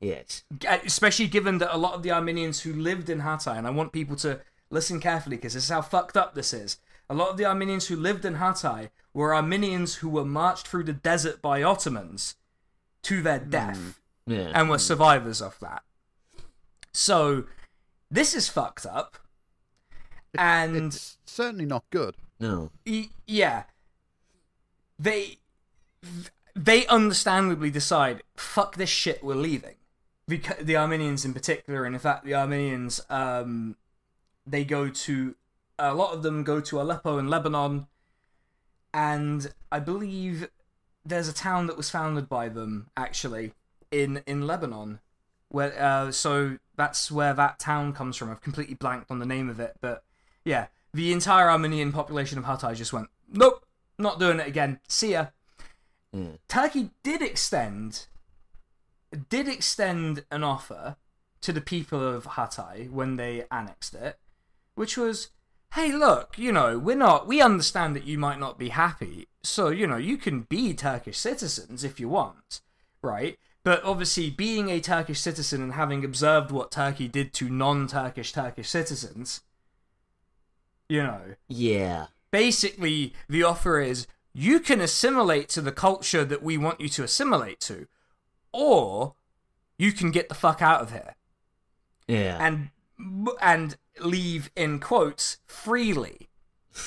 Yes. 0.00 0.44
Especially 0.68 1.26
given 1.28 1.58
that 1.58 1.74
a 1.74 1.78
lot 1.78 1.94
of 1.94 2.02
the 2.02 2.10
Armenians 2.12 2.60
who 2.60 2.72
lived 2.72 3.08
in 3.08 3.20
Hatay, 3.22 3.56
and 3.56 3.66
I 3.66 3.70
want 3.70 3.92
people 3.92 4.16
to 4.16 4.40
listen 4.70 5.00
carefully 5.00 5.36
because 5.36 5.54
this 5.54 5.64
is 5.64 5.70
how 5.70 5.82
fucked 5.82 6.16
up 6.16 6.34
this 6.34 6.52
is. 6.52 6.78
A 7.08 7.14
lot 7.14 7.30
of 7.30 7.36
the 7.36 7.44
Armenians 7.46 7.86
who 7.86 7.96
lived 7.96 8.24
in 8.24 8.36
Hatay 8.36 8.90
were 9.12 9.34
Armenians 9.34 9.96
who 9.96 10.08
were 10.08 10.24
marched 10.24 10.66
through 10.66 10.84
the 10.84 10.92
desert 10.92 11.40
by 11.40 11.62
Ottomans 11.62 12.36
to 13.02 13.22
their 13.22 13.38
hmm. 13.38 13.50
death 13.50 14.00
Yeah. 14.26 14.50
and 14.54 14.68
were 14.68 14.78
survivors 14.78 15.40
of 15.40 15.58
that. 15.60 15.82
So, 16.92 17.44
this 18.10 18.34
is 18.34 18.48
fucked 18.48 18.86
up. 18.86 19.18
And 20.36 20.76
It's 20.76 21.18
certainly 21.26 21.64
not 21.66 21.84
good. 21.90 22.16
no. 22.40 22.70
y- 22.86 23.10
yeah, 23.26 23.64
they 24.98 25.38
they 26.56 26.86
understandably 26.86 27.70
decide, 27.70 28.22
fuck 28.36 28.76
this 28.76 28.90
shit, 28.90 29.22
we're 29.24 29.34
leaving. 29.34 29.74
Because 30.26 30.64
the 30.64 30.76
Armenians 30.76 31.24
in 31.24 31.34
particular, 31.34 31.84
and 31.84 31.94
in 31.94 32.00
fact, 32.00 32.24
the 32.24 32.34
Armenians, 32.34 33.00
um, 33.10 33.76
they 34.46 34.64
go 34.64 34.88
to 34.88 35.34
a 35.78 35.94
lot 35.94 36.14
of 36.14 36.22
them 36.22 36.44
go 36.44 36.60
to 36.60 36.80
Aleppo 36.80 37.18
in 37.18 37.28
Lebanon, 37.28 37.86
and 38.92 39.52
I 39.70 39.80
believe 39.80 40.48
there's 41.04 41.28
a 41.28 41.34
town 41.34 41.66
that 41.66 41.76
was 41.76 41.90
founded 41.90 42.28
by 42.28 42.48
them 42.48 42.88
actually 42.96 43.52
in 43.90 44.22
in 44.26 44.46
Lebanon, 44.46 45.00
where 45.48 45.78
uh, 45.80 46.10
so 46.10 46.58
that's 46.76 47.10
where 47.10 47.34
that 47.34 47.58
town 47.58 47.92
comes 47.92 48.16
from. 48.16 48.30
I've 48.30 48.40
completely 48.40 48.74
blanked 48.74 49.10
on 49.10 49.18
the 49.18 49.26
name 49.26 49.48
of 49.50 49.60
it, 49.60 49.76
but 49.80 50.04
yeah, 50.44 50.66
the 50.92 51.12
entire 51.12 51.50
Armenian 51.50 51.92
population 51.92 52.38
of 52.38 52.44
Hatay 52.44 52.76
just 52.76 52.92
went, 52.92 53.08
nope, 53.30 53.64
not 53.98 54.18
doing 54.18 54.40
it 54.40 54.46
again. 54.46 54.80
See 54.88 55.12
ya. 55.12 55.26
Yeah. 56.12 56.36
Turkey 56.48 56.90
did 57.02 57.20
extend 57.20 58.06
did 59.14 59.48
extend 59.48 60.24
an 60.30 60.42
offer 60.44 60.96
to 61.40 61.52
the 61.52 61.60
people 61.60 62.02
of 62.06 62.24
Hatay 62.24 62.90
when 62.90 63.16
they 63.16 63.44
annexed 63.50 63.94
it, 63.94 64.18
which 64.74 64.96
was, 64.96 65.28
hey, 65.74 65.92
look, 65.92 66.38
you 66.38 66.52
know, 66.52 66.78
we're 66.78 66.96
not 66.96 67.26
we 67.26 67.40
understand 67.40 67.94
that 67.96 68.04
you 68.06 68.18
might 68.18 68.40
not 68.40 68.58
be 68.58 68.70
happy, 68.70 69.28
so 69.42 69.68
you 69.68 69.86
know, 69.86 69.96
you 69.96 70.16
can 70.16 70.42
be 70.42 70.74
Turkish 70.74 71.18
citizens 71.18 71.84
if 71.84 72.00
you 72.00 72.08
want, 72.08 72.60
right? 73.02 73.38
But 73.62 73.82
obviously, 73.84 74.30
being 74.30 74.68
a 74.68 74.80
Turkish 74.80 75.20
citizen 75.20 75.62
and 75.62 75.72
having 75.72 76.04
observed 76.04 76.50
what 76.50 76.70
Turkey 76.70 77.08
did 77.08 77.32
to 77.34 77.48
non-Turkish 77.48 78.32
Turkish 78.32 78.68
citizens, 78.68 79.40
you 80.88 81.02
know, 81.02 81.34
Yeah. 81.48 82.06
basically 82.30 83.14
the 83.28 83.42
offer 83.42 83.80
is 83.80 84.06
you 84.32 84.60
can 84.60 84.80
assimilate 84.80 85.48
to 85.50 85.60
the 85.60 85.72
culture 85.72 86.24
that 86.24 86.42
we 86.42 86.58
want 86.58 86.80
you 86.80 86.88
to 86.90 87.04
assimilate 87.04 87.60
to 87.60 87.86
or 88.54 89.14
you 89.76 89.90
can 89.92 90.12
get 90.12 90.28
the 90.28 90.34
fuck 90.34 90.62
out 90.62 90.80
of 90.80 90.92
here 90.92 91.16
Yeah. 92.06 92.38
and 92.40 92.70
and 93.42 93.76
leave 94.00 94.50
in 94.54 94.78
quotes 94.78 95.38
freely 95.46 96.28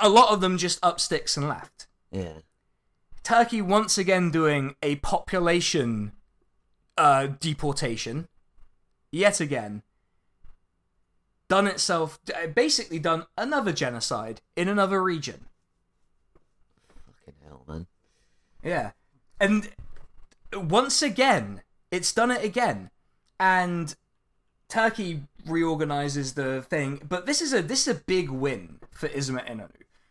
a 0.00 0.08
lot 0.08 0.32
of 0.32 0.40
them 0.40 0.56
just 0.58 0.78
up 0.82 0.98
sticks 0.98 1.36
and 1.36 1.46
left 1.48 1.86
yeah. 2.10 2.38
turkey 3.22 3.60
once 3.60 3.98
again 3.98 4.30
doing 4.30 4.74
a 4.82 4.96
population 4.96 6.12
uh 6.96 7.26
deportation 7.38 8.28
yet 9.12 9.38
again 9.40 9.82
done 11.48 11.66
itself 11.66 12.18
basically 12.54 12.98
done 12.98 13.26
another 13.36 13.72
genocide 13.72 14.40
in 14.56 14.68
another 14.68 15.02
region 15.02 15.46
Fucking 17.06 17.34
hell, 17.46 17.62
man. 17.68 17.86
Yeah. 18.62 18.92
And 19.40 19.68
once 20.54 21.02
again, 21.02 21.62
it's 21.90 22.12
done 22.12 22.30
it 22.30 22.44
again. 22.44 22.90
And 23.38 23.94
Turkey 24.68 25.22
reorganizes 25.46 26.34
the 26.34 26.62
thing, 26.62 27.00
but 27.08 27.26
this 27.26 27.40
is 27.40 27.52
a 27.52 27.62
this 27.62 27.86
is 27.86 27.96
a 27.96 28.00
big 28.00 28.30
win 28.30 28.80
for 28.90 29.06
Ismet 29.08 29.46
Inonu. 29.46 29.70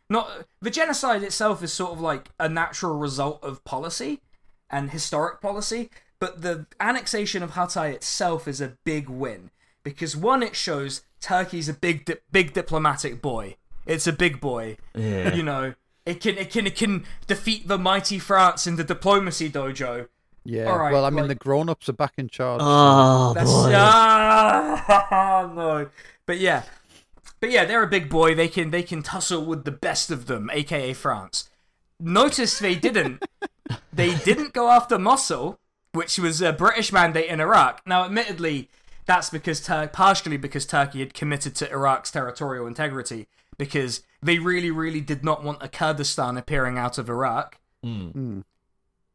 Not 0.09 0.30
the 0.61 0.69
genocide 0.69 1.23
itself 1.23 1.63
is 1.63 1.73
sort 1.73 1.91
of 1.93 1.99
like 2.01 2.30
a 2.39 2.47
natural 2.47 2.95
result 2.97 3.43
of 3.43 3.63
policy 3.65 4.21
and 4.69 4.91
historic 4.91 5.41
policy, 5.41 5.89
but 6.19 6.41
the 6.41 6.67
annexation 6.80 7.41
of 7.43 7.51
Hatay 7.51 7.93
itself 7.93 8.47
is 8.47 8.61
a 8.61 8.78
big 8.84 9.09
win 9.09 9.49
because 9.84 10.15
one 10.15 10.43
it 10.43 10.55
shows 10.55 11.01
Turkey's 11.21 11.67
a 11.67 11.73
big 11.73 12.05
di- 12.05 12.15
big 12.32 12.53
diplomatic 12.53 13.21
boy. 13.21 13.55
It's 13.88 14.07
a 14.07 14.13
big 14.13 14.39
boy 14.39 14.78
Yeah. 14.95 15.34
you 15.34 15.43
know 15.43 15.73
it 16.05 16.21
can 16.21 16.37
it 16.37 16.51
can 16.51 16.67
it 16.67 16.75
can 16.75 17.05
defeat 17.27 17.67
the 17.67 17.77
mighty 17.77 18.19
France 18.19 18.67
in 18.67 18.75
the 18.75 18.83
diplomacy 18.83 19.49
dojo. 19.49 20.07
Yeah. 20.43 20.65
All 20.65 20.77
right, 20.77 20.93
well, 20.93 21.05
I 21.05 21.09
mean, 21.09 21.21
like- 21.21 21.29
the 21.29 21.35
grown-ups 21.35 21.89
are 21.89 21.93
back 21.93 22.13
in 22.17 22.29
charge. 22.29 22.61
Oh 22.63 23.33
That's 23.33 23.51
boy. 23.51 23.71
ah, 23.75 25.51
no. 25.55 25.89
But 26.27 26.37
yeah, 26.37 26.63
but 27.39 27.49
yeah, 27.49 27.65
they're 27.65 27.81
a 27.83 27.87
big 27.87 28.09
boy. 28.09 28.35
They 28.35 28.47
can 28.47 28.69
they 28.69 28.83
can 28.83 29.01
tussle 29.01 29.43
with 29.45 29.65
the 29.65 29.71
best 29.71 30.11
of 30.11 30.27
them, 30.27 30.49
aka 30.53 30.93
France. 30.93 31.49
Notice 31.99 32.59
they 32.59 32.75
didn't. 32.75 33.23
they 33.93 34.13
didn't 34.15 34.53
go 34.53 34.69
after 34.69 34.99
Mosul, 34.99 35.59
which 35.93 36.19
was 36.19 36.41
a 36.41 36.53
British 36.53 36.91
mandate 36.91 37.27
in 37.27 37.39
Iraq. 37.39 37.81
Now, 37.87 38.03
admittedly, 38.05 38.69
that's 39.05 39.29
because 39.29 39.61
Tur- 39.61 39.89
partially 39.91 40.37
because 40.37 40.65
Turkey 40.65 40.99
had 40.99 41.13
committed 41.13 41.55
to 41.55 41.71
Iraq's 41.71 42.11
territorial 42.11 42.67
integrity 42.67 43.27
because 43.57 44.01
they 44.21 44.39
really, 44.39 44.71
really 44.71 45.01
did 45.01 45.23
not 45.23 45.43
want 45.43 45.63
a 45.63 45.67
Kurdistan 45.67 46.37
appearing 46.37 46.77
out 46.77 46.97
of 46.97 47.09
Iraq. 47.09 47.59
Hmm. 47.83 48.41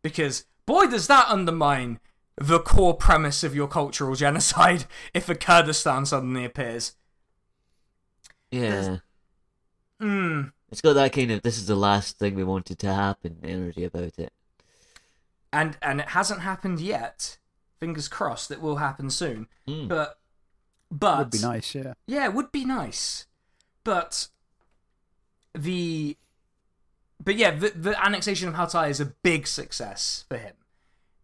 Because 0.02 0.44
boy, 0.66 0.86
does 0.86 1.06
that 1.08 1.28
undermine 1.28 2.00
the 2.40 2.58
core 2.58 2.94
premise 2.94 3.44
of 3.44 3.54
your 3.54 3.68
cultural 3.68 4.14
genocide 4.14 4.86
if 5.14 5.28
a 5.28 5.34
Kurdistan 5.34 6.06
suddenly 6.06 6.44
appears. 6.44 6.96
Yeah. 8.50 8.98
Hmm. 10.00 10.42
It's 10.72 10.80
got 10.80 10.94
that 10.94 11.12
kind 11.12 11.30
of 11.30 11.42
this 11.42 11.58
is 11.58 11.66
the 11.66 11.76
last 11.76 12.18
thing 12.18 12.34
we 12.34 12.44
wanted 12.44 12.78
to 12.78 12.92
happen 12.92 13.38
energy 13.42 13.84
about 13.84 14.18
it. 14.18 14.32
and 15.52 15.76
and 15.82 16.00
it 16.00 16.08
hasn't 16.10 16.40
happened 16.40 16.80
yet. 16.80 17.38
Fingers 17.78 18.08
crossed, 18.08 18.50
it 18.50 18.60
will 18.60 18.76
happen 18.76 19.10
soon. 19.10 19.46
Mm. 19.68 19.88
But 19.88 20.18
but 20.90 21.18
Would 21.18 21.30
be 21.30 21.38
nice, 21.38 21.74
yeah. 21.74 21.94
Yeah, 22.06 22.24
it 22.24 22.34
would 22.34 22.52
be 22.52 22.64
nice. 22.64 23.26
But 23.84 24.28
the 25.54 26.16
but 27.22 27.36
yeah, 27.36 27.50
the, 27.50 27.70
the 27.70 28.04
annexation 28.04 28.48
of 28.48 28.54
Hatay 28.54 28.90
is 28.90 29.00
a 29.00 29.06
big 29.06 29.46
success 29.46 30.24
for 30.28 30.38
him. 30.38 30.54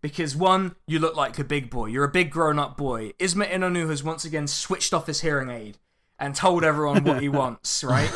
Because 0.02 0.36
one, 0.36 0.76
you 0.86 0.98
look 0.98 1.16
like 1.16 1.38
a 1.38 1.44
big 1.44 1.70
boy. 1.70 1.86
You're 1.86 2.04
a 2.04 2.10
big 2.10 2.30
grown 2.30 2.58
up 2.58 2.76
boy. 2.76 3.12
Ismet 3.18 3.50
Inonu 3.50 3.88
has 3.88 4.04
once 4.04 4.24
again 4.24 4.46
switched 4.46 4.92
off 4.92 5.06
his 5.06 5.22
hearing 5.22 5.48
aid 5.48 5.78
and 6.18 6.34
told 6.34 6.64
everyone 6.64 7.02
what 7.02 7.22
he 7.22 7.28
wants, 7.42 7.82
right? 7.82 8.10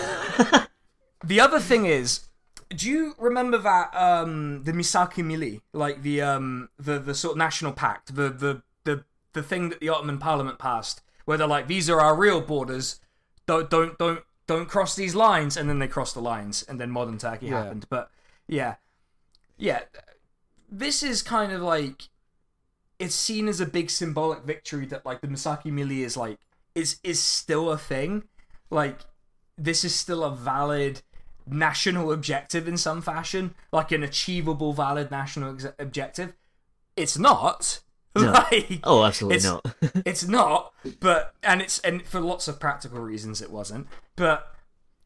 the 1.25 1.41
other 1.41 1.59
thing 1.59 1.87
is, 1.87 2.29
do 2.69 2.89
you 2.89 3.15
remember 3.19 3.59
that 3.59 3.95
um 3.95 4.63
the 4.65 4.73
Misak-ı 4.73 5.23
Millî, 5.23 5.61
like 5.73 6.03
the 6.03 6.23
um 6.23 6.69
the 6.79 6.99
the 6.99 7.15
sort 7.15 7.33
of 7.33 7.39
national 7.39 7.73
pact, 7.73 8.15
the 8.15 8.29
the 8.29 8.63
the 8.85 9.05
the 9.33 9.43
thing 9.43 9.71
that 9.71 9.81
the 9.81 9.89
Ottoman 9.89 10.19
Parliament 10.19 10.59
passed, 10.59 11.03
where 11.25 11.39
they're 11.39 11.47
like, 11.47 11.67
these 11.67 11.91
are 11.91 12.01
our 12.01 12.15
real 12.15 12.41
borders, 12.41 13.01
don't 13.47 13.69
don't 13.71 13.99
don't 13.99 14.23
don't 14.51 14.69
cross 14.69 14.97
these 14.97 15.15
lines, 15.15 15.57
and 15.57 15.69
then 15.69 15.79
they 15.79 15.87
crossed 15.87 16.15
the 16.15 16.21
lines, 16.35 16.65
and 16.69 16.81
then 16.81 16.91
modern 16.91 17.19
Turkey 17.19 17.47
Yeah. 17.47 17.63
happened. 17.63 17.87
But 17.89 18.11
yeah, 18.49 18.75
yeah, 19.57 19.83
this 20.69 21.05
is 21.05 21.23
kind 21.23 21.53
of 21.53 21.61
like 21.63 22.09
it's 22.99 23.15
seen 23.15 23.47
as 23.49 23.61
a 23.61 23.67
big 23.67 23.89
symbolic 23.91 24.43
victory 24.45 24.87
that 24.87 25.07
like 25.07 25.21
the 25.21 25.29
Misak-ı 25.29 25.71
Millî 25.71 26.01
is 26.05 26.17
like 26.17 26.39
is 26.75 26.99
is 27.05 27.21
still 27.21 27.71
a 27.71 27.79
thing, 27.79 28.25
like 28.71 28.99
this 29.57 29.85
is 29.85 29.95
still 29.95 30.25
a 30.25 30.35
valid 30.35 31.03
national 31.47 32.11
objective 32.13 32.67
in 32.67 32.77
some 32.77 33.01
fashion, 33.03 33.55
like 33.73 33.93
an 33.93 34.03
achievable, 34.03 34.73
valid 34.73 35.11
national 35.13 35.55
ex- 35.55 35.67
objective. 35.79 36.35
It's 36.97 37.17
not. 37.19 37.81
No. 38.17 38.33
Like, 38.51 38.81
Oh, 38.85 39.05
absolutely 39.05 39.37
It's- 39.39 39.45
not. 39.53 39.75
it's 40.07 40.27
not. 40.27 40.73
But 40.99 41.35
and 41.43 41.63
it's 41.63 41.79
and 41.81 42.03
for 42.05 42.21
lots 42.21 42.49
of 42.49 42.59
practical 42.59 42.99
reasons, 43.01 43.41
it 43.41 43.51
wasn't. 43.51 43.87
But 44.17 44.53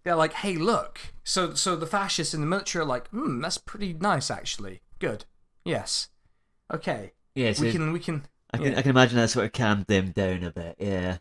they're 0.04 0.14
like, 0.16 0.32
hey, 0.34 0.56
look. 0.56 1.00
So 1.22 1.54
so 1.54 1.76
the 1.76 1.86
fascists 1.86 2.32
in 2.34 2.40
the 2.40 2.46
military 2.46 2.82
are 2.82 2.88
like, 2.88 3.08
hmm, 3.08 3.40
that's 3.40 3.58
pretty 3.58 3.92
nice, 3.92 4.30
actually. 4.30 4.80
Good. 4.98 5.24
Yes. 5.64 6.08
Okay. 6.72 7.12
yeah, 7.34 7.52
so 7.52 7.62
we 7.64 7.72
can 7.72 7.92
we 7.92 8.00
can 8.00 8.26
I 8.52 8.56
can 8.58 8.72
yeah. 8.72 8.78
I 8.78 8.82
can 8.82 8.90
imagine 8.90 9.16
that 9.18 9.28
sort 9.30 9.44
of 9.46 9.52
calmed 9.52 9.86
them 9.86 10.12
down 10.12 10.42
a 10.44 10.50
bit. 10.50 10.76
Yeah. 10.78 11.18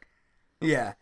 Yeah, 0.61 0.93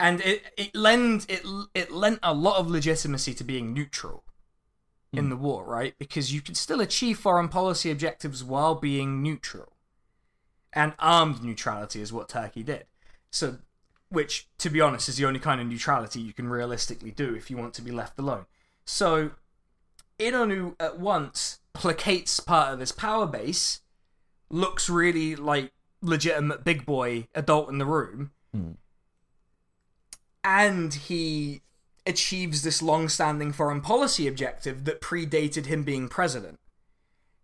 and 0.00 0.20
it 0.22 0.42
it 0.58 0.74
lend 0.74 1.26
it 1.28 1.42
it 1.74 1.92
lent 1.92 2.18
a 2.24 2.34
lot 2.34 2.58
of 2.58 2.68
legitimacy 2.68 3.32
to 3.34 3.44
being 3.44 3.72
neutral 3.72 4.24
in 5.12 5.30
the 5.30 5.36
war, 5.36 5.64
right? 5.64 5.94
Because 5.98 6.32
you 6.34 6.40
could 6.42 6.56
still 6.56 6.80
achieve 6.80 7.18
foreign 7.18 7.48
policy 7.48 7.90
objectives 7.92 8.42
while 8.44 8.74
being 8.74 9.22
neutral, 9.22 9.75
and 10.76 10.92
armed 10.98 11.42
neutrality 11.42 12.00
is 12.02 12.12
what 12.12 12.28
Turkey 12.28 12.62
did. 12.62 12.84
So, 13.30 13.56
which, 14.10 14.46
to 14.58 14.70
be 14.70 14.80
honest, 14.80 15.08
is 15.08 15.16
the 15.16 15.24
only 15.24 15.40
kind 15.40 15.60
of 15.60 15.66
neutrality 15.66 16.20
you 16.20 16.32
can 16.32 16.48
realistically 16.48 17.10
do 17.10 17.34
if 17.34 17.50
you 17.50 17.56
want 17.56 17.74
to 17.74 17.82
be 17.82 17.90
left 17.90 18.18
alone. 18.18 18.46
So, 18.84 19.30
Inonu 20.20 20.76
at 20.78 21.00
once 21.00 21.60
placates 21.74 22.44
part 22.44 22.72
of 22.72 22.80
his 22.80 22.92
power 22.92 23.26
base, 23.26 23.80
looks 24.50 24.88
really 24.88 25.34
like 25.34 25.72
legitimate 26.02 26.62
big 26.62 26.86
boy 26.86 27.26
adult 27.34 27.68
in 27.68 27.78
the 27.78 27.86
room, 27.86 28.30
Hmm. 28.52 28.72
and 30.44 30.94
he 30.94 31.62
achieves 32.06 32.62
this 32.62 32.80
long-standing 32.80 33.52
foreign 33.52 33.80
policy 33.80 34.28
objective 34.28 34.84
that 34.84 35.00
predated 35.00 35.66
him 35.66 35.82
being 35.82 36.08
president. 36.08 36.60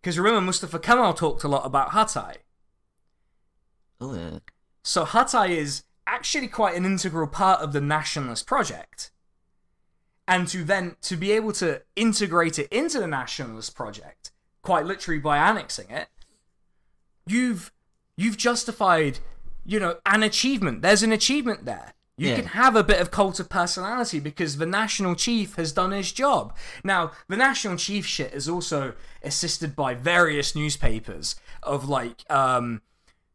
Because 0.01 0.19
remember, 0.19 0.41
Mustafa 0.41 0.79
Kemal 0.79 1.15
talked 1.15 1.43
a 1.43 1.49
lot 1.49 1.67
about 1.67 1.91
Hatay. 1.91 2.37
So 4.83 5.05
Hatay 5.05 5.51
is 5.51 5.85
actually 6.07 6.49
quite 6.49 6.77
an 6.77 6.85
integral 6.85 7.27
part 7.29 7.61
of 7.61 7.73
the 7.73 7.81
nationalist 7.81 8.47
project. 8.47 9.11
And 10.27 10.47
to 10.49 10.65
then 10.65 10.97
to 11.03 11.17
be 11.17 11.33
able 11.33 11.53
to 11.55 11.83
integrate 11.97 12.59
it 12.59 12.69
into 12.71 12.99
the 13.01 13.07
nationalist 13.07 13.75
project, 13.75 14.31
quite 14.63 14.87
literally 14.87 15.21
by 15.21 15.37
annexing 15.39 15.91
it, 15.91 16.09
you've 17.27 17.73
you've 18.17 18.37
justified, 18.37 19.19
you 19.65 19.81
know, 19.81 19.97
an 20.07 20.23
achievement. 20.23 20.83
There's 20.83 21.03
an 21.03 21.13
achievement 21.13 21.65
there. 21.65 21.95
You 22.17 22.29
Yeah. 22.29 22.37
can 22.37 22.47
have 22.49 22.77
a 22.77 22.85
bit 22.85 23.01
of 23.01 23.11
cult 23.11 23.41
of 23.41 23.49
personality 23.49 24.21
because 24.21 24.59
the 24.59 24.67
national 24.67 25.15
chief 25.17 25.57
has 25.57 25.73
done 25.73 25.91
his 25.93 26.13
job. 26.13 26.55
Now, 26.85 27.13
the 27.27 27.37
national 27.37 27.77
chief 27.79 28.07
shit 28.07 28.33
is 28.35 28.49
also 28.49 28.95
assisted 29.23 29.75
by 29.75 29.95
various 29.95 30.55
newspapers 30.55 31.37
of 31.63 31.89
like 31.89 32.23
um 32.31 32.83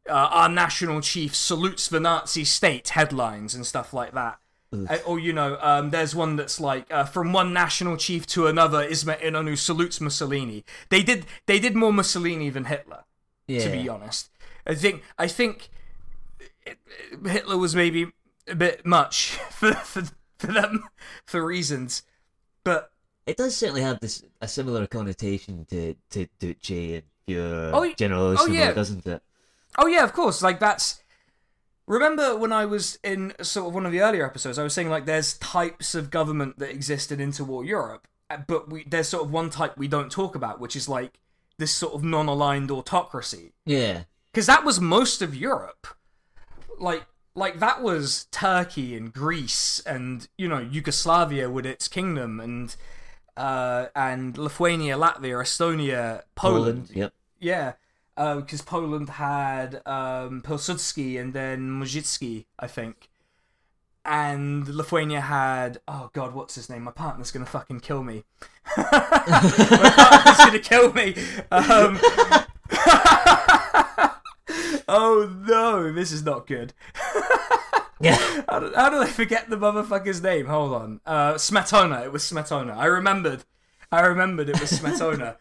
uh, 0.10 0.14
our 0.32 0.50
national 0.50 1.02
chief 1.02 1.36
salutes 1.36 1.88
the 1.88 2.00
Nazi 2.00 2.44
state 2.44 2.90
headlines 2.90 3.54
and 3.56 3.66
stuff 3.66 3.94
like 3.94 4.14
that. 4.14 4.40
Uh, 4.74 4.98
or 5.06 5.18
you 5.18 5.32
know, 5.32 5.58
um, 5.62 5.92
there's 5.92 6.14
one 6.14 6.36
that's 6.36 6.60
like 6.60 6.92
uh, 6.92 7.06
from 7.06 7.32
one 7.32 7.54
national 7.54 7.96
chief 7.96 8.28
to 8.28 8.48
another, 8.48 8.82
Ismet 8.84 9.22
Inonu 9.22 9.58
salutes 9.58 10.02
Mussolini. 10.02 10.66
They 10.90 11.02
did 11.04 11.26
they 11.46 11.58
did 11.60 11.74
more 11.76 11.94
Mussolini 11.94 12.50
than 12.50 12.66
Hitler, 12.66 13.06
Yeah. 13.48 13.64
to 13.64 13.70
be 13.72 13.88
honest. 13.88 14.30
I 14.66 14.76
think 14.76 15.04
I 15.18 15.28
think 15.30 15.70
it- 16.40 16.52
it- 16.66 17.28
Hitler 17.30 17.58
was 17.58 17.76
maybe 17.76 18.08
a 18.48 18.56
bit 18.56 18.86
much 18.86 19.30
for 19.52 19.74
for, 19.74 20.04
for 20.38 20.48
them 20.48 20.84
for 21.26 21.46
reasons, 21.46 22.04
but 22.66 22.92
It 23.26 23.38
does 23.38 23.56
certainly 23.56 23.82
have 23.84 24.02
this 24.02 24.22
a 24.42 24.48
similar 24.50 24.86
connotation 24.86 25.66
to 25.70 25.96
to 26.12 26.28
Duce 26.40 26.70
and 26.72 27.04
your 27.26 27.74
Oh, 27.74 27.94
General 27.94 28.36
oh, 28.38 28.48
yeah. 28.48 28.74
doesn't 28.74 29.06
it? 29.08 29.22
Oh 29.78 29.88
yeah, 29.88 30.04
of 30.04 30.14
course. 30.14 30.42
Like 30.42 30.60
that's. 30.60 31.02
Remember 31.88 32.36
when 32.36 32.52
I 32.52 32.66
was 32.66 33.00
in 33.02 33.34
sort 33.42 33.68
of 33.70 33.74
one 33.74 33.86
of 33.86 33.94
the 33.94 34.02
earlier 34.02 34.26
episodes, 34.26 34.60
I 34.60 34.64
was 34.64 34.74
saying 34.74 34.90
like 34.90 35.06
there's 35.06 35.38
types 35.38 35.96
of 35.96 36.12
government 36.12 36.60
that 36.60 36.70
exist 36.70 37.14
in 37.14 37.20
interwar 37.20 37.66
Europe, 37.66 38.10
uh, 38.30 38.38
but 38.46 38.70
we, 38.70 38.84
there's 38.84 39.08
sort 39.08 39.24
of 39.24 39.32
one 39.32 39.50
type 39.50 39.78
we 39.78 39.88
don't 39.88 40.12
talk 40.12 40.36
about, 40.36 40.60
which 40.60 40.76
is 40.76 40.90
like 40.90 41.20
this 41.58 41.72
sort 41.72 41.94
of 41.94 42.04
non-aligned 42.04 42.70
autocracy, 42.72 43.54
Yeah. 43.66 44.04
because 44.34 44.48
that 44.48 44.66
was 44.66 44.82
most 44.82 45.22
of 45.22 45.34
Europe. 45.34 45.88
Like 46.78 47.06
like 47.36 47.60
that 47.60 47.82
was 47.82 48.26
Turkey 48.32 48.98
and 48.98 49.14
Greece 49.14 49.80
and 49.86 50.28
you 50.38 50.50
know 50.50 50.60
Yugoslavia 50.60 51.50
with 51.50 51.66
its 51.66 51.88
kingdom 51.88 52.42
and 52.42 52.76
uh, 53.38 53.86
and 53.96 54.38
Lithuania, 54.38 54.98
Latvia, 54.98 55.42
Estonia, 55.42 56.24
Poland. 56.36 56.90
Yep. 56.94 57.14
Yeah, 57.40 57.74
because 58.18 58.62
Poland 58.62 59.10
had 59.10 59.76
um, 59.86 60.42
Pilsudski 60.42 61.20
and 61.20 61.34
then 61.34 61.70
Mościcki, 61.70 62.46
I 62.60 62.68
think. 62.68 63.10
And 64.04 64.68
Lithuania 64.68 65.22
had 65.22 65.80
oh 65.88 66.10
god, 66.14 66.34
what's 66.34 66.56
his 66.56 66.70
name? 66.70 66.84
My 66.84 66.92
partner's 66.92 67.32
gonna 67.32 67.46
fucking 67.46 67.82
kill 67.82 68.04
me. 68.04 68.24
My 68.78 69.94
partner's 69.96 70.38
gonna 70.38 70.60
kill 70.60 70.94
me. 70.94 71.16
Um, 71.52 72.00
oh 74.88 75.30
no, 75.46 75.92
this 75.92 76.12
is 76.12 76.24
not 76.24 76.48
good. 76.48 76.74
Yeah. 78.00 78.18
How 78.50 78.60
do, 78.60 78.72
how 78.76 78.90
do 78.90 79.02
I 79.02 79.08
forget 79.08 79.50
the 79.50 79.58
motherfucker's 79.58 80.22
name? 80.22 80.46
Hold 80.46 80.74
on. 80.74 81.02
Uh, 81.06 81.34
Smetona. 81.34 82.06
It 82.06 82.12
was 82.12 82.24
Smetona. 82.24 82.78
I 82.78 82.86
remembered. 82.86 83.44
I 83.92 84.02
remembered 84.02 84.50
it 84.50 84.60
was 84.60 84.72
Smetona. 84.72 85.36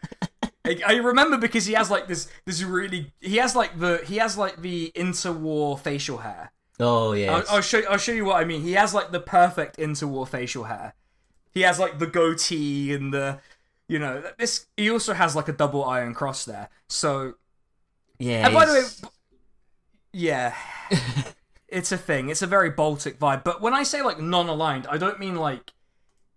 I, 0.67 0.93
I 0.93 0.95
remember 0.97 1.37
because 1.37 1.65
he 1.65 1.73
has 1.73 1.89
like 1.89 2.07
this 2.07 2.27
this 2.45 2.61
really 2.61 3.11
he 3.21 3.37
has 3.37 3.55
like 3.55 3.79
the 3.79 4.01
he 4.05 4.17
has 4.17 4.37
like 4.37 4.61
the 4.61 4.91
interwar 4.95 5.79
facial 5.79 6.19
hair. 6.19 6.51
Oh 6.79 7.13
yeah. 7.13 7.35
I'll, 7.35 7.43
I'll 7.49 7.61
show 7.61 7.81
I'll 7.89 7.97
show 7.97 8.11
you 8.11 8.25
what 8.25 8.37
I 8.37 8.45
mean. 8.45 8.61
He 8.61 8.73
has 8.73 8.93
like 8.93 9.11
the 9.11 9.19
perfect 9.19 9.77
interwar 9.77 10.27
facial 10.27 10.65
hair. 10.65 10.93
He 11.51 11.61
has 11.61 11.79
like 11.79 11.99
the 11.99 12.07
goatee 12.07 12.93
and 12.93 13.13
the 13.13 13.39
you 13.87 13.99
know 13.99 14.23
this. 14.37 14.67
He 14.75 14.89
also 14.89 15.13
has 15.13 15.35
like 15.35 15.47
a 15.47 15.53
double 15.53 15.83
iron 15.83 16.13
cross 16.13 16.45
there. 16.45 16.69
So 16.87 17.35
yeah. 18.19 18.45
and 18.45 18.53
by 18.53 18.65
the 18.65 18.73
way, 18.73 19.09
yeah, 20.13 20.55
it's 21.67 21.91
a 21.91 21.97
thing. 21.97 22.29
It's 22.29 22.41
a 22.41 22.47
very 22.47 22.69
Baltic 22.69 23.19
vibe. 23.19 23.43
But 23.43 23.61
when 23.61 23.73
I 23.73 23.83
say 23.83 24.01
like 24.01 24.19
non-aligned, 24.19 24.87
I 24.87 24.97
don't 24.97 25.19
mean 25.19 25.35
like 25.35 25.73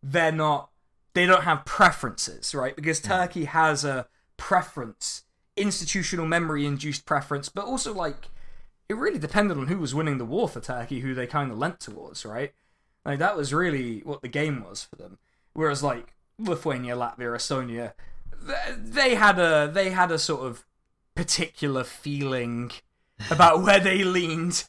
they're 0.02 0.32
not. 0.32 0.70
They 1.12 1.26
don't 1.26 1.42
have 1.42 1.64
preferences, 1.64 2.54
right? 2.54 2.76
Because 2.76 3.00
Turkey 3.00 3.44
has 3.44 3.84
a 3.84 4.06
preference, 4.40 5.24
institutional 5.54 6.26
memory-induced 6.26 7.04
preference, 7.04 7.50
but 7.50 7.66
also 7.66 7.92
like 7.94 8.28
it 8.88 8.96
really 8.96 9.18
depended 9.18 9.58
on 9.58 9.68
who 9.68 9.78
was 9.78 9.94
winning 9.94 10.18
the 10.18 10.24
war 10.24 10.48
for 10.48 10.60
Turkey, 10.60 11.00
who 11.00 11.14
they 11.14 11.26
kind 11.26 11.52
of 11.52 11.58
lent 11.58 11.78
towards, 11.78 12.24
right? 12.24 12.52
Like 13.04 13.20
that 13.20 13.36
was 13.36 13.54
really 13.54 14.00
what 14.00 14.22
the 14.22 14.28
game 14.28 14.64
was 14.64 14.82
for 14.82 14.96
them. 14.96 15.18
Whereas 15.52 15.82
like 15.82 16.14
Lithuania, 16.38 16.96
Latvia, 16.96 17.36
Estonia, 17.36 17.92
they 18.76 19.14
had 19.14 19.38
a 19.38 19.70
they 19.72 19.90
had 19.90 20.10
a 20.10 20.18
sort 20.18 20.40
of 20.40 20.64
particular 21.14 21.84
feeling 21.84 22.72
about 23.30 23.62
where 23.62 23.78
they 23.78 24.02
leaned 24.02 24.64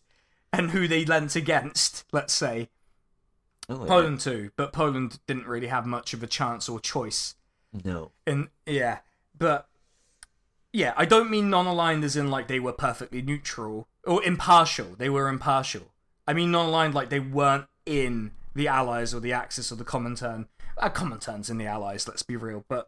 and 0.51 0.72
who 0.72 0.88
they 0.88 1.05
leant 1.05 1.36
against. 1.36 2.05
Let's 2.11 2.34
say 2.34 2.69
oh, 3.69 3.82
yeah. 3.82 3.88
Poland 3.88 4.19
too, 4.19 4.51
but 4.57 4.74
Poland 4.74 5.19
didn't 5.28 5.47
really 5.47 5.67
have 5.67 5.86
much 5.86 6.13
of 6.13 6.22
a 6.22 6.28
chance 6.28 6.67
or 6.67 6.80
choice. 6.80 7.36
No. 7.86 8.11
And 8.28 8.49
yeah, 8.65 8.99
but 9.41 9.67
yeah, 10.71 10.93
I 10.95 11.05
don't 11.05 11.31
mean 11.31 11.49
non-aligned 11.49 12.03
as 12.03 12.15
in 12.15 12.29
like 12.29 12.47
they 12.47 12.59
were 12.59 12.71
perfectly 12.71 13.23
neutral 13.23 13.87
or 14.05 14.23
impartial. 14.23 14.95
They 14.97 15.09
were 15.09 15.27
impartial. 15.27 15.91
I 16.27 16.33
mean 16.33 16.51
non-aligned 16.51 16.93
like 16.93 17.09
they 17.09 17.19
weren't 17.19 17.65
in 17.87 18.31
the 18.53 18.67
Allies 18.67 19.15
or 19.15 19.19
the 19.19 19.33
Axis 19.33 19.71
or 19.71 19.75
the 19.75 19.83
Comintern. 19.83 20.45
Uh, 20.77 20.89
Comintern's 20.89 21.49
in 21.49 21.57
the 21.57 21.65
Allies. 21.65 22.07
Let's 22.07 22.23
be 22.23 22.35
real, 22.37 22.63
but. 22.69 22.87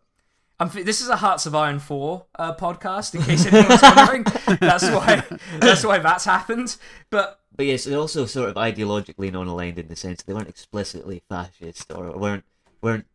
I'm, 0.59 0.67
f- 0.67 0.85
this 0.85 1.01
is 1.01 1.09
a 1.09 1.15
Hearts 1.15 1.47
of 1.47 1.55
Iron 1.55 1.79
Four 1.79 2.27
uh, 2.37 2.53
podcast, 2.53 3.15
in 3.15 3.23
case 3.23 3.47
anyone's 3.47 3.81
wondering. 3.81 4.23
that's 4.59 4.87
why. 4.87 5.23
That's 5.59 5.83
why 5.83 5.97
that's 5.97 6.25
happened. 6.25 6.77
But 7.09 7.39
But 7.57 7.65
yes, 7.65 7.85
they're 7.85 7.97
also 7.97 8.27
sort 8.27 8.49
of 8.49 8.55
ideologically 8.55 9.31
non-aligned 9.31 9.79
in 9.79 9.87
the 9.87 9.95
sense 9.95 10.21
they 10.21 10.33
weren't 10.33 10.47
explicitly 10.47 11.23
fascist 11.27 11.91
or 11.91 12.15
weren't 12.17 12.45
weren't 12.83 13.07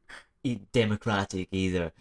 democratic 0.73 1.49
either. 1.53 1.93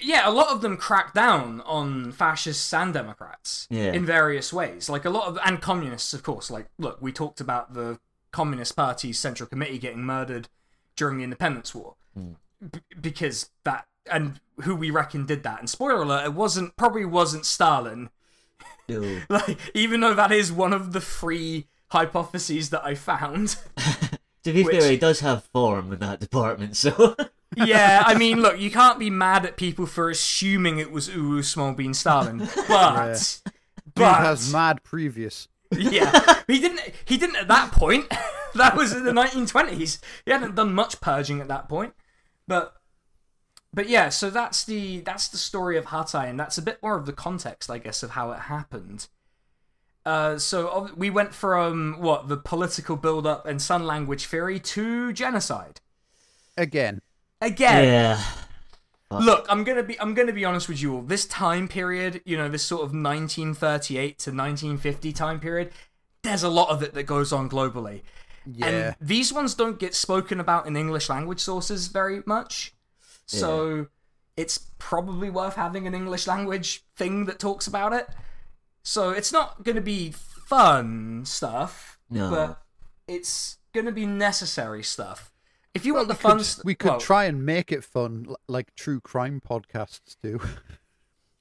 Yeah, 0.00 0.28
a 0.28 0.30
lot 0.30 0.48
of 0.48 0.60
them 0.60 0.76
crack 0.76 1.14
down 1.14 1.60
on 1.62 2.12
fascists 2.12 2.72
and 2.72 2.92
Democrats 2.92 3.66
Yeah. 3.70 3.92
in 3.92 4.04
various 4.04 4.52
ways. 4.52 4.88
Like 4.88 5.04
a 5.04 5.10
lot 5.10 5.28
of 5.28 5.38
and 5.44 5.60
communists, 5.60 6.14
of 6.14 6.22
course. 6.22 6.50
Like, 6.50 6.66
look, 6.78 6.98
we 7.00 7.12
talked 7.12 7.40
about 7.40 7.74
the 7.74 7.98
Communist 8.30 8.76
Party's 8.76 9.18
Central 9.18 9.48
Committee 9.48 9.78
getting 9.78 10.04
murdered 10.04 10.48
during 10.96 11.18
the 11.18 11.24
Independence 11.24 11.74
War 11.74 11.94
hmm. 12.14 12.32
B- 12.60 12.80
because 13.00 13.50
that 13.64 13.86
and 14.10 14.40
who 14.62 14.74
we 14.74 14.90
reckon 14.90 15.26
did 15.26 15.42
that. 15.42 15.60
And 15.60 15.70
spoiler 15.70 16.02
alert, 16.02 16.24
it 16.24 16.34
wasn't 16.34 16.76
probably 16.76 17.04
wasn't 17.04 17.46
Stalin. 17.46 18.10
No. 18.88 19.20
Like, 19.28 19.58
even 19.74 20.00
though 20.00 20.14
that 20.14 20.32
is 20.32 20.50
one 20.50 20.72
of 20.72 20.92
the 20.92 21.00
three 21.00 21.66
hypotheses 21.88 22.70
that 22.70 22.84
I 22.84 22.94
found. 22.94 23.56
to 24.44 24.52
be 24.52 24.62
Which- 24.62 24.78
fair, 24.78 24.90
he 24.90 24.96
does 24.96 25.20
have 25.20 25.44
form 25.44 25.92
in 25.92 25.98
that 26.00 26.20
department, 26.20 26.76
so 26.76 27.14
yeah, 27.56 28.02
I 28.04 28.14
mean, 28.14 28.40
look, 28.40 28.60
you 28.60 28.70
can't 28.70 28.98
be 28.98 29.10
mad 29.10 29.46
at 29.46 29.56
people 29.56 29.86
for 29.86 30.10
assuming 30.10 30.78
it 30.78 30.90
was 30.90 31.08
Uru 31.08 31.42
Small 31.42 31.72
Bean 31.72 31.94
Stalin, 31.94 32.38
but 32.68 33.40
Dude 33.44 33.52
but 33.94 34.18
has 34.18 34.52
mad 34.52 34.82
previous. 34.84 35.48
yeah, 35.70 36.42
he 36.46 36.60
didn't. 36.60 36.80
He 37.04 37.16
didn't 37.16 37.36
at 37.36 37.48
that 37.48 37.72
point. 37.72 38.06
that 38.54 38.76
was 38.76 38.92
in 38.92 39.04
the 39.04 39.12
1920s. 39.12 40.00
He 40.24 40.30
hadn't 40.30 40.54
done 40.54 40.74
much 40.74 41.00
purging 41.00 41.40
at 41.40 41.48
that 41.48 41.68
point, 41.68 41.94
but 42.46 42.74
but 43.72 43.88
yeah. 43.88 44.10
So 44.10 44.30
that's 44.30 44.64
the 44.64 45.00
that's 45.00 45.28
the 45.28 45.38
story 45.38 45.76
of 45.76 45.86
Hatay, 45.86 46.28
and 46.28 46.38
that's 46.38 46.58
a 46.58 46.62
bit 46.62 46.82
more 46.82 46.96
of 46.96 47.06
the 47.06 47.12
context, 47.12 47.70
I 47.70 47.78
guess, 47.78 48.02
of 48.02 48.10
how 48.10 48.30
it 48.32 48.40
happened. 48.40 49.08
Uh, 50.04 50.38
so 50.38 50.90
we 50.96 51.10
went 51.10 51.34
from 51.34 51.96
what 51.98 52.28
the 52.28 52.36
political 52.38 52.96
build-up 52.96 53.44
and 53.44 53.60
Sun 53.60 53.84
language 53.84 54.24
theory 54.24 54.58
to 54.58 55.12
genocide 55.12 55.82
Again, 56.58 57.02
again. 57.40 57.84
yeah. 57.84 58.22
Look, 59.10 59.46
I'm 59.48 59.64
gonna 59.64 59.82
be 59.82 59.98
I'm 60.00 60.12
gonna 60.12 60.34
be 60.34 60.44
honest 60.44 60.68
with 60.68 60.82
you 60.82 60.96
all. 60.96 61.02
This 61.02 61.24
time 61.24 61.66
period, 61.66 62.20
you 62.26 62.36
know, 62.36 62.48
this 62.48 62.62
sort 62.62 62.80
of 62.82 62.88
1938 62.92 64.18
to 64.18 64.30
1950 64.30 65.12
time 65.12 65.40
period, 65.40 65.70
there's 66.22 66.42
a 66.42 66.48
lot 66.50 66.68
of 66.68 66.82
it 66.82 66.92
that 66.94 67.04
goes 67.04 67.32
on 67.32 67.48
globally. 67.48 68.02
Yeah. 68.44 68.66
And 68.66 68.96
these 69.00 69.32
ones 69.32 69.54
don't 69.54 69.78
get 69.78 69.94
spoken 69.94 70.40
about 70.40 70.66
in 70.66 70.76
English 70.76 71.08
language 71.08 71.40
sources 71.40 71.88
very 71.88 72.22
much. 72.26 72.74
So 73.26 73.88
it's 74.36 74.58
probably 74.78 75.28
worth 75.28 75.54
having 75.56 75.86
an 75.86 75.94
English 75.94 76.26
language 76.26 76.84
thing 76.96 77.26
that 77.26 77.38
talks 77.38 77.66
about 77.66 77.92
it. 77.92 78.08
So 78.82 79.10
it's 79.10 79.32
not 79.32 79.64
going 79.64 79.76
to 79.76 79.82
be 79.82 80.12
fun 80.12 81.24
stuff, 81.26 81.98
No. 82.08 82.30
but 82.30 82.62
it's 83.06 83.58
going 83.74 83.84
to 83.84 83.92
be 83.92 84.06
necessary 84.06 84.82
stuff. 84.82 85.30
If 85.74 85.86
you 85.86 85.94
Well, 85.94 86.00
want 86.00 86.08
the 86.08 86.14
fun 86.14 86.38
could, 86.38 86.44
st- 86.44 86.64
we 86.64 86.74
could 86.74 86.88
well, 86.90 86.98
try 86.98 87.24
and 87.24 87.44
make 87.46 87.72
it 87.72 87.84
fun, 87.84 88.34
like 88.48 88.74
true 88.74 89.00
crime 89.00 89.40
podcasts 89.40 90.16
do. 90.22 90.40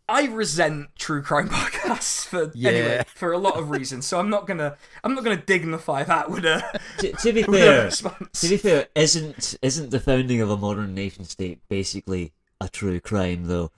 I 0.10 0.26
resent 0.28 0.90
true 0.98 1.22
crime 1.22 1.50
podcasts 1.50 2.26
for 2.26 2.52
Yeah. 2.54 2.70
anyway 2.70 3.04
for 3.14 3.34
a 3.34 3.38
lot 3.38 3.58
of 3.58 3.70
reasons. 3.70 4.06
So 4.08 4.20
I'm 4.20 4.30
not 4.30 4.48
gonna 4.48 4.78
I'm 5.04 5.14
not 5.16 5.24
gonna 5.24 5.36
dignify 5.42 6.04
that 6.04 6.30
with 6.32 6.46
a, 6.46 6.64
to, 7.00 7.12
to 7.14 7.34
be 7.34 7.44
fair, 7.44 7.90
to 7.90 8.48
be 8.50 8.58
fair, 8.58 8.88
isn't 8.96 9.56
isn't 9.62 9.90
the 9.92 10.00
founding 10.00 10.42
of 10.42 10.50
a 10.50 10.58
modern 10.58 10.94
nation 10.96 11.26
state 11.26 11.60
basically 11.70 12.34
a 12.62 12.70
true 12.70 13.00
crime 13.00 13.46
though? 13.46 13.72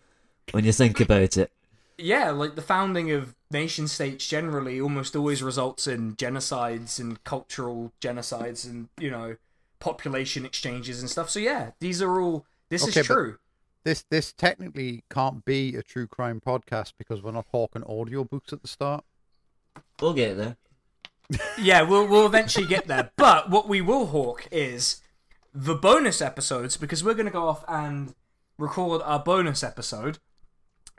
When 0.51 0.65
you 0.65 0.73
think 0.73 0.99
about 0.99 1.37
it, 1.37 1.51
yeah, 1.97 2.31
like 2.31 2.55
the 2.55 2.61
founding 2.61 3.11
of 3.11 3.35
nation 3.51 3.87
states 3.87 4.27
generally 4.27 4.79
almost 4.79 5.15
always 5.15 5.43
results 5.43 5.87
in 5.87 6.15
genocides 6.15 6.99
and 6.99 7.21
cultural 7.23 7.91
genocides 8.01 8.65
and 8.65 8.89
you 8.97 9.11
know 9.11 9.35
population 9.79 10.45
exchanges 10.45 10.99
and 11.01 11.09
stuff. 11.09 11.29
So 11.29 11.39
yeah, 11.39 11.71
these 11.79 12.01
are 12.01 12.19
all 12.21 12.45
this 12.69 12.87
Okay, 12.87 12.99
is 13.01 13.05
true. 13.05 13.37
This 13.83 14.03
this 14.09 14.33
technically 14.33 15.03
can't 15.09 15.45
be 15.45 15.75
a 15.75 15.81
true 15.81 16.05
crime 16.07 16.41
podcast 16.45 16.93
because 16.97 17.21
we're 17.23 17.31
not 17.31 17.45
hawking 17.51 17.83
audiobooks 17.83 18.51
at 18.53 18.61
the 18.61 18.67
start. 18.67 19.03
we'll 20.01 20.13
get 20.13 20.35
there. 20.37 20.57
yeah, 21.57 21.81
we'll 21.83 22.07
we'll 22.07 22.25
eventually 22.25 22.67
get 22.67 22.87
there. 22.87 23.11
But 23.17 23.49
what 23.49 23.67
we 23.69 23.81
will 23.81 24.07
hawk 24.07 24.47
is 24.51 25.01
the 25.53 25.75
bonus 25.75 26.21
episodes 26.21 26.75
because 26.77 27.03
we're 27.03 27.13
going 27.15 27.25
to 27.25 27.31
go 27.31 27.47
off 27.47 27.63
and 27.67 28.13
record 28.57 29.01
our 29.03 29.19
bonus 29.19 29.63
episode. 29.63 30.19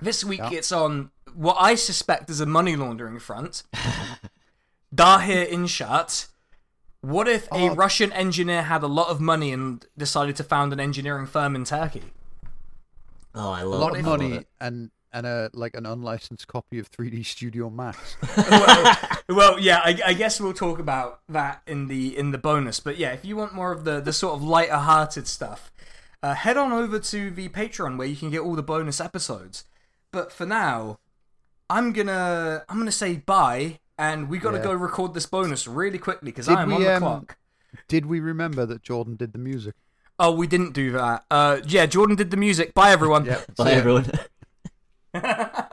This 0.00 0.24
week 0.24 0.40
Yeah. 0.40 0.50
it's 0.52 0.72
on 0.72 1.10
what 1.34 1.56
I 1.60 1.74
suspect 1.74 2.30
is 2.30 2.40
a 2.40 2.46
money 2.46 2.74
laundering 2.76 3.18
front. 3.18 3.62
Dahir 4.94 5.48
Inshat. 5.50 6.28
What 7.02 7.28
if 7.28 7.46
a 7.46 7.70
Oh. 7.70 7.74
Russian 7.74 8.12
engineer 8.12 8.62
had 8.62 8.82
a 8.82 8.86
lot 8.86 9.08
of 9.08 9.20
money 9.20 9.52
and 9.52 9.84
decided 9.96 10.36
to 10.36 10.44
found 10.44 10.72
an 10.72 10.80
engineering 10.80 11.26
firm 11.26 11.54
in 11.56 11.64
Turkey? 11.64 12.02
Oh, 13.34 13.50
I 13.50 13.60
A 13.62 13.66
love 13.66 13.80
a 13.80 13.84
lot 13.84 13.96
of 13.96 14.06
I 14.06 14.10
love 14.10 14.20
money 14.20 14.46
and 14.60 14.90
and 15.12 15.26
a 15.26 15.50
like 15.54 15.74
an 15.74 15.86
unlicensed 15.86 16.46
copy 16.46 16.78
of 16.78 16.90
3D 16.90 17.24
Studio 17.24 17.70
Max. 17.70 18.16
well, 18.36 18.96
well, 19.28 19.58
yeah, 19.58 19.80
I, 19.82 19.98
I 20.06 20.12
guess 20.14 20.40
we'll 20.40 20.52
talk 20.52 20.78
about 20.78 21.20
that 21.28 21.62
in 21.66 21.86
the 21.88 22.16
in 22.16 22.30
the 22.32 22.38
bonus. 22.38 22.80
But 22.80 22.98
yeah, 22.98 23.12
if 23.12 23.24
you 23.24 23.36
want 23.36 23.54
more 23.54 23.72
of 23.72 23.84
the 23.84 24.00
the 24.00 24.12
sort 24.12 24.34
of 24.34 24.42
lighter 24.42 24.76
hearted 24.76 25.26
stuff, 25.26 25.72
uh, 26.22 26.34
head 26.34 26.56
on 26.56 26.72
over 26.72 26.98
to 26.98 27.30
the 27.30 27.48
Patreon 27.48 27.96
where 27.96 28.06
you 28.06 28.16
can 28.16 28.30
get 28.30 28.40
all 28.40 28.54
the 28.54 28.62
bonus 28.62 29.00
episodes. 29.00 29.64
But 30.12 30.32
for 30.32 30.44
now, 30.46 30.98
I'm 31.68 31.92
gonna 31.92 32.64
I'm 32.68 32.78
gonna 32.78 32.92
say 32.92 33.16
bye, 33.16 33.78
and 34.00 34.30
we 34.30 34.38
got 34.38 34.52
to 34.52 34.56
yeah. 34.56 34.64
go 34.64 34.72
record 34.72 35.12
this 35.12 35.26
bonus 35.26 35.68
really 35.68 35.98
quickly 35.98 36.32
because 36.32 36.48
I'm 36.48 36.72
on 36.72 36.80
the 36.80 36.94
um, 36.96 37.02
clock. 37.02 37.36
Did 37.86 38.06
we 38.06 38.18
remember 38.18 38.64
that 38.64 38.82
Jordan 38.82 39.14
did 39.14 39.32
the 39.32 39.38
music? 39.38 39.74
Oh, 40.18 40.32
we 40.32 40.46
didn't 40.46 40.72
do 40.72 40.90
that. 40.92 41.24
Uh, 41.30 41.60
yeah, 41.66 41.84
Jordan 41.84 42.16
did 42.16 42.30
the 42.30 42.36
music. 42.38 42.72
Bye, 42.72 42.92
everyone. 42.92 43.26
yep. 43.26 43.54
Bye, 43.56 43.72
everyone. 43.72 44.10